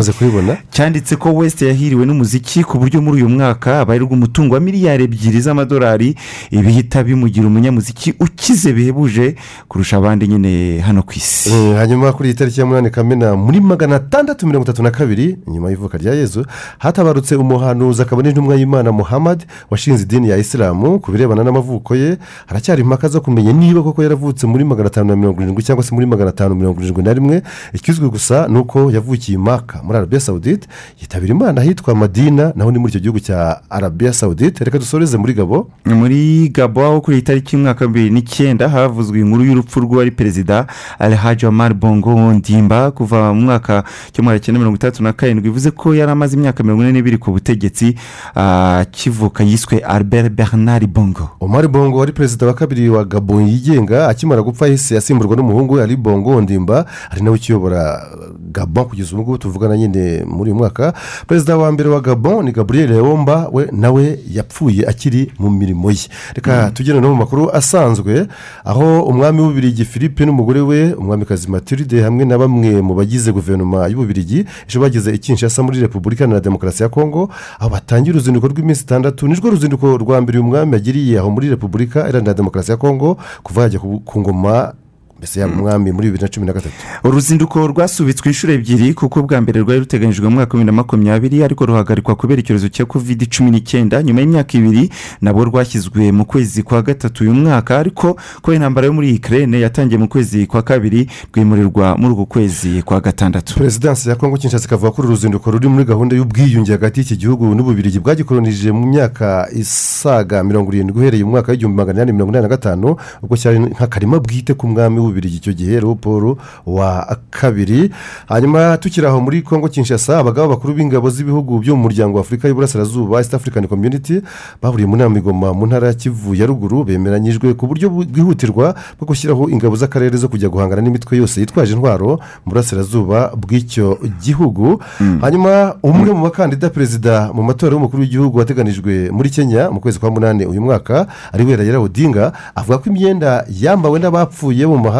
Cyanditse 0.72 1.16
ko 1.16 1.34
west 1.34 1.61
yahiriwe 1.61 2.05
n'umuziki 2.05 2.63
ku 2.63 2.78
buryo 2.80 3.01
muri 3.01 3.22
uyu 3.24 3.30
mwaka 3.30 3.80
abarirwa 3.80 4.11
umutungo 4.11 4.53
wa 4.53 4.59
miliyari 4.59 5.03
ebyiri 5.03 5.41
z'amadolari 5.41 6.16
ibihita 6.51 7.03
bimugira 7.03 7.47
umunyamuziki 7.47 8.13
ukize 8.20 8.74
bihebuje 8.74 9.36
kurusha 9.68 9.97
abandi 9.97 10.28
nyine 10.28 10.80
hano 10.80 11.03
ku 11.03 11.13
isi. 11.16 11.49
Eh, 11.49 11.76
hanyuma 11.78 12.11
kuri 12.13 12.30
iyi 12.30 12.36
tariki 12.38 12.59
ya 12.59 12.66
munani 12.66 12.89
kamena 12.89 13.36
muri 13.36 13.59
magana 13.61 13.95
atandatu 13.95 14.47
mirongo 14.47 14.63
itatu 14.66 14.84
na 14.84 14.91
kabiri 14.91 15.38
nyuma 15.47 15.70
y'ivuka 15.70 15.97
rya 15.97 16.13
yezu 16.13 16.45
hatabarutse 16.80 17.36
umuhanuzi 17.36 18.01
akaba 18.01 18.22
n'intumwa 18.24 18.55
y'imana 18.55 18.91
muhammad 18.91 19.45
washinze 19.70 20.03
idini 20.03 20.30
ya 20.30 20.38
isilamu 20.38 20.99
ku 20.99 21.11
birebana 21.11 21.43
n'amavuko 21.43 21.95
ye 21.95 22.18
haracyari 22.45 22.82
impaka 22.82 23.07
zo 23.07 23.22
kumenya 23.22 23.53
niba 23.53 23.84
koko 23.84 24.03
yaravutse 24.03 24.47
muri 24.47 24.63
magana 24.66 24.88
atanu 24.88 25.07
na 25.09 25.16
mirongo 25.16 25.41
irindwi 25.41 25.63
cyangwa 25.63 25.84
se 25.84 25.93
muri 25.95 26.05
magana 26.05 26.30
atanu 26.30 26.54
mirongo 26.55 26.81
irindwi 26.81 27.03
na 27.03 27.13
rimwe 27.13 27.41
ikizwi 27.73 28.09
gusa 28.09 28.47
ni 28.47 28.57
uko 28.57 28.91
yavukiye 28.91 29.37
maka 29.37 29.83
muri 29.83 29.97
arabiya 29.97 30.19
sawudite 30.21 30.67
yitabira 31.01 31.31
imana 31.35 31.61
ahitwa 31.61 31.95
madina 31.95 32.53
naho 32.55 32.71
ni 32.71 32.79
muri 32.79 32.89
icyo 32.91 32.99
gihugu 33.01 33.19
cya 33.19 33.61
arabiya 33.69 34.13
sawudite 34.13 34.63
reka 34.63 34.77
dusoreze 34.79 35.17
muri 35.17 35.33
gabo 35.33 35.69
muri 35.85 36.49
gabo 36.49 36.85
aho 36.85 37.01
kuri 37.01 37.17
iyi 37.17 37.23
tariki 37.23 37.55
y'umwaka 37.55 37.85
wa 37.85 37.91
bibiri 37.91 38.09
n'icyenda 38.13 38.69
havuzwe 38.69 39.19
inkuru 39.19 39.43
y'urupfu 39.45 39.79
rw'uwari 39.79 40.11
perezida 40.11 40.67
alhaji 40.99 41.45
omar 41.45 41.73
bongo 41.73 42.33
ndimba 42.33 42.91
kuva 42.91 43.33
mu 43.33 43.41
mwaka 43.41 43.83
w'igihumbi 44.17 44.39
cyenda 44.39 44.59
mirongo 44.59 44.75
itandatu 44.75 45.03
na 45.03 45.13
karindwi. 45.13 45.43
Bivuze 45.49 45.71
ko 45.71 45.95
yari 45.95 46.11
amaze 46.11 46.37
imyaka 46.37 46.63
mirongo 46.63 46.83
ine 46.83 46.91
n'ibiri 46.91 47.17
ku 47.17 47.31
butegetsi 47.31 47.95
ah, 48.35 48.79
akivuka 48.79 49.43
yiswe 49.43 49.77
albert 49.79 50.29
bernard 50.33 50.87
bongo. 50.87 51.29
Omar 51.39 51.67
bongo 51.67 51.97
wari 51.97 52.11
perezida 52.11 52.45
wa 52.47 52.53
kabiri 52.53 52.89
wa 52.89 53.03
gabo 53.05 53.41
yigenga 53.41 54.07
akimara 54.07 54.41
gupfa 54.41 54.65
yahise 54.65 54.97
asimburwa 54.97 55.35
n'umuhungu 55.35 55.73
we 55.73 55.83
ari 55.83 55.95
bongo 55.95 56.41
ndimba 56.45 56.85
ari 57.11 57.21
nawe 57.25 57.35
ukiyobora 57.35 58.05
gabo 58.51 58.85
kugeza 58.85 59.11
ubu 59.13 59.21
ngubu 59.21 59.37
tuvugana 59.37 59.77
nyine 59.77 60.23
muri 60.25 60.51
uyu 60.51 60.59
mwaka. 60.59 60.93
Perezida 61.27 61.57
wa 61.57 61.71
mbere 61.71 61.89
wa 61.89 62.01
gabo 62.01 62.43
ni 62.43 62.51
gabriel 62.51 62.89
leomba 62.89 63.49
we 63.51 63.67
nawe 63.71 64.19
yapfuye 64.31 64.85
akiri 64.87 65.31
mu 65.39 65.49
mirimo 65.49 65.91
ye. 65.91 66.05
Reka 66.33 66.71
tugere 66.71 67.01
no 67.01 67.09
mu 67.09 67.15
makuru 67.15 67.49
asanzwe 67.51 68.27
aho 68.63 69.03
umwami 69.03 69.41
w'ububirigi 69.41 69.85
philippe 69.85 70.25
n'umugore 70.25 70.61
we 70.61 70.93
umwamikazi 70.93 71.49
matilde 71.51 72.01
hamwe 72.01 72.25
na 72.25 72.37
bamwe 72.37 72.81
mu 72.81 72.93
bagize 72.95 73.31
guverinoma 73.31 73.87
y'ububirigi 73.87 74.45
ejo 74.69 74.79
bageze 74.79 75.11
i 75.15 75.17
kinshasa 75.17 75.63
muri 75.63 75.79
repubulika 75.79 76.23
iharanira 76.23 76.39
demokarasi 76.43 76.83
ya 76.83 76.89
kongo 76.89 77.29
aho 77.59 77.69
batangira 77.69 78.15
uruzinduko 78.15 78.47
rw'iminsi 78.47 78.83
itandatu. 78.83 79.27
Nirwo 79.27 79.49
ruzinduko 79.49 79.97
rwa 79.97 80.21
mbere 80.21 80.39
uyu 80.39 80.47
mwami 80.47 80.73
yagiriye 80.73 81.19
aho 81.19 81.29
muri 81.31 81.49
repubulika 81.49 81.99
iharanira 81.99 82.33
demokarasi 82.33 82.71
ya 82.71 82.77
kongo 82.77 83.17
kuva 83.43 83.61
yajya 83.61 83.79
ku 83.79 84.19
ngoma 84.21 84.73
mbese 85.18 85.39
yaba 85.39 85.53
umwami 85.53 85.91
muri 85.91 86.07
bibiri 86.07 86.22
na 86.24 86.28
cumi 86.30 86.45
na 86.47 86.53
gatatu? 86.53 86.76
Uruzinduko 87.03 87.68
rwasubitswe 87.68 88.30
inshuro 88.30 88.53
ebyiri 88.53 88.93
kuko 88.93 89.24
bwa 89.24 89.41
mbere 89.41 89.59
rwari 89.61 89.80
ruteganyijwe 89.80 90.28
mu 90.28 90.36
mwaka 90.36 90.51
wa 90.53 90.59
bibiri 90.59 90.66
na 90.66 90.72
makumyabiri 90.72 91.43
ariko 91.43 91.66
ruhagarikwa 91.66 92.16
kubera 92.16 92.41
icyorezo 92.41 92.68
cya 92.70 92.86
covid 92.86 93.28
cumi 93.32 93.51
n'icyenda. 93.51 94.03
Nyuma 94.03 94.20
y'imyaka 94.22 94.57
ibiri 94.57 94.89
nabwo 95.22 95.45
rwashyizwe 95.45 96.11
mu 96.11 96.26
kwezi 96.26 96.63
kwa 96.63 96.82
gatatu 96.82 97.24
uyu 97.24 97.34
mwaka 97.34 97.80
ariko 97.80 98.18
kubera 98.41 98.55
intambara 98.55 98.88
yo 98.88 98.93
muri 98.93 99.09
ikirere 99.16 99.59
yatangiye 99.59 99.97
mu 99.97 100.07
kwezi 100.07 100.45
kwa 100.47 100.61
kabiri 100.61 101.07
rwimurirwa 101.34 101.95
muri 101.97 102.13
uku 102.13 102.26
kwezi 102.26 102.82
kwa 102.84 102.99
gatandatu. 103.01 103.55
Perezidansi 103.55 104.09
ya 104.09 104.16
kongo 104.16 104.38
kinshasa 104.38 104.66
ikavuga 104.68 104.91
ko 104.91 105.01
uru 105.01 105.09
ruzinduko 105.09 105.51
ruri 105.51 105.68
muri 105.68 105.86
gahunda 105.86 106.16
y'ubwiyunge 106.16 106.72
hagati 106.72 106.99
y'iki 106.99 107.16
gihugu 107.18 107.55
n'ububirigi 107.55 107.99
bwagikoronije 107.99 108.72
mu 108.72 108.88
myaka 108.88 109.47
isaga 109.55 110.43
mirongo 110.43 110.74
irindwi 110.76 110.99
uhereye 110.99 111.24
mu 111.24 111.32
mwaka 111.32 111.51
w'igihumbi 111.51 111.78
magana 111.78 111.97
inani 112.03 112.11
mirongo 112.13 112.32
inani 112.32 112.43
na 112.43 112.49
gatanu 112.49 112.95
ubwo 113.24 113.38
cyari 113.38 113.59
nk'akarima 113.59 114.20
bwite 114.20 114.53
k'umwami 114.53 114.99
w'ububirigi 115.16 115.38
icyo 115.38 115.53
gihe 115.53 115.80
leopold 115.80 116.38
wa 116.66 117.18
kabiri. 117.30 117.89
Hanyuma 118.28 118.78
tukiri 118.78 119.07
aho 119.07 119.22
muri 119.22 119.41
kongo 119.41 119.68
kinshasa 119.68 120.20
abagabo 120.20 120.49
bakuru 120.49 120.74
b'ingabo 120.76 121.09
z'ibihugu 121.09 121.59
byo 121.59 121.76
mu 121.76 121.84
muryango 121.88 122.18
wa 122.18 122.22
afurika 122.22 122.47
y'uburasirazuba 122.47 123.20
east 123.20 123.34
african 123.34 123.68
community 123.68 124.22
bahuriye 124.61 124.88
mu 124.88 124.95
nama 124.97 125.18
igoma 125.18 125.53
mu 125.53 125.66
ntara 125.66 125.88
ya 125.88 125.93
kivu 125.93 126.36
ya 126.36 126.45
ruguru 126.45 126.84
bemeranyijwe 126.84 127.53
ku 127.55 127.68
buryo 127.68 127.89
bwihutirwa 127.89 128.76
bwo 128.99 129.05
gushyiraho 129.07 129.49
ingabo 129.49 129.76
z'akarere 129.76 130.18
zo 130.18 130.28
kujya 130.28 130.49
guhangana 130.49 130.82
n'imitwe 130.82 131.18
yose 131.18 131.39
yitwaje 131.41 131.74
intwaro 131.74 132.20
mu 132.45 132.51
burasirazuba 132.51 133.32
bw'icyo 133.36 133.99
gihugu. 134.22 134.80
Hanyuma 135.22 135.76
umwe 135.84 136.11
mu 136.13 136.24
bakandida 136.28 136.70
perezida 136.70 137.32
mu 137.34 137.43
matora 137.43 137.74
y'umukuru 137.76 138.01
w'igihugu 138.03 138.38
wateganijwe 138.38 139.09
muri 139.11 139.30
kenya 139.30 139.72
mu 139.72 139.80
kwezi 139.80 139.99
kwa 139.99 140.11
munani 140.11 140.45
uyu 140.45 140.61
mwaka 140.61 141.07
ari 141.32 141.45
we 141.45 141.55
rayira 141.55 141.80
odinga 141.80 142.34
avuga 142.55 142.78
ko 142.78 142.86
imyenda 142.89 143.45
yambawe 143.49 143.99
n'abapfuye 143.99 144.66
mu 144.68 144.78
mahanga 144.78 144.94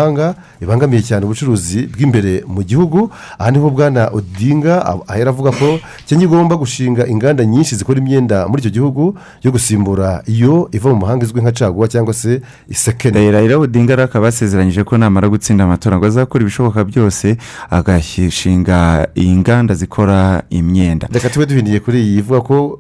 ibangamiye 0.62 1.02
cyane 1.02 1.26
ubucuruzi 1.26 1.88
bw'imbere 1.88 2.44
mu 2.48 2.64
gihugu. 2.64 3.10
Aha 3.40 3.52
ni 3.52 3.60
ho 3.60 3.70
bwana 3.70 4.10
odinga 4.12 4.84
ahera 5.08 5.30
avuga 5.32 5.52
ko 5.52 5.80
kenya 6.08 6.24
igomba 6.26 6.56
gushinga 6.56 7.08
inganda 7.08 7.46
nyinshi 7.46 7.76
zikora 7.76 8.00
imyenda 8.00 8.48
muri 8.48 8.60
icyo 8.62 8.72
gihugu 8.72 9.16
yo 9.44 9.52
gusimbura 9.52 10.22
iyo 10.28 10.70
iva 10.72 10.90
mu 10.90 10.96
mahanga 11.06 11.26
izwi 11.26 11.42
nka 11.42 11.52
caguwa 11.52 11.88
cyangwa 11.88 12.14
se 12.14 12.42
isekene. 12.70 13.32
Rayira 13.32 13.58
odinga 13.58 13.96
rero 13.96 14.06
akaba 14.06 14.26
yasezeranyije 14.28 14.84
ko 14.84 14.98
namara 14.98 15.30
gutsinda 15.30 15.64
amatora 15.64 15.98
ngo 15.98 16.06
azakora 16.06 16.42
ibishoboka 16.44 16.84
byose 16.84 17.38
agashinga 17.70 19.08
inganda 19.16 19.74
zikora 19.74 20.44
imyenda. 20.50 21.08
Reka 21.12 21.30
tube 21.30 21.46
duhindiye 21.46 21.80
kuri 21.80 22.02
iyi 22.02 22.18
ivuga 22.20 22.42
ko 22.42 22.80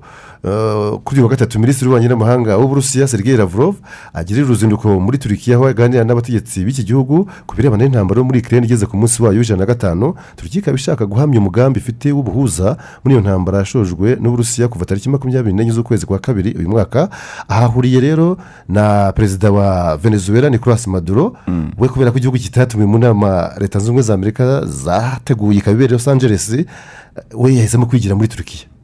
kuri 1.03 1.17
uyu 1.19 1.23
wa 1.23 1.29
gatatu 1.29 1.59
minisitiri 1.59 1.89
w'ububanyi 1.89 2.07
n'amahanga 2.09 2.57
w'uburusiya 2.57 3.07
sergei 3.07 3.37
lavrov 3.37 3.75
agirira 4.13 4.45
uruzinduko 4.45 4.99
muri 4.99 5.17
turikiya 5.17 5.57
aho 5.57 5.65
aganira 5.67 6.03
n'abategetsi 6.05 6.61
b'iki 6.65 6.83
gihugu 6.85 7.25
ku 7.47 7.55
birebana 7.57 7.83
n'intambaro 7.83 8.19
yo 8.21 8.25
muri 8.29 8.39
ikirere 8.39 8.65
igeze 8.65 8.85
ku 8.85 8.97
munsi 8.97 9.23
wayo 9.23 9.39
w'ijana 9.41 9.59
na 9.59 9.65
gatanu 9.65 10.13
turikiya 10.37 10.61
ikaba 10.61 10.77
ishaka 10.77 11.05
guhamya 11.05 11.39
umugambi 11.39 11.79
ifite 11.79 12.11
w'ubuhuza 12.13 12.77
muri 13.03 13.15
iyo 13.15 13.21
ntambara 13.25 13.57
yashojwe 13.65 14.17
n'uburusiya 14.21 14.67
kuva 14.69 14.85
tariki 14.85 15.09
makumyabiri 15.09 15.53
n'enye 15.55 15.71
z'ukwezi 15.71 16.05
kwa 16.05 16.19
kabiri 16.19 16.53
uyu 16.59 16.69
mwaka 16.69 17.09
ahahuriye 17.49 17.99
rero 17.99 18.37
na 18.69 19.11
perezida 19.17 19.51
wa 19.51 19.97
venezuela 19.97 20.49
nicolas 20.49 20.87
maduro 20.87 21.33
we 21.77 21.87
kubera 21.89 22.11
ko 22.11 22.17
igihugu 22.17 22.37
kitatumiwe 22.37 22.85
mu 22.91 22.97
nama 22.99 23.49
leta 23.57 23.79
zunze 23.79 23.89
ubumwe 23.89 24.03
za 24.03 24.13
amerika 24.13 24.65
zateguye 24.65 25.57
ikaba 25.57 25.73
ibereye 25.73 25.97
los 25.97 26.07
angeles 26.07 26.53
we 27.33 27.55
yahisemo 27.55 27.85
kwigira 27.89 28.13
muri 28.15 28.27
turikiya 28.29 28.65
Mm. 28.69 28.74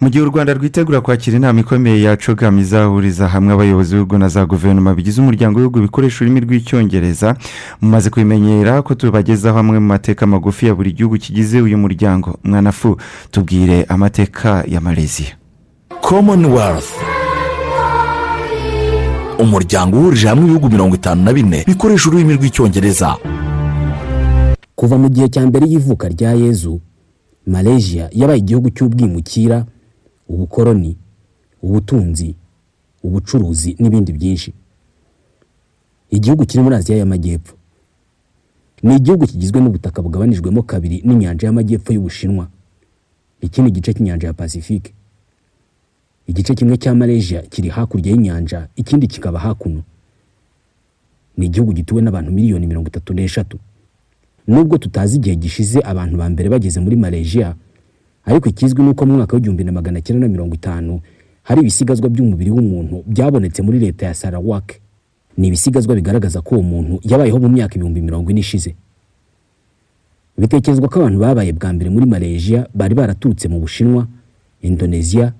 Mu 0.00 0.08
gihe 0.10 0.24
u 0.24 0.28
rwanda 0.30 0.54
rwitegura 0.54 1.00
kwakira 1.00 1.36
inama 1.36 1.60
ikomeye 1.60 2.02
ya 2.02 2.16
cogam 2.16 2.58
izahuriza 2.58 3.28
hamwe 3.28 3.52
abayobozi 3.54 3.90
b'ibihugu 3.94 4.18
na 4.18 4.28
za 4.28 4.46
guverinoma 4.46 4.94
bigize 4.94 5.20
umuryango 5.20 5.58
w'ibihugu 5.58 5.80
bikoresha 5.80 6.24
ururimi 6.24 6.40
rw'icyongereza 6.40 7.36
mumaze 7.80 8.10
kubimenyera 8.10 8.82
ko 8.82 8.94
tubagezaho 8.94 9.58
amwe 9.58 9.78
mu 9.78 9.86
mateka 9.86 10.26
magufi 10.26 10.66
ya 10.66 10.74
buri 10.74 10.92
gihugu 10.92 11.16
kigize 11.18 11.60
uyu 11.60 11.78
muryango. 11.78 12.38
Mwanafu 12.44 12.96
tubwire 13.30 13.84
amateka 13.88 14.64
ya 14.68 14.80
malaysia. 14.80 15.36
Commonwealth. 16.00 16.90
Umuryango 19.38 19.98
uhurije 19.98 20.28
hamwe 20.28 20.44
ibihugu 20.44 20.70
mirongo 20.70 20.94
itanu 20.94 21.22
na 21.24 21.32
bine 21.32 21.64
bikoresha 21.66 22.08
ururimi 22.08 22.34
rw'icyongereza. 22.34 23.16
Kuva 24.74 24.98
mu 24.98 25.08
gihe 25.08 25.28
cya 25.28 25.46
mbere 25.46 25.66
y'ivuka 25.66 26.08
rya 26.08 26.32
yezu 26.32 26.80
malaysia 27.46 28.08
yabaye 28.12 28.38
igihugu 28.38 28.70
cy'ubwimukira 28.70 29.66
ubukoroni 30.28 30.96
ubutunzi 31.62 32.34
ubucuruzi 33.02 33.76
n'ibindi 33.78 34.12
byinshi. 34.12 34.52
Igihugu 36.10 36.46
kiri 36.46 36.62
muri 36.62 36.76
aziya 36.76 36.98
y'amajyepfo. 36.98 37.54
Ni 38.82 38.96
igihugu 38.96 39.26
kigizwe 39.26 39.60
n'ubutaka 39.60 40.02
bugabanijwemo 40.02 40.62
kabiri 40.62 41.02
n'inyanja 41.04 41.46
y'amajyepfo 41.46 41.92
y'ubushinwa. 41.92 42.48
Ikindi 43.40 43.70
gice 43.70 43.92
cy'inyanja 43.92 44.26
ya 44.26 44.32
pasifike 44.34 44.92
igice 46.26 46.54
kimwe 46.54 46.76
cya 46.76 46.94
malaysia 46.94 47.42
kiri 47.42 47.68
hakurya 47.68 48.12
y'inyanja 48.12 48.68
ikindi 48.76 49.06
kikaba 49.06 49.38
hakuno. 49.38 49.82
Ni 51.36 51.46
igihugu 51.46 51.72
gituwe 51.72 52.02
n'abantu 52.02 52.32
miliyoni 52.32 52.66
mirongo 52.66 52.88
itatu 52.88 53.14
n'eshatu. 53.14 53.58
Nubwo 54.48 54.78
tutazi 54.78 55.16
igihe 55.16 55.36
gishize 55.36 55.80
abantu 55.84 56.16
ba 56.16 56.28
mbere 56.30 56.48
bageze 56.48 56.80
muri 56.80 56.96
malaysia 56.96 57.54
ariko 58.24 58.48
ikizwi 58.48 58.82
ni 58.82 58.88
uko 58.90 59.06
mu 59.06 59.14
mwaka 59.16 59.36
w'igihumbi 59.36 59.64
na 59.64 59.72
magana 59.72 60.00
cyenda 60.00 60.26
na 60.26 60.32
mirongo 60.32 60.54
itanu 60.54 61.00
hari 61.42 61.60
ibisigazwa 61.60 62.08
by'umubiri 62.08 62.50
w'umuntu 62.50 63.04
byabonetse 63.06 63.62
muri 63.62 63.78
leta 63.78 64.06
ya 64.06 64.14
sarawak. 64.14 64.80
Ni 65.36 65.48
ibisigazwa 65.48 65.94
bigaragaza 65.94 66.40
ko 66.40 66.54
uwo 66.54 66.62
muntu 66.62 67.00
yabayeho 67.04 67.38
mu 67.38 67.48
myaka 67.48 67.74
ibihumbi 67.76 68.00
mirongo 68.00 68.30
ine 68.30 68.40
ishize. 68.40 68.74
Bitekerezwa 70.38 70.88
ko 70.88 70.98
abantu 71.00 71.18
babaye 71.20 71.52
bwa 71.52 71.72
mbere 71.72 71.90
muri 71.90 72.06
malaysia 72.06 72.66
bari 72.74 72.94
baraturutse 72.94 73.48
mu 73.48 73.60
bushinwa 73.60 74.06
indonesia 74.62 75.32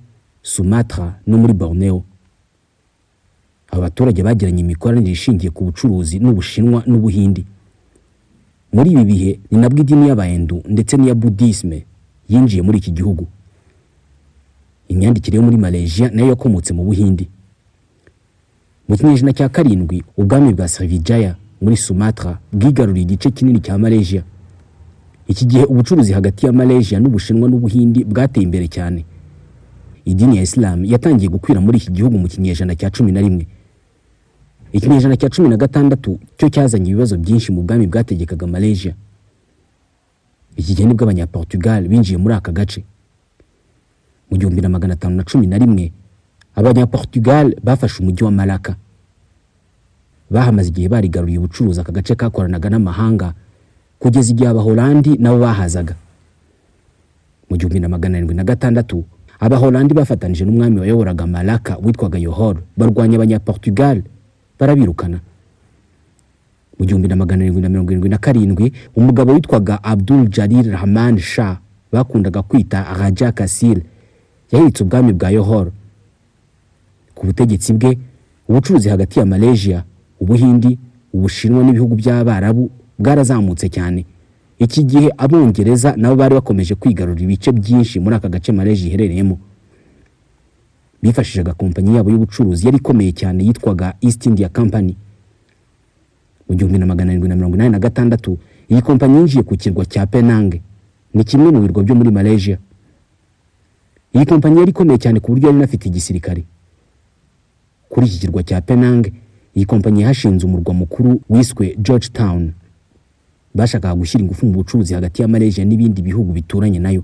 sumatra 0.43 1.19
no 1.27 1.39
muri 1.39 1.53
borneo. 1.53 2.05
Aba 3.71 3.81
baturage 3.89 4.23
bagiranye 4.23 4.61
imikoranire 4.61 5.13
ishingiye 5.13 5.51
ku 5.51 5.65
bucuruzi 5.65 6.19
n'ubushinwa 6.21 6.83
n'ubuhindi. 6.87 7.45
Muri 8.75 8.91
ibi 8.91 9.05
bihe 9.05 9.31
ni 9.51 9.57
nabwo 9.59 9.81
idini 9.81 10.09
y'abahindu 10.09 10.62
ndetse 10.68 10.97
n'iya 10.97 11.14
budisme 11.14 11.85
yinjiye 12.29 12.62
muri 12.62 12.79
iki 12.79 12.91
gihugu. 12.91 13.27
Imyandikire 14.89 15.37
yo 15.37 15.43
muri 15.43 15.57
malaysia 15.57 16.11
na 16.11 16.22
yo 16.22 16.29
yakomotse 16.29 16.72
mu 16.75 16.85
buhindi. 16.85 17.29
Mu 18.89 18.97
kinyejana 18.97 19.33
cya 19.33 19.49
karindwi 19.49 20.03
ubwami 20.16 20.53
bwa 20.55 20.68
srivijaya 20.68 21.37
muri 21.62 21.77
sumatra 21.77 22.39
bwigaruriye 22.53 23.03
igice 23.07 23.31
kinini 23.31 23.61
cya 23.61 23.79
malaysia. 23.79 24.22
Iki 25.29 25.45
gihe 25.47 25.64
ubucuruzi 25.64 26.12
hagati 26.12 26.47
ya 26.47 26.53
malaysia 26.53 27.01
n'ubushinwa 27.01 27.49
n'ubuhindi 27.49 28.05
bwateye 28.05 28.45
imbere 28.45 28.68
cyane. 28.68 29.05
Idini 30.05 30.37
ya 30.37 30.43
isilamu 30.43 30.85
yatangiye 30.85 31.29
gukwira 31.31 31.61
muri 31.61 31.79
iki 31.79 31.91
gihugu 31.93 32.18
mu 32.18 32.29
kinyejana 32.29 32.75
cya 32.77 32.91
cumi 32.91 33.12
na 33.12 33.20
rimwe. 33.20 33.47
Ikinyejana 34.75 35.16
cya 35.16 35.31
cumi 35.31 35.49
na 35.49 35.57
gatandatu 35.57 36.18
cyo 36.39 36.49
cyazanye 36.51 36.91
ibibazo 36.91 37.14
byinshi 37.16 37.53
mu 37.55 37.62
bwami 37.62 37.87
bwategekaga 37.87 38.47
malaysia. 38.47 38.95
Iki 40.59 40.75
gihe 40.75 40.87
ni 40.89 40.95
bwo 40.95 41.05
abanyaportugal 41.07 41.87
binjiye 41.89 42.18
muri 42.18 42.35
aka 42.35 42.51
gace. 42.53 42.83
Mu 44.31 44.35
gihumbi 44.39 44.61
na 44.62 44.68
magana 44.68 44.95
atanu 44.95 45.16
na 45.16 45.22
cumi 45.25 45.47
na 45.47 45.59
rimwe 45.59 45.93
abanyaportugal 46.55 47.55
bafashe 47.62 48.03
umujyi 48.03 48.25
wa 48.25 48.31
malaka 48.31 48.75
bahamaze 50.31 50.68
igihe 50.70 50.89
barigaruriye 50.89 51.39
ubucuruzi 51.39 51.81
aka 51.81 51.93
gace 51.93 52.14
kakoranaga 52.14 52.70
n'amahanga 52.70 53.35
kugeza 53.99 54.31
igihe 54.35 54.49
abahorandi 54.51 55.18
nabo 55.22 55.39
bahazaga. 55.39 55.95
Mu 57.51 57.55
gihumbi 57.57 57.79
na 57.81 57.89
magana 57.89 58.16
arindwi 58.18 58.35
na 58.35 58.43
gatandatu 58.45 59.05
abahorandi 59.39 59.95
bafatanije 59.95 60.43
n'umwami 60.45 60.81
wayoboraga 60.83 61.27
malaka 61.27 61.79
witwaga 61.79 62.18
yohor 62.18 62.59
barwanya 62.77 63.16
abanyaportugal 63.22 64.03
barabirukana. 64.59 65.21
Mu 66.79 66.87
gihumbi 66.87 67.09
na 67.09 67.17
magana 67.17 67.43
arindwi 67.43 67.63
na 67.63 67.69
mirongo 67.69 67.91
irindwi 67.91 68.09
na 68.11 68.19
karindwi 68.19 68.73
umugabo 68.97 69.33
witwaga 69.33 69.85
abdul 69.85 70.29
jalil 70.29 70.71
rahman 70.71 71.19
shah 71.19 71.59
bakundaga 71.93 72.43
kwita 72.43 72.83
raja 72.99 73.33
kasil 73.33 73.83
yahiritse 74.53 74.83
ubwami 74.85 75.13
bwa 75.13 75.31
yohor. 75.31 75.71
Ku 77.15 77.27
butegetsi 77.27 77.73
bwe 77.73 77.99
ubucuruzi 78.49 78.89
hagati 78.89 79.19
ya 79.19 79.27
malaysia 79.27 79.85
ubuhindi 80.21 80.79
ubushinwa 81.13 81.65
n'ibihugu 81.65 81.95
by'abarabu 81.95 82.71
bwarazamutse 82.99 83.69
cyane. 83.69 84.05
Iki 84.59 84.85
gihe 84.85 85.09
abongereza 85.19 85.95
nabo 85.97 86.17
bari 86.17 86.35
bakomeje 86.35 86.75
kwigarurira 86.75 87.25
ibice 87.25 87.53
byinshi 87.53 88.01
muri 88.01 88.17
aka 88.17 88.29
gace 88.29 88.53
malaysia 88.53 88.87
iherereyemo. 88.89 89.39
Bifashishaga 91.09 91.53
kompanyi 91.53 91.97
yabo 91.97 92.11
y'ubucuruzi 92.11 92.65
yari 92.67 92.77
ikomeye 92.81 93.13
cyane 93.13 93.45
yitwaga 93.45 93.95
east 94.01 94.27
india 94.27 94.49
company. 94.49 94.97
Mu 96.49 96.57
gihumbi 96.57 96.79
na 96.79 96.87
magana 96.87 97.11
arindwi 97.13 97.29
na 97.29 97.37
mirongo 97.37 97.57
inani 97.57 97.71
na 97.71 97.79
gatandatu 97.79 98.39
iyi 98.69 98.83
kompanyi 98.83 99.17
yinjiye 99.17 99.43
ku 99.43 99.57
kirwa 99.57 99.85
cya 99.87 100.07
penang. 100.07 100.61
Ni 101.15 101.25
kimwe 101.25 101.51
mu 101.53 101.61
birwa 101.61 101.83
byo 101.85 101.95
muri 101.95 102.11
malaysia. 102.11 102.59
Iyi 104.17 104.25
kompanyi 104.27 104.59
yari 104.59 104.71
ikomeye 104.71 104.99
cyane 104.99 105.21
ku 105.21 105.33
buryo 105.33 105.47
yari 105.49 105.59
inafite 105.59 105.85
igisirikare. 105.89 106.45
Kuri 107.89 108.07
iki 108.07 108.19
kirwa 108.19 108.43
cya 108.43 108.61
penang 108.61 109.05
iyi 109.57 109.67
kompanyi 109.67 110.01
yahashinze 110.03 110.47
umurwa 110.47 110.75
mukuru 110.75 111.21
wiswe 111.29 111.77
george 111.79 112.09
town 112.13 112.53
bashakaga 113.55 113.95
gushyira 113.95 114.25
ingufu 114.25 114.47
mu 114.47 114.53
bucuruzi 114.53 114.95
hagati 114.95 115.23
ya 115.23 115.29
malaysia 115.29 115.65
n'ibindi 115.65 116.03
bihugu 116.03 116.33
bituranye 116.33 116.79
na 116.79 116.91
yo. 116.91 117.03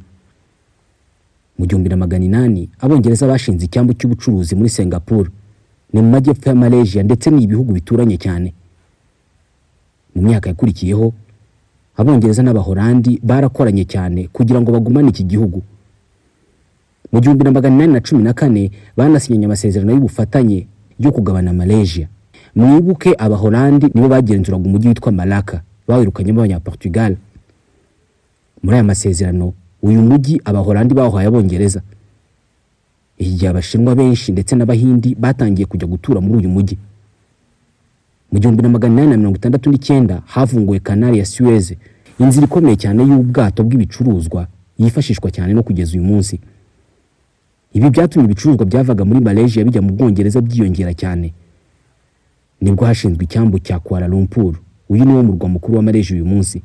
Mu 1.61 1.67
gihumbi 1.69 1.89
na 1.93 1.97
magana 1.97 2.25
inani 2.25 2.71
abongereza 2.81 3.27
bashinze 3.29 3.65
icyambu 3.69 3.93
cy'ubucuruzi 3.93 4.55
muri 4.57 4.69
singapore. 4.73 5.29
Ni 5.93 6.01
mu 6.03 6.09
majyepfo 6.11 6.49
ya 6.49 6.55
malaysia 6.55 7.03
ndetse 7.03 7.31
ni 7.31 7.43
ibihugu 7.45 7.73
bituranye 7.73 8.17
cyane. 8.17 8.55
Mu 10.17 10.23
myaka 10.23 10.49
yakurikiyeho 10.49 11.13
abongereza 11.97 12.43
n'abahorandi 12.43 13.21
barakoranye 13.23 13.85
cyane 13.85 14.29
kugira 14.33 14.61
ngo 14.61 14.73
bagumane 14.73 15.09
iki 15.13 15.25
gihugu. 15.29 15.61
Mu 17.13 17.21
gihumbi 17.21 17.45
na 17.45 17.51
magana 17.53 17.75
inani 17.77 17.93
na 17.93 18.01
cumi 18.01 18.23
na 18.25 18.33
kane 18.33 18.71
banasinyanye 18.97 19.45
amasezerano 19.47 19.93
y'ubufatanye 19.93 20.67
yo 20.99 21.13
kugabana 21.13 21.53
malaysia. 21.53 22.09
Mwibuke 22.57 23.15
abahorandi 23.19 23.87
nibo 23.95 24.09
bagenzuraga 24.09 24.65
umujyi 24.65 24.89
witwa 24.89 25.13
malaka 25.13 25.61
bawirukanyemo 25.89 26.41
abanyaportugal. 26.41 27.17
Muri 28.63 28.75
aya 28.75 28.85
masezerano 28.85 29.53
uyu 29.83 30.03
mujyi 30.03 30.41
abahorandi 30.45 30.95
bawuhaye 30.95 31.29
abongereza. 31.29 31.83
Iki 33.19 33.31
gihe 33.35 33.49
abashinwa 33.49 33.95
benshi 33.95 34.33
ndetse 34.33 34.57
n'abahindi 34.57 35.15
batangiye 35.15 35.67
kujya 35.67 35.87
gutura 35.89 36.21
muri 36.21 36.39
uyu 36.39 36.49
mujyi 36.49 36.79
mu 38.33 38.39
gihumbi 38.39 38.63
na 38.63 38.69
magana 38.69 38.95
inani 38.95 39.11
na 39.11 39.17
mirongo 39.17 39.37
itandatu 39.37 39.71
n'icyenda 39.71 40.23
havunguwe 40.27 40.79
kanari 40.79 41.19
ya 41.19 41.27
suez. 41.27 41.75
Inzira 42.19 42.47
ikomeye 42.47 42.77
cyane 42.77 43.03
y'ubwato 43.03 43.65
bw'ibicuruzwa 43.65 44.47
yifashishwa 44.79 45.31
cyane 45.31 45.53
no 45.55 45.63
kugeza 45.63 45.93
uyu 45.99 46.05
munsi. 46.05 46.41
Ibi 47.73 47.91
byatumye 47.91 48.25
ibicuruzwa 48.27 48.67
byavaga 48.67 49.05
muri 49.05 49.21
malaysia 49.21 49.65
bijya 49.65 49.83
mu 49.83 49.93
bwongereza 49.93 50.41
byiyongera 50.41 50.95
cyane. 50.95 51.33
Nibwo 52.61 52.85
hashinzwe 52.87 53.25
icyambu 53.25 53.59
cya 53.59 53.79
kuala 53.79 54.07
lumpur. 54.07 54.55
Uyu 54.89 55.05
niwo 55.05 55.23
murwa 55.23 55.49
mukuru 55.49 55.77
wa 55.77 55.83
malaysia 55.83 56.15
uyu 56.15 56.27
munsi. 56.27 56.63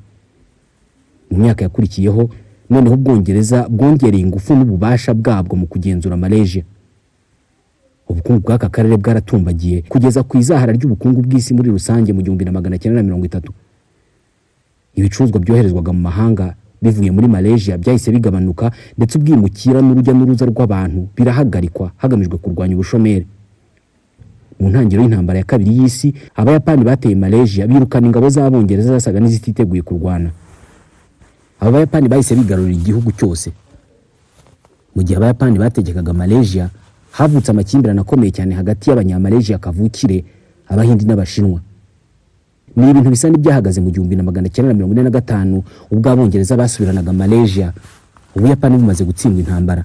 Mu 1.31 1.37
myaka 1.37 1.63
yakurikiyeho 1.65 2.29
noneho 2.69 2.95
ubwongereza 2.95 3.69
bwongereye 3.69 4.23
ingufu 4.23 4.55
n'ububasha 4.55 5.13
bwabwo 5.13 5.55
mu 5.55 5.65
kugenzura 5.67 6.17
malaysia. 6.17 6.63
Ubukungu 8.09 8.39
bw'aka 8.41 8.69
karere 8.69 8.97
bwaratumbagiye 8.97 9.81
kugeza 9.89 10.23
ku 10.23 10.37
izahara 10.37 10.73
ry'ubukungu 10.73 11.21
bw'isi 11.25 11.53
muri 11.53 11.69
rusange 11.73 12.13
mu 12.13 12.21
gihumbi 12.21 12.45
na 12.45 12.51
magana 12.51 12.77
cyenda 12.77 13.01
na 13.01 13.03
mirongo 13.07 13.25
itatu. 13.25 13.51
Ibicuruzwa 14.95 15.39
byoherezwaga 15.39 15.91
mu 15.93 15.99
mahanga 16.05 16.55
bivuye 16.81 17.11
muri 17.11 17.27
malaysia 17.27 17.77
byahise 17.77 18.11
bigabanuka 18.11 18.71
ndetse 18.97 19.17
ubwimukira 19.17 19.81
n'urujya 19.81 20.13
n'uruza 20.13 20.45
rw'abantu 20.45 21.07
birahagarikwa 21.17 21.91
hagamijwe 21.97 22.37
kurwanya 22.37 22.73
ubushomeri. 22.77 23.25
Mu 24.59 24.69
ntangiriro 24.69 25.01
y'intambara 25.03 25.39
ya 25.39 25.45
kabiri 25.45 25.71
y'isi 25.77 26.13
abayapani 26.35 26.83
bateye 26.85 27.15
malaysia 27.15 27.67
birukana 27.67 28.07
ingabo 28.07 28.29
z'abongereza 28.29 28.89
zasaga 28.95 29.19
n'izititeguye 29.19 29.81
kurwana. 29.81 30.29
Aba 31.65 31.71
bayapani 31.81 32.07
bahise 32.07 32.35
bigarurira 32.35 32.77
igihugu 32.77 33.09
cyose. 33.11 33.49
Mu 34.95 35.01
gihe 35.03 35.17
abayapani 35.17 35.57
bategekaga 35.59 36.13
malaysia 36.13 36.69
havutse 37.11 37.49
amakimbirane 37.51 38.01
akomeye 38.01 38.31
cyane 38.31 38.53
hagati 38.55 38.89
y'abanyamalaysia 38.89 39.57
kavukire 39.57 40.23
abahindi 40.69 41.05
n'abashinwa. 41.05 41.59
Ni 42.75 42.89
ibintu 42.91 43.09
bisa 43.09 43.29
n'ibyahagaze 43.29 43.81
mu 43.81 43.89
gihumbi 43.89 44.15
na 44.15 44.23
magana 44.23 44.49
cyenda 44.49 44.69
na 44.69 44.77
mirongo 44.77 44.93
ine 44.93 45.03
na 45.03 45.09
gatanu 45.09 45.63
ubwo 45.91 46.09
abongereza 46.09 46.53
basubiranaga 46.57 47.13
malaysia. 47.13 47.73
Ubuyapani 48.35 48.77
bumaze 48.77 49.03
gutsindwa 49.05 49.39
intambara. 49.39 49.83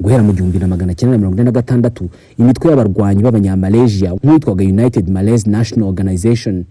Guhera 0.00 0.22
mu 0.22 0.32
gihumbi 0.32 0.58
na 0.58 0.66
magana 0.68 0.94
cyenda 0.94 1.16
na 1.16 1.18
mirongo 1.18 1.36
ine 1.40 1.44
na 1.44 1.52
gatandatu 1.56 2.10
imitwe 2.38 2.68
y'abarwanyi 2.70 3.22
b'abanyamalaysia 3.22 4.12
nk'uwitwaga 4.12 4.64
united 4.64 5.08
malays 5.08 5.46
national 5.46 5.88
organization 5.88 6.64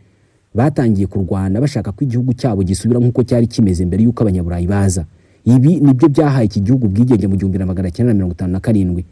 batangiye 0.53 1.07
kurwana 1.07 1.61
bashaka 1.61 1.91
ko 1.91 2.03
igihugu 2.03 2.33
cyabo 2.33 2.63
gisubira 2.63 2.99
nk'uko 2.99 3.23
cyari 3.23 3.47
kimeze 3.47 3.85
mbere 3.85 4.03
y'uko 4.03 4.23
abanyaburayi 4.23 4.67
baza. 4.67 5.05
Ibi 5.45 5.79
ni 5.79 5.93
byo 5.93 6.07
byahaye 6.09 6.45
iki 6.45 6.59
gihugu 6.61 6.85
ubwigenge 6.89 7.27
mu 7.27 7.35
gihumbi 7.37 7.57
na 7.57 7.65
magana 7.65 7.91
cyenda 7.91 8.11
na 8.13 8.17
mirongo 8.17 8.33
itanu 8.33 8.51
na 8.53 8.59
karindwi. 8.59 9.05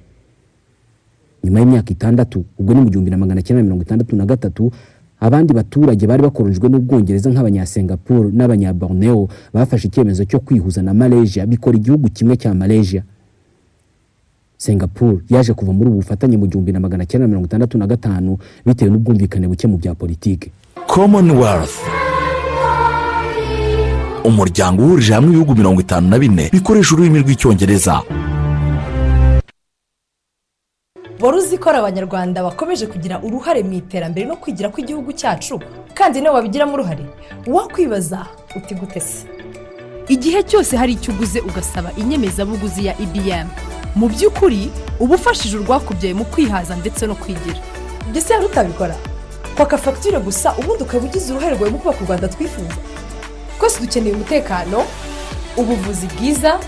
Nyuma 1.43 1.59
y'imyaka 1.59 1.89
itandatu 1.93 2.43
ubwo 2.59 2.73
ni 2.73 2.81
mu 2.81 2.89
gihumbi 2.89 3.11
na 3.11 3.17
magana 3.17 3.41
cyenda 3.41 3.61
na 3.61 3.65
mirongo 3.69 3.83
itandatu 3.83 4.15
na 4.15 4.25
gatatu 4.25 4.71
abandi 5.19 5.53
baturage 5.53 6.03
bari 6.07 6.21
bakorojwe 6.21 6.69
n'ubwongereza 6.69 7.29
nk'abanyasingapore 7.31 8.29
n'abanyaborneo 8.33 9.29
bafashe 9.53 9.88
icyemezo 9.88 10.25
cyo 10.25 10.39
kwihuza 10.41 10.81
na 10.81 10.93
malaysia 10.93 11.45
bikora 11.45 11.77
igihugu 11.77 12.09
kimwe 12.09 12.35
cya 12.38 12.53
malaysia. 12.53 13.01
Singapore 14.57 15.21
yaje 15.29 15.53
kuva 15.53 15.73
muri 15.73 15.89
ubu 15.89 15.97
bufatanye 16.01 16.38
mu 16.38 16.45
gihumbi 16.49 16.71
na 16.73 16.79
magana 16.79 17.05
cyenda 17.05 17.23
na 17.25 17.29
mirongo 17.29 17.45
itandatu 17.47 17.77
na 17.77 17.88
gatanu 17.88 18.38
bitewe 18.65 18.91
n'ubwumvikane 18.91 19.47
buke 19.47 19.67
mu 19.67 19.77
bya 19.77 19.95
politiki. 19.95 20.51
Commonwealth. 20.88 21.75
Umuryango 24.23 24.83
uhurije 24.83 25.13
hamwe 25.13 25.29
ibihugu 25.29 25.55
mirongo 25.55 25.81
itanu 25.81 26.07
na 26.09 26.19
bine 26.19 26.49
bikoresha 26.53 26.95
ururimi 26.95 27.19
rw'icyongereza. 27.19 28.01
Wari 31.19 31.38
uzi 31.38 31.57
ko 31.57 31.69
ari 31.69 31.77
abanyarwanda 31.79 32.43
bakomeje 32.43 32.85
kugira 32.88 33.19
uruhare 33.21 33.63
mu 33.63 33.73
iterambere 33.73 34.25
no 34.27 34.35
kwigira 34.35 34.69
kw'igihugu 34.69 35.11
cyacu? 35.13 35.59
Kandi 35.93 36.21
nawe 36.21 36.35
wabigiramo 36.35 36.73
uruhare? 36.73 37.05
Wakwibaza 37.47 38.25
uti 38.55 38.75
gute 38.75 38.99
se? 38.99 39.25
Igihe 40.07 40.43
cyose 40.43 40.77
hari 40.77 40.93
icyo 40.93 41.13
uguze 41.13 41.39
ugasaba 41.41 41.91
inyemezabuguzi 41.97 42.85
ya 42.85 42.93
ibm 42.99 43.47
mu 43.95 44.07
by'ukuri 44.09 44.71
uba 44.99 45.15
ufashije 45.15 45.57
urwakubyaye 45.57 46.13
mu 46.13 46.25
kwihaza 46.25 46.75
ndetse 46.75 47.07
no 47.07 47.15
kwigira. 47.15 47.59
Ibyo 48.09 48.21
se 48.21 48.33
yari 48.33 48.45
utabikora? 48.45 48.95
Kwaka 49.58 49.78
fagitire 49.78 50.20
gusa 50.20 50.53
ubundi 50.60 50.84
ukaba 50.84 51.05
ugize 51.05 51.34
uruhare 51.34 51.55
rwawe 51.55 51.72
mu 51.72 51.80
kubaka 51.80 51.99
u 52.01 52.05
rwanda 52.08 52.28
twifuza. 52.28 52.78
Twese 53.60 53.80
dukeneye 53.82 54.14
umutekano 54.16 54.84
ubuvuzi 55.58 56.05
bwiza 56.14 56.60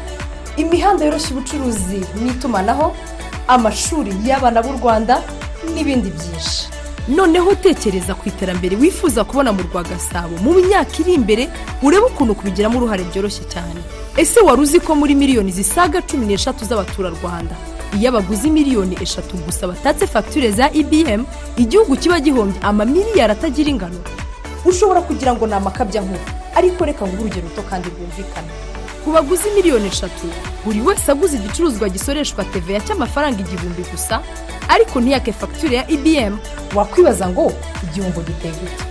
imihanda 0.58 1.06
yoroshya 1.06 1.32
ubucuruzi 1.32 2.00
n'itumanaho 2.24 2.96
amashuri 3.48 4.12
y'abana 4.26 4.62
b'u 4.66 4.74
rwanda 4.82 5.22
n'ibindi 5.74 6.10
byinshi. 6.10 6.68
Noneho 7.08 7.56
tekereza 7.56 8.14
ku 8.16 8.30
iterambere 8.30 8.76
wifuza 8.76 9.24
kubona 9.24 9.54
mu 9.54 9.62
rwa 9.70 9.84
gasabo 9.84 10.38
mu 10.44 10.52
myaka 10.58 10.94
iri 11.02 11.14
imbere 11.14 11.50
urebe 11.82 12.06
ukuntu 12.10 12.36
kubigiramo 12.36 12.78
uruhare 12.78 13.04
byoroshye 13.10 13.44
cyane. 13.54 13.80
Ese 14.18 14.40
wari 14.42 14.62
uzi 14.62 14.80
ko 14.82 14.96
muri 14.96 15.16
miliyoni 15.16 15.52
zisaga 15.52 16.02
cumi 16.02 16.26
n'eshatu 16.26 16.66
z'abaturarwanda? 16.66 17.56
Iyo 17.98 18.10
abaguzi 18.10 18.50
miliyoni 18.50 18.98
eshatu 19.02 19.38
gusa 19.38 19.68
batatse 19.68 20.08
fagitire 20.08 20.52
za 20.52 20.70
ibm 20.72 21.26
igihugu 21.58 21.96
kiba 21.96 22.20
gihombye 22.20 22.60
amamiliyari 22.62 23.32
atagira 23.34 23.70
ingano. 23.70 24.00
Ushobora 24.66 25.02
kugira 25.02 25.34
ngo 25.34 25.48
ni 25.48 25.54
amakabya 25.54 26.02
nkuru 26.02 26.20
ariko 26.56 26.86
reka 26.86 27.06
nguhe 27.08 27.22
urugero 27.22 27.48
ruto 27.50 27.62
kandi 27.70 27.90
rwumvikana 27.90 28.52
ku 29.04 29.12
baguzi 29.12 29.50
miliyoni 29.56 29.88
eshatu 29.88 30.28
buri 30.66 30.82
wese 30.82 31.12
aguze 31.12 31.36
igicuruzwa 31.38 31.90
gisoreshwa 31.90 32.44
teveya 32.52 32.80
cy'amafaranga 32.84 33.40
igihumbi 33.40 33.84
gusa 33.92 34.20
ariko 34.68 35.00
ntiyake 35.02 35.32
fagitire 35.34 35.76
ya 35.78 35.88
ibm 35.90 36.38
wakwibaza 36.76 37.30
ngo 37.30 37.54
igihombo 37.84 38.20
giteye 38.22 38.54
gute? 38.54 38.84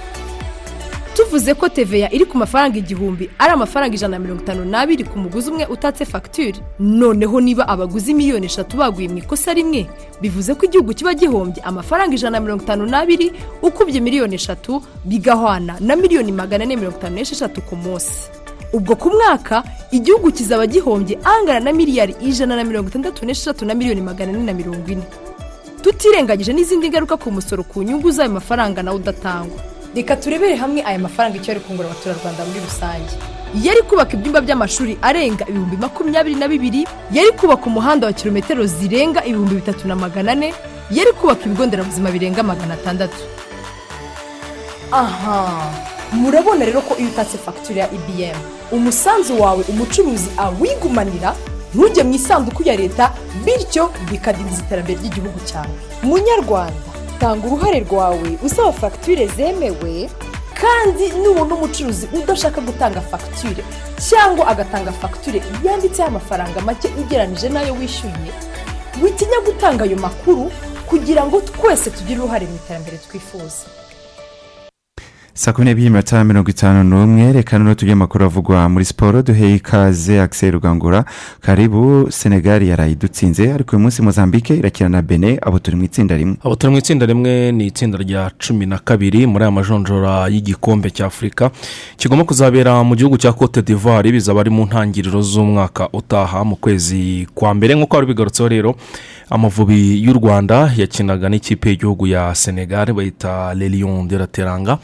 Tuvuze 1.19 1.55
ko 1.55 1.67
teveya 1.69 2.13
iri 2.15 2.25
ku 2.31 2.39
mafaranga 2.39 2.79
igihumbi 2.79 3.27
ari 3.39 3.51
amafaranga 3.53 3.95
ijana 3.95 4.19
na 4.19 4.23
mirongo 4.23 4.43
itanu 4.43 4.63
n'abiri 4.65 5.03
ku 5.05 5.19
muguzi 5.19 5.51
umwe 5.51 5.67
utatse 5.67 6.05
fagitire 6.07 6.59
noneho 6.79 7.41
niba 7.41 7.67
abaguzi 7.69 8.15
miliyoni 8.15 8.47
eshatu 8.47 8.77
baguye 8.79 9.09
mu 9.11 9.19
ikosa 9.19 9.51
rimwe 9.55 9.91
bivuze 10.23 10.55
ko 10.55 10.63
igihugu 10.71 10.95
kiba 10.95 11.15
gihombye 11.19 11.59
amafaranga 11.67 12.15
ijana 12.15 12.39
na 12.39 12.45
mirongo 12.47 12.63
itanu 12.63 12.87
n'abiri 12.87 13.33
ukubye 13.63 13.99
miliyoni 14.01 14.35
eshatu 14.39 14.79
bigahwana 15.05 15.75
na 15.83 15.97
miliyoni 15.99 16.31
magana 16.33 16.63
ane 16.65 16.77
mirongo 16.79 16.99
itanu 17.03 17.15
n'esheshatu 17.19 17.61
ku 17.67 17.75
munsi. 17.77 18.31
Ubwo 18.73 18.95
ku 18.97 19.11
mwaka 19.11 19.65
igihugu 19.91 20.31
kizaba 20.31 20.67
gihombye 20.71 21.19
angana 21.25 21.61
na 21.61 21.73
miliyari 21.75 22.15
ijana 22.23 22.55
na 22.57 22.63
mirongo 22.65 22.89
itandatu 22.95 23.27
n'esheshatu 23.27 23.67
na 23.67 23.75
miliyoni 23.75 24.01
magana 24.07 24.31
ane 24.39 24.45
na 24.47 24.53
mirongo 24.55 24.87
ine. 24.87 25.03
Tutirengagije 25.83 26.53
n'izindi 26.55 26.89
ngaruka 26.89 27.17
ku 27.19 27.31
musoro 27.35 27.63
ku 27.67 27.83
nyungu 27.83 28.07
z'ayo 28.11 28.31
mafaranga 28.31 28.83
nawe 28.87 28.97
udatangwa. 28.97 29.59
Reka 29.99 30.17
turebere 30.17 30.55
hamwe 30.63 30.81
aya 30.89 30.99
mafaranga 30.99 31.37
icyo 31.39 31.51
ari 31.53 31.61
kungura 31.67 31.89
abaturarwanda 31.91 32.45
muri 32.49 32.61
rusange. 32.69 33.13
Yari 33.67 33.83
kubaka 33.89 34.13
ibyumba 34.17 34.41
by'amashuri 34.47 34.95
arenga 35.03 35.45
ibihumbi 35.51 35.77
makumyabiri 35.77 36.37
na 36.39 36.47
bibiri 36.49 36.83
yari 37.17 37.31
kubaka 37.39 37.65
umuhanda 37.67 38.07
wa 38.07 38.13
kilometero 38.13 38.63
zirenga 38.67 39.25
ibihumbi 39.25 39.55
bitatu 39.61 39.89
na 39.89 39.97
magana 39.97 40.33
ane 40.33 40.55
yari 40.91 41.13
kubaka 41.19 41.43
ibigo 41.47 41.67
nderabuzima 41.67 42.11
birenga 42.15 42.43
magana 42.43 42.75
atandatu. 42.75 43.19
Aha 44.93 45.39
murabona 46.13 46.65
rero 46.65 46.81
ko 46.81 46.95
iyo 47.01 47.09
utatse 47.09 47.37
fagitire 47.39 47.81
ya 47.81 47.89
ibm 47.93 48.39
umusanzu 48.73 49.41
wawe 49.43 49.65
umucuruzi 49.69 50.29
awigumanira 50.45 51.35
ntujye 51.75 52.03
mu 52.05 52.15
isanduku 52.15 52.63
ya 52.69 52.77
leta 52.77 53.13
bityo 53.45 53.91
bikadindiza 54.11 54.63
iterambere 54.63 54.99
ry'igihugu 55.01 55.39
cyawe. 55.49 55.75
Munyarwanda. 56.03 56.88
Tanga 57.21 57.47
uruhare 57.47 57.81
rwawe 57.81 58.39
usaba 58.43 58.73
fagitire 58.73 59.27
zemewe 59.27 60.11
kandi 60.61 61.05
nubona 61.23 61.55
umucuruzi 61.55 62.07
udashaka 62.13 62.61
gutanga 62.61 63.01
fagitire 63.01 63.63
cyangwa 64.09 64.47
agatanga 64.49 64.93
fagitire 64.93 65.43
yanditseho 65.65 66.09
amafaranga 66.09 66.61
make 66.61 66.89
ugereranyije 67.01 67.49
n'ayo 67.49 67.73
wishyuye 67.75 68.31
witinya 69.03 69.39
gutanga 69.47 69.85
ayo 69.85 69.97
makuru 69.97 70.51
kugira 70.87 71.27
ngo 71.27 71.41
twese 71.41 71.91
tugire 71.91 72.21
uruhare 72.21 72.47
mu 72.47 72.57
iterambere 72.57 72.97
twifuza. 72.99 73.63
Saa 75.39 75.53
kumi 75.53 75.65
n'ebyiri 75.65 75.91
minota 75.91 76.25
mirongo 76.25 76.51
itanu 76.51 76.83
n'umwe. 76.85 77.33
Reka 77.33 77.59
noneho 77.59 77.75
tujye 77.75 77.93
amakuru 77.93 78.25
avugwa 78.25 78.69
muri 78.69 78.85
siporo. 78.85 79.23
Duheye 79.23 79.55
ikaze 79.55 80.21
akiseri 80.21 80.51
rugangura. 80.53 81.05
Karibu 81.41 82.07
senegali 82.11 82.69
yaraye 82.69 82.93
idutsinze 82.93 83.53
ariko 83.53 83.77
uyu 83.77 83.83
munsi 83.83 84.03
mozambique 84.03 84.57
irakina 84.59 84.89
na 84.89 85.03
bene 85.03 85.39
abo 85.43 85.59
turi 85.59 85.77
mu 85.77 85.85
itsinda 85.85 86.17
rimwe. 86.17 86.37
Abo 86.45 86.55
turi 86.57 86.73
mu 86.73 86.79
itsinda 86.79 87.07
rimwe 87.07 87.53
ni 87.53 87.67
itsinda 87.67 87.99
rya 87.99 88.31
cumi 88.39 88.67
na 88.67 88.79
kabiri 88.79 89.27
muri 89.27 89.45
aya 89.45 89.51
majonjora 89.51 90.29
y'igikombe 90.29 90.91
cya 90.91 91.07
afurika 91.07 91.51
kigomba 91.97 92.25
kuzabera 92.25 92.83
mu 92.83 92.97
gihugu 92.97 93.17
cya 93.17 93.33
cote 93.33 93.63
d'ivoire 93.63 94.11
bizaba 94.13 94.41
ari 94.41 94.51
mu 94.51 94.67
ntangiriro 94.67 95.23
z'umwaka 95.23 95.89
utaha 95.93 96.45
mu 96.45 96.57
kwezi 96.57 97.29
kwa 97.35 97.55
mbere. 97.55 97.75
Nk'uko 97.75 97.97
wari 97.97 98.07
bigarutseho 98.07 98.49
rero 98.49 98.75
amavubi 99.31 100.03
y'u 100.03 100.13
rwanda 100.19 100.73
yakinaga 100.77 101.29
n'ikipe 101.29 101.71
y'igihugu 101.71 102.07
ya 102.07 102.35
senegali 102.35 102.93
bayita 102.93 103.55
de 103.55 104.19
la 104.19 104.27
teranga. 104.27 104.79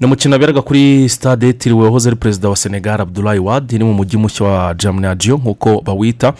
Ni 0.00 0.06
umukino 0.06 0.32
waberaga 0.34 0.62
kuri 0.62 1.08
stade 1.08 1.46
yitiriwe 1.46 1.84
wahoze 1.84 2.08
ari 2.08 2.16
perezida 2.16 2.48
wa 2.48 2.56
senegali 2.56 3.02
abdulayi 3.02 3.38
wadi 3.40 3.74
iri 3.74 3.84
mu 3.84 3.94
mujyi 3.94 4.16
mushya 4.18 4.46
wa 4.46 4.74
jamunadiyo 4.74 5.36
nk'uko 5.36 5.80
bawita. 5.80 6.32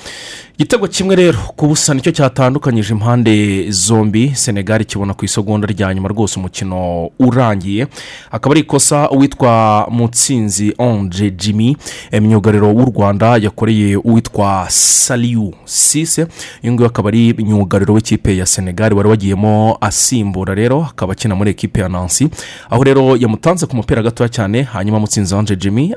Igitego 0.59 0.89
kimwe 0.89 1.17
rero 1.17 1.39
ku 1.57 1.67
busa 1.67 1.95
ni 1.95 2.01
cyo 2.01 2.13
cyatandukanyije 2.13 2.93
impande 2.95 3.71
zombi. 3.71 4.33
Senegali 4.35 4.85
kibona 4.85 5.15
ku 5.15 5.25
isegonda 5.25 5.67
rya 5.67 5.95
nyuma 5.95 6.09
rwose 6.09 6.39
umukino 6.41 7.11
urangiye. 7.19 7.87
Akaba 8.31 8.53
ari 8.53 8.61
ikosa 8.61 9.11
uwitwa 9.11 9.87
mutsinzi 9.91 10.75
onje 10.79 11.31
jimmy 11.31 11.77
imyugariro 12.13 12.75
w'u 12.75 12.85
rwanda 12.85 13.37
yakoreye 13.37 13.97
uwitwa 13.97 14.67
saliyu 14.69 15.55
sise 15.65 16.27
uyu 16.63 16.73
nguyu 16.73 16.87
akaba 16.89 17.09
ari 17.09 17.35
myugariro 17.39 17.95
w'ikipe 17.95 18.37
ya 18.37 18.47
senegali 18.47 18.95
wari 18.95 19.09
wagiyemo 19.09 19.79
asimbura 19.81 20.55
rero 20.55 20.87
akaba 20.91 21.13
akina 21.13 21.35
muri 21.35 21.51
ekipe 21.51 21.81
ya 21.81 21.89
nansi 21.89 22.29
aho 22.71 22.85
rero 22.85 23.17
yamutanze 23.45 23.67
ku 23.67 23.77
mupira 23.77 24.03
gatoya 24.03 24.29
cyane 24.29 24.63
hanyuma 24.63 25.01
mutsinzi 25.01 25.35
onje 25.35 25.57
jimmy 25.57 25.93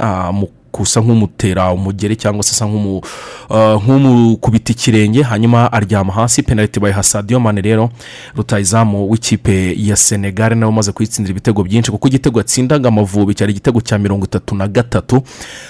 kusa 0.72 1.02
nk'umutera 1.02 1.72
umugeri 1.72 2.16
cyangwa 2.16 2.44
se 2.44 2.52
asa 2.52 2.66
nk'umukubita 2.68 4.72
ikirenge 4.74 5.22
hanyuma 5.24 5.72
aryama 5.72 6.14
hasi 6.14 6.44
penaliti 6.44 6.80
bayiha 6.80 7.04
sadiyo 7.04 7.40
mane 7.40 7.62
rero 7.62 7.90
rutayizamu 8.36 9.10
w'ikipe 9.12 9.76
ya 9.78 9.96
senegali 9.96 10.56
nawe 10.56 10.70
umaze 10.70 10.92
kuyitsindira 10.92 11.32
ibitego 11.32 11.64
byinshi 11.64 11.92
kuko 11.92 12.08
igitego 12.08 12.40
yatsindaga 12.40 12.90
amavubi 12.90 13.34
cyari 13.36 13.52
igitego 13.52 13.82
cya 13.82 13.98
mirongo 13.98 14.26
itatu 14.26 14.56
na 14.56 14.68
gatatu 14.68 15.22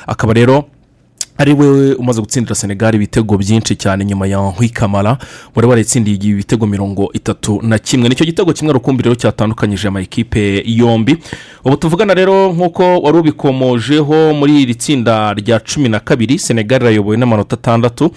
akaba 0.07 0.33
rero 0.33 0.65
ari 1.37 1.53
we 1.53 1.93
umaze 1.95 2.21
gutsindira 2.21 2.55
senegali 2.55 2.97
ibitego 2.97 3.37
byinshi 3.37 3.75
cyane 3.75 4.05
nyuma 4.05 4.27
ya 4.27 4.39
nkwikamara 4.49 5.17
wari 5.55 5.67
warayitsindiye 5.67 6.17
ibitego 6.17 6.67
mirongo 6.67 7.09
itatu 7.13 7.59
na 7.61 7.79
kimwe. 7.79 8.09
Nicyo 8.09 8.25
gitego 8.25 8.53
kimwe 8.53 8.73
rukumbi 8.73 9.03
rero 9.03 9.15
cyatandukanyije 9.15 9.87
amakipe 9.87 10.63
yombi. 10.65 11.17
Ubu 11.65 11.77
tuvugana 11.77 12.13
rero 12.13 12.53
nk'uko 12.53 12.99
wari 13.01 13.17
ubikomojeho 13.17 14.33
muri 14.33 14.61
iri 14.61 14.75
tsinda 14.75 15.33
rya 15.33 15.59
cumi 15.59 15.89
na 15.89 15.99
kabiri 15.99 16.39
senegali 16.39 16.83
irayobowe 16.85 17.17
n'amanota 17.17 17.55
atandatu. 17.55 18.11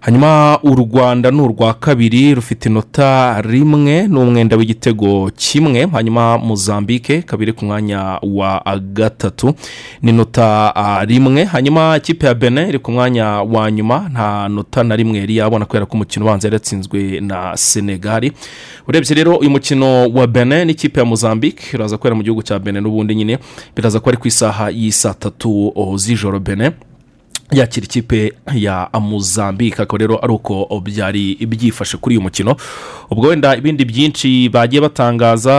Hanyuma 0.00 0.58
u 0.62 0.74
rwanda 0.74 1.30
ni 1.30 1.40
urwa 1.40 1.74
kabiri 1.74 2.34
rufite 2.34 2.68
inota 2.68 3.40
rimwe 3.42 4.08
n'umwenda 4.08 4.56
w'igitego 4.56 5.30
kimwe. 5.36 5.86
Hanyuma 5.92 6.38
muzambike 6.38 7.22
kabiri 7.22 7.52
ku 7.52 7.64
mwanya 7.64 8.18
wa 8.22 8.80
gatatu 8.92 9.54
n'inota 10.02 10.72
ah, 10.76 11.04
rimwe. 11.04 11.44
Hanyuma 11.44 11.96
ikipe 11.96 12.26
ya 12.26 12.34
bene 12.34 12.68
iri 12.68 12.78
ku 12.78 12.92
mwanya 12.92 13.26
wa 13.26 13.70
nyuma 13.70 14.08
nta 14.12 14.48
nota 14.48 14.84
na 14.84 14.96
rimwe 14.96 15.18
yari 15.18 15.36
yabona 15.36 15.64
kubera 15.64 15.86
ko 15.86 15.94
umukino 15.94 16.24
ubanza 16.26 16.48
yari 16.48 16.54
yatsinzwe 16.54 17.20
na 17.20 17.56
senegali 17.56 18.32
urebye 18.88 19.14
rero 19.14 19.36
uyu 19.36 19.50
mukino 19.50 20.08
wa 20.08 20.26
bene 20.26 20.64
n'ikipe 20.64 21.00
ya 21.00 21.06
muzambike 21.06 21.76
uraza 21.76 21.96
kubera 21.98 22.14
mu 22.16 22.22
gihugu 22.22 22.42
cya 22.42 22.58
bene 22.58 22.80
n'ubundi 22.80 23.14
nyine 23.14 23.38
biraza 23.76 24.00
kuba 24.00 24.10
ari 24.12 24.16
ku 24.16 24.28
isaha 24.28 24.70
y'i 24.70 24.92
saa 24.92 25.14
tatu 25.14 25.72
z'ijoro 25.96 26.40
bene 26.40 26.70
yakira 27.52 27.84
ikipe 27.86 28.32
ya 28.54 28.88
muzambike 29.00 29.82
akaba 29.82 29.98
rero 29.98 30.18
ari 30.24 30.32
uko 30.32 30.80
byari 30.84 31.34
byifashe 31.46 31.96
kuri 31.96 32.14
uyu 32.16 32.22
mukino. 32.22 32.56
Ubwo 33.10 33.28
wenda 33.28 33.56
ibindi 33.56 33.84
byinshi 33.84 34.48
bagiye 34.48 34.82
batangaza 34.82 35.52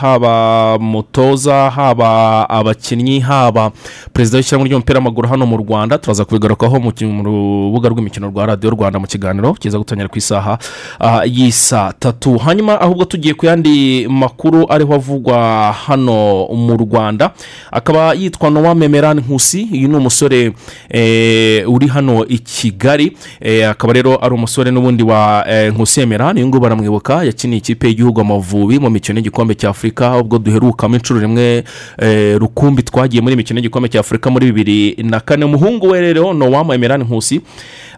haba 0.00 0.78
mutoza 0.78 1.70
haba 1.70 2.48
abakinnyi 2.50 3.20
haba 3.20 3.70
perezida 4.12 4.38
w'ishyirahamwe 4.38 4.68
ry'umupira 4.68 4.98
w'amaguru 4.98 5.28
hano 5.28 5.46
mu 5.46 5.56
rwanda. 5.56 5.98
Turaza 5.98 6.24
kubigarukaho 6.24 6.80
mu 6.80 6.92
rubuga 7.24 7.88
rw'imikino 7.88 8.28
rwa 8.32 8.46
radiyo 8.46 8.70
rwanda 8.70 8.98
mu 8.98 9.06
kiganiro 9.06 9.52
kiza 9.54 9.78
gutangira 9.78 10.08
ku 10.08 10.18
isaha 10.18 10.58
ah, 11.00 11.24
y'i 11.24 11.52
saa 11.52 11.92
tatu. 11.92 12.38
Hanyuma 12.38 12.80
ahubwo 12.80 13.04
tugiye 13.04 13.34
ku 13.34 13.46
yandi 13.46 14.08
makuru 14.08 14.64
ariho 14.72 14.94
avugwa 14.94 15.72
hano 15.72 16.48
mu 16.48 16.76
rwanda. 16.76 17.30
Akaba 17.70 18.14
yitwa 18.14 18.50
nowa 18.50 18.74
memerani 18.74 19.20
nkusi. 19.20 19.68
Uyu 19.72 19.88
ni 19.88 19.96
umusore 19.96 20.52
eh, 20.88 21.25
uri 21.68 21.86
hano 21.86 22.24
i 22.28 22.38
kigali. 22.38 23.16
Eh, 23.40 23.70
akaba 23.70 23.92
rero 23.92 24.24
ari 24.24 24.34
umusore 24.34 24.70
n'ubundi 24.70 25.02
wa 25.02 25.44
eh, 25.48 25.72
nkusi 25.72 26.00
emerani 26.00 26.40
uyu 26.40 26.48
nguyu 26.48 26.60
baramwibuka 26.62 27.24
yakiniye 27.24 27.58
ikipe 27.58 27.88
y'igihugu 27.88 28.20
amavubi 28.20 28.78
mu 28.78 28.90
mikino 28.90 29.18
y'igikombe 29.18 29.54
cya 29.54 29.70
afurika. 29.70 30.16
Ubwo 30.18 30.38
duherukamo 30.38 30.96
inshuro 30.96 31.20
rimwe 31.20 31.64
eh, 31.98 32.36
rukumbi 32.38 32.82
twagiye 32.82 33.22
muri 33.22 33.34
imikino 33.34 33.58
y'igikombe 33.58 33.88
cya 33.88 34.00
afurika 34.00 34.30
muri 34.30 34.46
bibiri 34.46 34.96
na 35.02 35.20
kane. 35.20 35.44
Umuhungu 35.44 35.86
we 35.90 36.00
rero 36.00 36.32
nowa 36.34 36.74
emerani 36.74 37.04
nkusi 37.04 37.40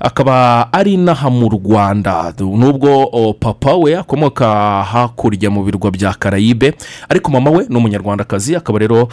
akaba 0.01 0.69
ari 0.73 0.95
inaha 0.95 1.31
mu 1.31 1.49
rwanda. 1.49 2.33
Nubwo 2.41 3.33
papa 3.41 3.75
we 3.77 3.97
akomoka 3.97 4.47
hakurya 4.83 5.51
mu 5.51 5.65
birwa 5.65 5.91
bya 5.91 6.15
karayibe 6.15 6.75
ariko 7.09 7.31
mama 7.31 7.51
we 7.51 7.67
ni 7.69 7.77
umunyarwandakazi 7.77 8.57
akaba 8.57 8.79
rero 8.79 9.09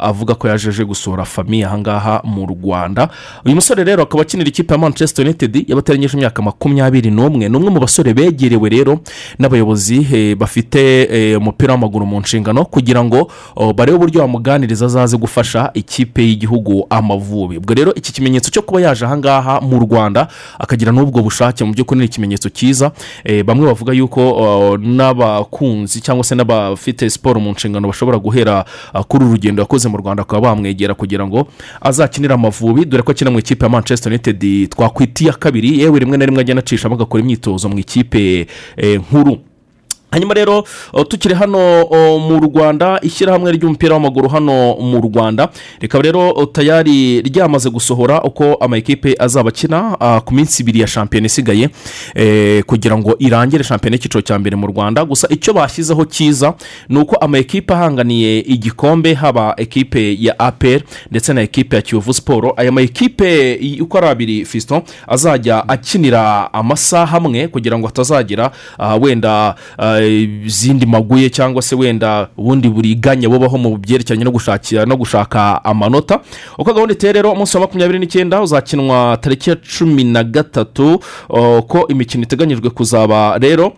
avuga 0.00 0.34
ko 0.34 0.48
yajeje 0.48 0.84
gusura 0.84 1.24
famiye 1.24 1.64
ahangaha 1.66 2.20
mu 2.24 2.46
rwanda. 2.46 3.08
Uyu 3.44 3.54
musore 3.54 3.84
rero 3.84 4.02
akaba 4.02 4.22
akinira 4.22 4.48
ikipe 4.48 4.74
ya 4.74 4.78
manchester 4.78 5.24
united 5.24 5.64
yabateranyije 5.70 6.16
imyaka 6.16 6.42
makumyabiri 6.42 7.10
n'umwe. 7.10 7.48
Ni 7.48 7.56
umwe 7.56 7.70
mu 7.70 7.80
basore 7.80 8.14
begerewe 8.14 8.68
rero 8.68 8.98
n'abayobozi 9.38 10.34
bafite 10.38 10.80
eh, 11.10 11.38
umupira 11.38 11.72
w'amaguru 11.72 12.06
mu 12.06 12.20
nshingano 12.20 12.64
kugira 12.64 13.04
ngo 13.04 13.30
barebe 13.74 13.96
uburyo 13.96 14.20
bamuganiriza 14.20 14.86
azaze 14.86 15.16
gufasha 15.16 15.70
ikipe 15.74 16.22
y'igihugu 16.22 16.86
amavubi. 16.90 17.56
Ubwo 17.58 17.74
rero 17.74 17.94
iki 17.94 18.12
kimenyetso 18.12 18.50
cyo 18.50 18.62
kuba 18.62 18.80
yaje 18.80 19.04
ahangaha 19.04 19.60
mu 19.60 19.78
rwanda 19.80 20.03
akagira 20.58 20.92
n'ubwo 20.92 21.22
bushake. 21.22 21.64
Mu 21.64 21.72
by'ukuri 21.72 22.00
ni 22.00 22.06
ikimenyetso 22.06 22.48
cyiza. 22.50 22.92
Eh, 23.24 23.44
bamwe 23.44 23.66
bavuga 23.66 23.92
yuko 23.92 24.20
oh, 24.20 24.76
n'abakunzi 24.78 26.00
cyangwa 26.00 26.24
se 26.24 26.34
n'abafite 26.34 27.10
siporo 27.10 27.40
mu 27.40 27.50
nshingano 27.50 27.88
bashobora 27.88 28.18
guhera 28.18 28.64
ah, 28.92 29.02
kuri 29.04 29.24
uru 29.24 29.32
rugendo 29.32 29.62
yakoze 29.62 29.88
mu 29.88 29.96
rwanda 29.96 30.22
bakaba 30.22 30.48
bamwegera 30.48 30.94
kugira 30.94 31.26
ngo 31.26 31.46
azakinire 31.80 32.34
amavubi. 32.34 32.84
Dore 32.84 33.02
ko 33.02 33.12
akina 33.12 33.30
mu 33.30 33.38
ikipe 33.38 33.64
ya 33.64 33.70
manchester 33.70 34.12
united 34.12 34.68
twakwita 34.70 35.24
iya 35.24 35.32
kabiri. 35.32 35.80
Yewe 35.80 35.98
rimwe 35.98 36.16
na 36.16 36.26
rimwe 36.26 36.40
agenda 36.40 36.60
acishamo 36.60 36.94
agakora 36.94 37.22
imyitozo 37.22 37.68
mu 37.68 37.78
ikipe 37.78 38.46
eh, 38.76 39.00
nkuru. 39.00 39.38
Hanyuma 40.14 40.34
rero 40.34 40.64
o, 40.92 41.04
tukiri 41.04 41.34
hano 41.34 41.82
o, 41.90 42.18
mu 42.18 42.38
rwanda 42.40 42.98
ishyirahamwe 43.02 43.52
ry'umupira 43.52 43.94
w'amaguru 43.94 44.28
hano 44.28 44.76
mu 44.78 45.00
rwanda. 45.00 45.48
Rikaba 45.80 46.02
rero 46.04 46.30
o, 46.30 46.46
tayari 46.46 47.22
ryamaze 47.22 47.70
gusohora 47.70 48.22
uko 48.22 48.54
amakipe 48.54 49.14
azaba 49.18 49.48
akina 49.48 49.96
ku 50.24 50.34
minsi 50.34 50.62
ibiri 50.62 50.80
ya 50.80 50.86
shampiyona 50.86 51.26
isigaye 51.26 51.68
eh, 52.14 52.62
kugira 52.64 52.98
ngo 52.98 53.16
irangire 53.18 53.64
shampiyona 53.64 53.94
y'icyiciro 53.96 54.22
cya 54.22 54.38
mbere 54.38 54.56
mu 54.56 54.66
rwanda. 54.66 55.04
Gusa 55.04 55.26
icyo 55.30 55.52
bashyizeho 55.52 56.04
cyiza 56.04 56.54
ni 56.88 56.98
uko 56.98 57.16
amakipe 57.16 57.74
ahanganiye 57.74 58.38
igikombe 58.40 59.14
haba 59.14 59.54
ekipe 59.56 60.16
ya 60.20 60.38
apr 60.38 60.80
ndetse 61.10 61.32
na 61.32 61.42
ekipe 61.42 61.76
ya 61.76 61.82
kiyovu 61.82 62.14
siporo 62.14 62.54
aya 62.56 62.72
makipe 62.72 63.58
uko 63.80 63.98
ari 63.98 64.06
abiri 64.06 64.44
fisito 64.44 64.82
azajya 65.08 65.68
akinira 65.68 66.52
amasaha 66.52 67.16
amwe 67.16 67.48
kugira 67.48 67.78
ngo 67.78 67.86
hatazagira 67.86 68.50
wenda 69.00 69.54
izindi 70.08 70.86
maguye 70.86 71.30
cyangwa 71.30 71.62
se 71.62 71.74
wenda 71.74 72.28
ubundi 72.36 72.68
buriganya 72.68 73.28
bubaho 73.28 73.58
mu 73.58 73.76
byerekeranye 73.78 74.24
no 74.24 74.30
gushakira 74.30 74.86
no 74.86 74.96
gushaka 74.96 75.64
amanota. 75.64 76.20
Uko 76.58 76.74
gahunda 76.74 76.92
iteye 76.94 77.12
rero 77.12 77.32
umunsi 77.32 77.56
wa 77.56 77.60
makumyabiri 77.60 77.98
n'icyenda 77.98 78.42
uzakinwa 78.42 79.16
tariki 79.20 79.50
ya 79.50 79.56
cumi 79.56 80.04
na 80.04 80.24
gatatu 80.24 81.00
oh, 81.28 81.62
ko 81.62 81.86
imikino 81.88 82.22
iteganyijwe 82.22 82.70
kuzaba 82.70 83.38
rero. 83.38 83.72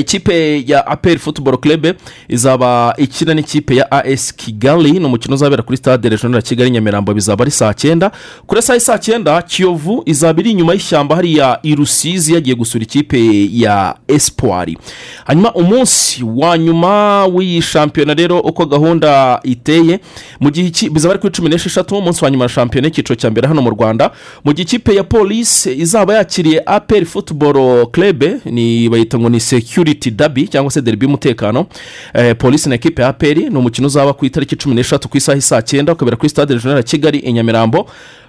Ikipe 0.00 0.64
ya 0.66 0.86
aperi 0.86 1.18
futuboro 1.18 1.58
kerebe 1.58 1.94
izaba 2.28 2.94
ikina 2.98 3.34
n'ikipe 3.34 3.76
ya 3.76 3.90
as 3.92 4.34
kigali. 4.34 4.92
Ni 4.92 5.04
umukino 5.06 5.34
uzabera 5.34 5.62
kuri 5.62 5.76
stade 5.78 6.08
regional 6.08 6.36
ya 6.36 6.42
kigali 6.42 6.70
nyamirambo 6.70 7.14
bizaba 7.14 7.42
ari 7.42 7.50
saa 7.50 7.74
cyenda. 7.74 8.10
Kuri 8.46 8.62
saa 8.62 8.80
saa 8.80 8.98
cyenda 8.98 9.42
kiyovu 9.42 10.02
izaba 10.06 10.40
iri 10.40 10.50
inyuma 10.50 10.72
y'ishyamba 10.72 11.16
hariya 11.16 11.58
i 11.62 11.74
rusizi 11.74 12.34
yagiye 12.34 12.56
gusura 12.56 12.82
ikipe 12.84 13.48
ya 13.52 13.96
esipuwari 14.08 14.78
hanyuma 15.24 15.52
umunsi 15.54 16.24
wa 16.36 16.58
nyuma 16.58 17.26
w'iyi 17.26 17.62
shampiyona 17.62 18.14
rero 18.14 18.40
uko 18.40 18.66
gahunda 18.66 19.40
iteye 19.42 20.00
mu 20.40 20.50
gihe 20.50 20.88
bizaba 20.90 21.14
ari 21.14 21.20
kuri 21.20 21.32
cumi 21.32 21.48
n'esheshatu 21.48 21.98
umunsi 21.98 22.24
wa 22.24 22.30
nyuma 22.30 22.44
wa 22.44 22.48
shampiyona 22.48 22.86
y'icyiciro 22.88 23.14
cya 23.16 23.30
mbere 23.30 23.48
hano 23.48 23.62
mu 23.62 23.70
rwanda. 23.70 24.10
Mu 24.44 24.52
gihe 24.52 24.62
ikipe 24.62 24.94
ya 24.94 25.04
polisi 25.04 25.72
izaba 25.72 26.14
yakiriye 26.14 26.62
aperi 26.66 27.06
futuboro 27.06 27.86
kerebe 27.86 28.36
ni 28.44 28.88
bayita 28.88 29.18
ngo 29.18 29.28
ni 29.28 29.40
security 29.84 30.10
dabi 30.10 30.48
cyangwa 30.48 30.70
se 30.70 30.82
deribi 30.82 31.04
y'umutekano 31.06 31.66
eh, 32.14 32.36
polisi 32.36 32.68
na 32.68 32.74
ekipe 32.74 33.02
ya 33.02 33.08
aperi 33.08 33.50
ni 33.50 33.56
umukino 33.58 33.86
uzaba 33.86 34.12
ku 34.12 34.24
itariki 34.26 34.56
cumi 34.56 34.74
n'eshatu 34.74 35.08
ku 35.08 35.16
isaha 35.16 35.38
isaa 35.38 35.62
cyenda 35.62 35.92
ukabera 35.92 36.16
kuri 36.16 36.28
stade 36.28 36.54
ya 36.64 36.82
kigali 36.82 37.18
i 37.18 37.32
nyamirambo. 37.32 37.86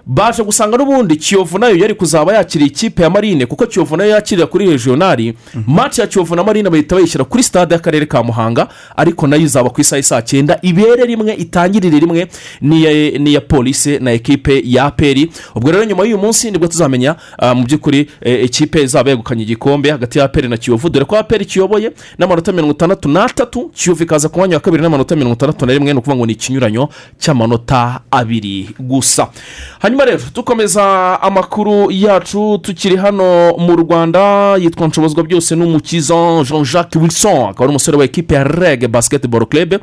Baje 0.08 0.43
gusanga 0.43 0.78
n'ubundi 0.78 1.16
kiyovu 1.16 1.60
na 1.60 1.68
yo 1.68 1.76
yari 1.76 1.93
kuzaba 1.93 2.34
yakiriye 2.34 2.68
ikipe 2.68 3.03
ya 3.03 3.10
marine 3.10 3.45
kuko 3.45 3.66
kiyovu 3.68 3.97
na 3.97 4.03
yo 4.03 4.10
yakirira 4.10 4.47
kuri 4.47 4.70
regionali 4.70 5.34
match 5.68 5.99
ya 5.99 6.08
kiyovu 6.08 6.36
na 6.36 6.43
marine 6.43 6.70
bahita 6.70 6.95
bayishyira 6.95 7.24
kuri 7.26 7.43
stade 7.43 7.74
y'akarere 7.76 8.06
ka 8.06 8.24
muhanga 8.24 8.68
ariko 8.95 9.28
na 9.28 9.36
yo 9.36 9.41
izaba 9.41 9.70
ku 9.70 9.82
isaha 9.82 9.99
isaa 9.99 10.22
cyenda. 10.22 10.60
Ibere 10.62 11.06
rimwe 11.06 11.34
itangirire 11.34 11.99
rimwe 11.99 12.28
n'iya 12.62 13.20
n'iya 13.20 13.41
polisi 13.41 13.99
na 13.99 14.12
ekipe 14.12 14.62
ya 14.66 14.86
aperi 14.86 15.32
ubwo 15.56 15.72
rero 15.72 15.84
nyuma 15.86 16.03
y'uyu 16.03 16.18
munsi 16.18 16.51
ni 16.51 16.58
bwo 16.58 16.68
tuzamenya 16.68 17.16
ah, 17.39 17.56
mu 17.56 17.64
by'ukuri 17.66 18.10
eh, 18.22 18.45
ikipe 18.45 18.84
izaba 18.84 19.10
yegukanye 19.10 19.43
igikombe 19.43 19.91
hagati 19.91 20.20
ya 20.20 20.26
aperi 20.26 20.47
na 20.47 20.58
kiyovu. 20.58 20.89
Dore 20.89 21.06
ko 21.06 21.18
aperi 21.18 21.45
kiyoboye 21.45 21.91
n'amanota 22.20 22.51
mirongo 22.51 22.72
itandatu 22.74 23.10
n'atatu 23.10 23.70
kiyovu 23.74 24.03
ikaza 24.03 24.30
ku 24.30 24.39
mwanya 24.39 24.56
wa 24.56 24.60
kabiri 24.62 24.84
n'amanota 24.84 25.16
mirongo 25.16 25.34
itandatu 25.36 25.66
na 25.66 25.74
rimwe 25.74 25.93
ni 25.93 25.99
ukuvuga 25.99 26.16
ngo 26.18 26.26
ni 26.26 26.34
ikinyuranyo 26.34 26.89
cy'amanota 27.20 27.99
abiri 28.12 28.70
gusa. 28.80 29.28
Hanyuma 29.80 29.95
rero 30.06 30.20
dukomeza 30.36 31.22
amakuru 31.22 31.91
yacu 31.91 32.60
tukiri 32.62 32.96
hano 32.96 33.54
mu 33.58 33.76
rwanda 33.76 34.56
yitwa 34.58 34.88
nshobozwa 34.88 35.24
byose 35.24 35.56
n'umukiza 35.56 36.43
jean 36.43 36.64
jacques 36.66 37.02
wilson 37.02 37.32
akaba 37.50 37.64
ari 37.64 37.70
umusore 37.70 37.98
wa 37.98 38.06
ekipe 38.06 38.36
ya 38.36 38.43
reg 38.43 38.88
basketball 38.88 39.46
club 39.46 39.76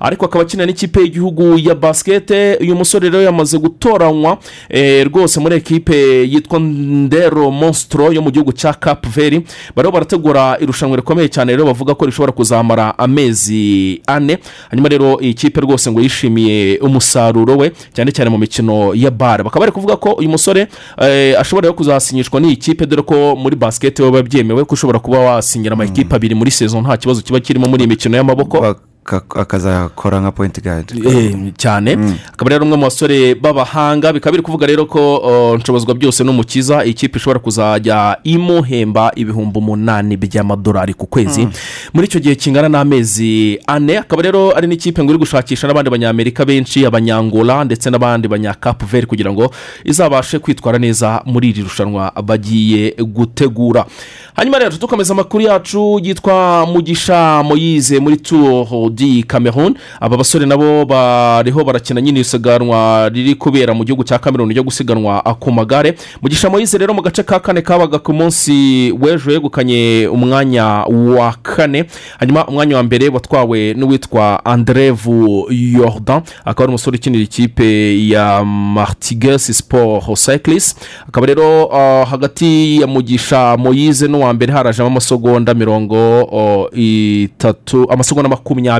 ariko 0.00 0.24
akaba 0.24 0.42
akina 0.44 0.66
n'ikipe 0.66 1.00
y'igihugu 1.00 1.58
ya 1.58 1.74
basikete 1.74 2.56
uyu 2.60 2.74
musore 2.76 3.10
rero 3.10 3.22
yamaze 3.22 3.58
gutoranywa 3.58 4.38
eh, 4.68 5.06
rwose 5.06 5.40
muri 5.40 5.56
ekipe 5.56 5.96
yitwa 6.28 6.60
ndero 6.60 7.50
monstro 7.50 8.12
yo 8.12 8.22
mu 8.22 8.30
gihugu 8.30 8.52
cya 8.52 8.72
cap 8.74 9.06
veri 9.08 9.46
bariho 9.76 9.92
barategura 9.92 10.56
irushanwa 10.60 10.96
rikomeye 10.96 11.28
cyane 11.28 11.52
rero 11.52 11.64
bavuga 11.66 11.94
ko 11.94 12.06
rishobora 12.06 12.32
kuzamara 12.32 12.98
amezi 12.98 14.00
ane. 14.06 14.38
Hanyuma 14.70 14.88
rero 14.88 15.20
iyi 15.20 15.34
kipe 15.34 15.60
rwose 15.60 15.90
ngo 15.90 16.00
yishimiye 16.00 16.78
umusaruro 16.78 17.56
we 17.56 17.72
cyane 17.92 18.12
cyane 18.12 18.30
mu 18.30 18.38
mikino 18.38 18.94
ya 18.94 19.10
bare 19.10 19.42
bakaba 19.44 19.59
bari 19.60 19.72
kuvuga 19.72 19.96
ko 19.96 20.12
uyu 20.18 20.28
musore 20.28 20.66
eh, 20.98 21.36
ashobora 21.40 21.72
kuzasinyishwa 21.72 22.40
n'iyi 22.40 22.56
kipe 22.56 22.86
dore 22.86 23.02
ko 23.02 23.36
muri 23.36 23.56
basikete 23.56 24.02
biba 24.02 24.22
byemewe 24.22 24.64
ko 24.64 24.74
ushobora 24.74 24.98
kuba 24.98 25.18
wasinyira 25.18 25.72
amakipe 25.76 26.14
abiri 26.16 26.34
muri 26.34 26.50
sezo 26.50 26.80
nta 26.80 26.96
kibazo 26.96 27.22
kiba 27.22 27.40
kirimo 27.40 27.68
muri 27.68 27.82
iyi 27.84 27.88
mikino 27.88 28.16
y'amaboko. 28.16 28.89
Akazakora 29.16 30.20
nka 30.20 30.32
pointi 30.32 30.60
gadi 30.60 31.02
Eh, 31.08 31.52
cyane. 31.56 31.98
Akaba 32.32 32.50
rero 32.50 32.64
umwe 32.64 32.76
mu 32.76 32.82
basore 32.84 33.34
b'abahanga 33.34 34.12
bikaba 34.12 34.32
biri 34.32 34.42
kuvuga 34.42 34.66
rero 34.66 34.86
ko 34.86 35.56
nshobozwa 35.58 35.94
byose 35.94 36.24
n'umukiza 36.24 36.84
ikipe 36.84 37.18
ishobora 37.18 37.38
kuzajya 37.40 38.18
imuhemba 38.24 39.12
ibihumbi 39.16 39.58
umunani 39.58 40.16
by'amadolari 40.16 40.94
ku 40.94 41.06
kwezi. 41.06 41.40
Mm. 41.46 41.52
muri 41.94 42.06
icyo 42.06 42.20
gihe 42.20 42.34
kingana 42.34 42.68
n'amezi 42.68 43.58
ane 43.66 43.98
akaba 43.98 44.22
rero 44.22 44.56
ari 44.56 44.66
n'ikipe 44.66 45.02
ngo 45.02 45.10
iri 45.12 45.18
gushakisha 45.18 45.66
n'abandi 45.66 45.90
banyamerika 45.90 46.44
benshi 46.44 46.86
abanyangola 46.86 47.64
ndetse 47.64 47.90
n'abandi 47.90 48.28
banyakapuveri 48.28 49.06
kugira 49.06 49.32
ngo 49.32 49.50
izabashe 49.84 50.38
kwitwara 50.38 50.78
neza 50.78 51.22
muri 51.26 51.48
iri 51.50 51.62
rushanwa 51.62 52.12
bagiye 52.24 52.94
gutegura. 52.98 53.86
Hanyuma 54.34 54.58
rero 54.58 54.76
dukomeza 54.76 55.12
amakuru 55.14 55.42
yacu 55.44 56.00
yitwa 56.02 56.66
mugisha 56.66 57.42
moyize 57.42 57.98
muri 58.00 58.16
turu 58.16 58.64
di 59.00 59.22
cameroon. 59.24 59.74
Aba 60.00 60.16
basore 60.16 60.46
nabo 60.46 60.84
bariho 60.84 61.64
barakina 61.64 62.00
nyine 62.00 62.20
isiganwa 62.20 63.08
riri 63.08 63.34
kubera 63.34 63.74
mu 63.74 63.84
gihugu 63.84 64.04
cya 64.04 64.18
cameroon 64.18 64.50
ryo 64.52 64.62
gusiganwa 64.62 65.22
ku 65.40 65.50
magare. 65.52 65.94
Mugisha 66.22 66.50
moyize 66.50 66.78
rero 66.78 66.92
mu 66.94 67.02
gace 67.02 67.22
ka 67.22 67.40
kane 67.40 67.62
kabaga 67.62 67.98
ku 67.98 68.12
munsi 68.12 68.92
w'ejo 69.00 69.30
yegukanye 69.32 70.08
umwanya 70.12 70.84
wa 70.88 71.32
kane. 71.42 71.84
Hanyuma 72.18 72.46
umwanya 72.46 72.76
wa 72.76 72.82
mbere 72.82 73.08
watwawe 73.08 73.74
n'uwitwa 73.74 74.44
andrevu 74.44 75.46
yordan 75.50 76.22
akaba 76.44 76.62
ari 76.64 76.68
umusore 76.68 76.96
ukinira 76.96 77.24
ikipe 77.24 78.08
ya 78.08 78.44
martigesi 78.44 79.54
siporo 79.54 80.02
cyclis 80.16 80.76
akaba 81.08 81.26
rero 81.26 81.64
uh, 81.64 82.08
hagati 82.08 82.80
ya 82.80 82.86
mugisha 82.86 83.56
moyize 83.56 84.08
n'uwa 84.08 84.32
mbere 84.34 84.52
harajemo 84.52 84.88
amasegonda 84.88 85.54
mirongo 85.54 86.22
uh, 86.24 86.78
itatu 86.78 87.86
amasegonda 87.92 88.28
makumyabiri 88.28 88.79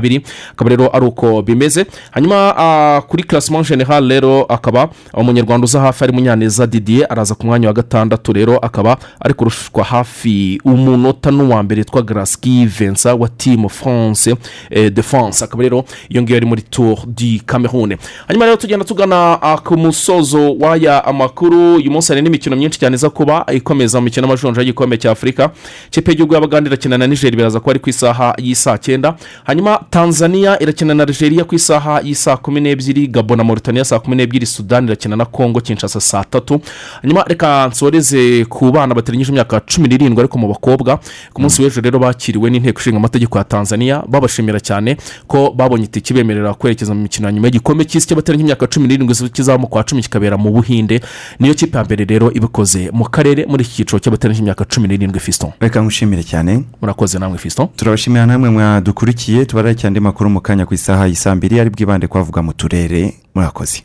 akaba 0.51 0.69
rero 0.69 0.89
ari 0.95 1.05
uko 1.05 1.41
bimeze. 1.41 1.85
Hanyuma 2.11 2.53
uh, 2.55 3.03
kuri 3.09 3.23
classement 3.23 3.67
general 3.67 4.07
rero 4.09 4.43
akaba 4.49 4.89
umunyarwanda 5.13 5.65
uza 5.65 5.79
hafi 5.81 6.03
ari 6.03 6.13
munyaneza 6.13 6.67
didier 6.67 7.07
araza 7.09 7.35
ku 7.35 7.45
mwanya 7.45 7.67
wa 7.67 7.73
gatandatu 7.73 8.33
rero 8.33 8.57
akaba 8.57 8.97
ari 9.19 9.33
kurushwa 9.33 9.83
hafi 9.83 10.61
umunota 10.65 11.31
n'uwa 11.31 11.63
mbere 11.63 11.81
yitwa 11.81 12.01
garasiki 12.01 12.65
vensa 12.65 13.15
wa 13.15 13.29
timu 13.29 13.69
france 13.69 14.35
eh, 14.69 14.91
de 14.93 15.01
france. 15.01 15.43
Akaba 15.45 15.63
rero 15.63 15.83
iyo 16.09 16.21
ngiyo 16.21 16.37
ari 16.37 16.45
muri 16.45 16.61
tour 16.61 16.97
di 17.07 17.39
cameroon 17.45 17.97
hanyuma 18.27 18.45
rero 18.45 18.57
tugenda 18.57 18.85
tugana 18.85 19.41
ah, 19.41 19.57
ku 19.57 19.77
musozo 19.77 20.53
w'aya 20.59 21.05
amakuru. 21.05 21.75
Uyu 21.75 21.91
munsi 21.91 22.11
hari 22.11 22.21
n'imikino 22.21 22.55
myinshi 22.55 22.79
cyane 22.79 22.95
iza 22.95 23.09
kuba 23.09 23.45
ikomeza 23.53 23.99
mu 23.99 24.03
mikino 24.05 24.27
y'amajonjora 24.27 24.61
y'igikombe 24.63 24.97
cya 24.97 25.11
afurika 25.11 25.49
ikipe 25.87 26.11
y'igihugu 26.11 26.33
y'abagande 26.33 26.67
irakina 26.69 26.97
na 26.97 27.07
nigeria 27.07 27.37
biraza 27.37 27.59
kuba 27.59 27.71
ari 27.71 27.79
ku 27.79 27.89
isaha 27.89 28.33
y'isaa 28.37 28.77
cyenda. 28.77 29.15
Hanyuma 29.43 29.79
tanzania 29.91 30.59
irakina 30.63 30.93
na 30.93 31.05
nigeria 31.05 31.43
ku 31.43 31.55
isaha 31.55 32.01
y'isaa 32.03 32.37
kumi 32.37 32.61
n'ebyiri 32.61 33.07
gabo 33.07 33.35
na 33.35 33.43
mauritania 33.43 33.85
saa 33.85 33.99
kumi 33.99 34.15
n'ebyiri 34.15 34.45
sudani 34.45 34.87
irakina 34.87 35.15
na 35.15 35.25
kongo 35.25 35.61
kinshasa 35.61 36.01
saa 36.01 36.23
tatu. 36.23 36.61
Hanyuma 37.01 37.23
reka 37.27 37.67
nsoreze 37.67 38.45
ku 38.45 38.71
bana 38.71 38.95
bateranyije 38.95 39.31
imyaka 39.31 39.59
cumi 39.59 39.87
n'irindwi 39.87 40.19
ariko 40.19 40.37
mu 40.37 40.47
bakobwa. 40.47 40.99
Ku 41.33 41.41
munsi 41.41 41.61
w'ejo 41.61 41.81
rero 41.81 41.99
bakiriwe 41.99 42.49
n'inteko 42.49 42.79
ishinga 42.79 42.97
amategeko 42.97 43.37
ya 43.37 43.43
tanzania. 43.43 44.03
Babashimira 44.07 44.59
cyane 44.59 44.97
ko 45.27 45.51
babonye 45.55 45.83
itike 45.85 46.13
ibemerera 46.13 46.53
kwerekeza 46.53 46.93
mu 46.93 47.01
mikino 47.01 47.27
ya 47.27 47.33
nyuma 47.33 47.47
y'igikombe 47.47 47.83
cy'isi 47.85 48.07
cy'abateranyije 48.07 48.43
imyaka 48.47 48.67
cumi 48.67 48.87
n'irindwi 48.87 49.29
kizaba 49.29 49.57
mu 49.59 49.67
kwa 49.67 49.83
cumi 49.83 50.01
kikabera 50.01 50.37
mu 50.37 50.51
buhinde. 50.51 51.01
Niyo 51.39 51.53
kipe 51.53 51.77
ya 51.77 51.83
mbere 51.83 52.05
rero 52.05 52.31
ibikoze 52.31 52.89
mu 52.93 53.03
karere 53.11 53.43
muri 53.45 53.63
iki 53.63 53.73
cyiciro 53.83 53.99
cy'abateranyije 53.99 54.41
imyaka 54.41 54.63
cumi 54.65 54.87
n'irindwi 54.87 55.19
fiston. 55.19 55.51
Reka 55.59 55.83
ngushimire 55.83 56.23
cyane. 56.23 56.63
Murakoze 56.81 57.19
namwe 57.19 57.37
fiston. 57.37 57.67
Turabashimira 57.75 58.25
namwe 58.25 58.49
mwadukurikiye 58.49 59.45
akurikira 59.81 59.87
andi 59.89 59.99
makuru 59.99 60.29
mu 60.29 60.41
kanya 60.45 60.65
ku 60.69 60.73
isaha 60.77 61.03
y'isambiri 61.09 61.57
ari 61.59 61.69
bwibande 61.73 62.05
kuhavuga 62.07 62.41
mu 62.45 62.53
turere 62.53 63.01
murakoze 63.33 63.81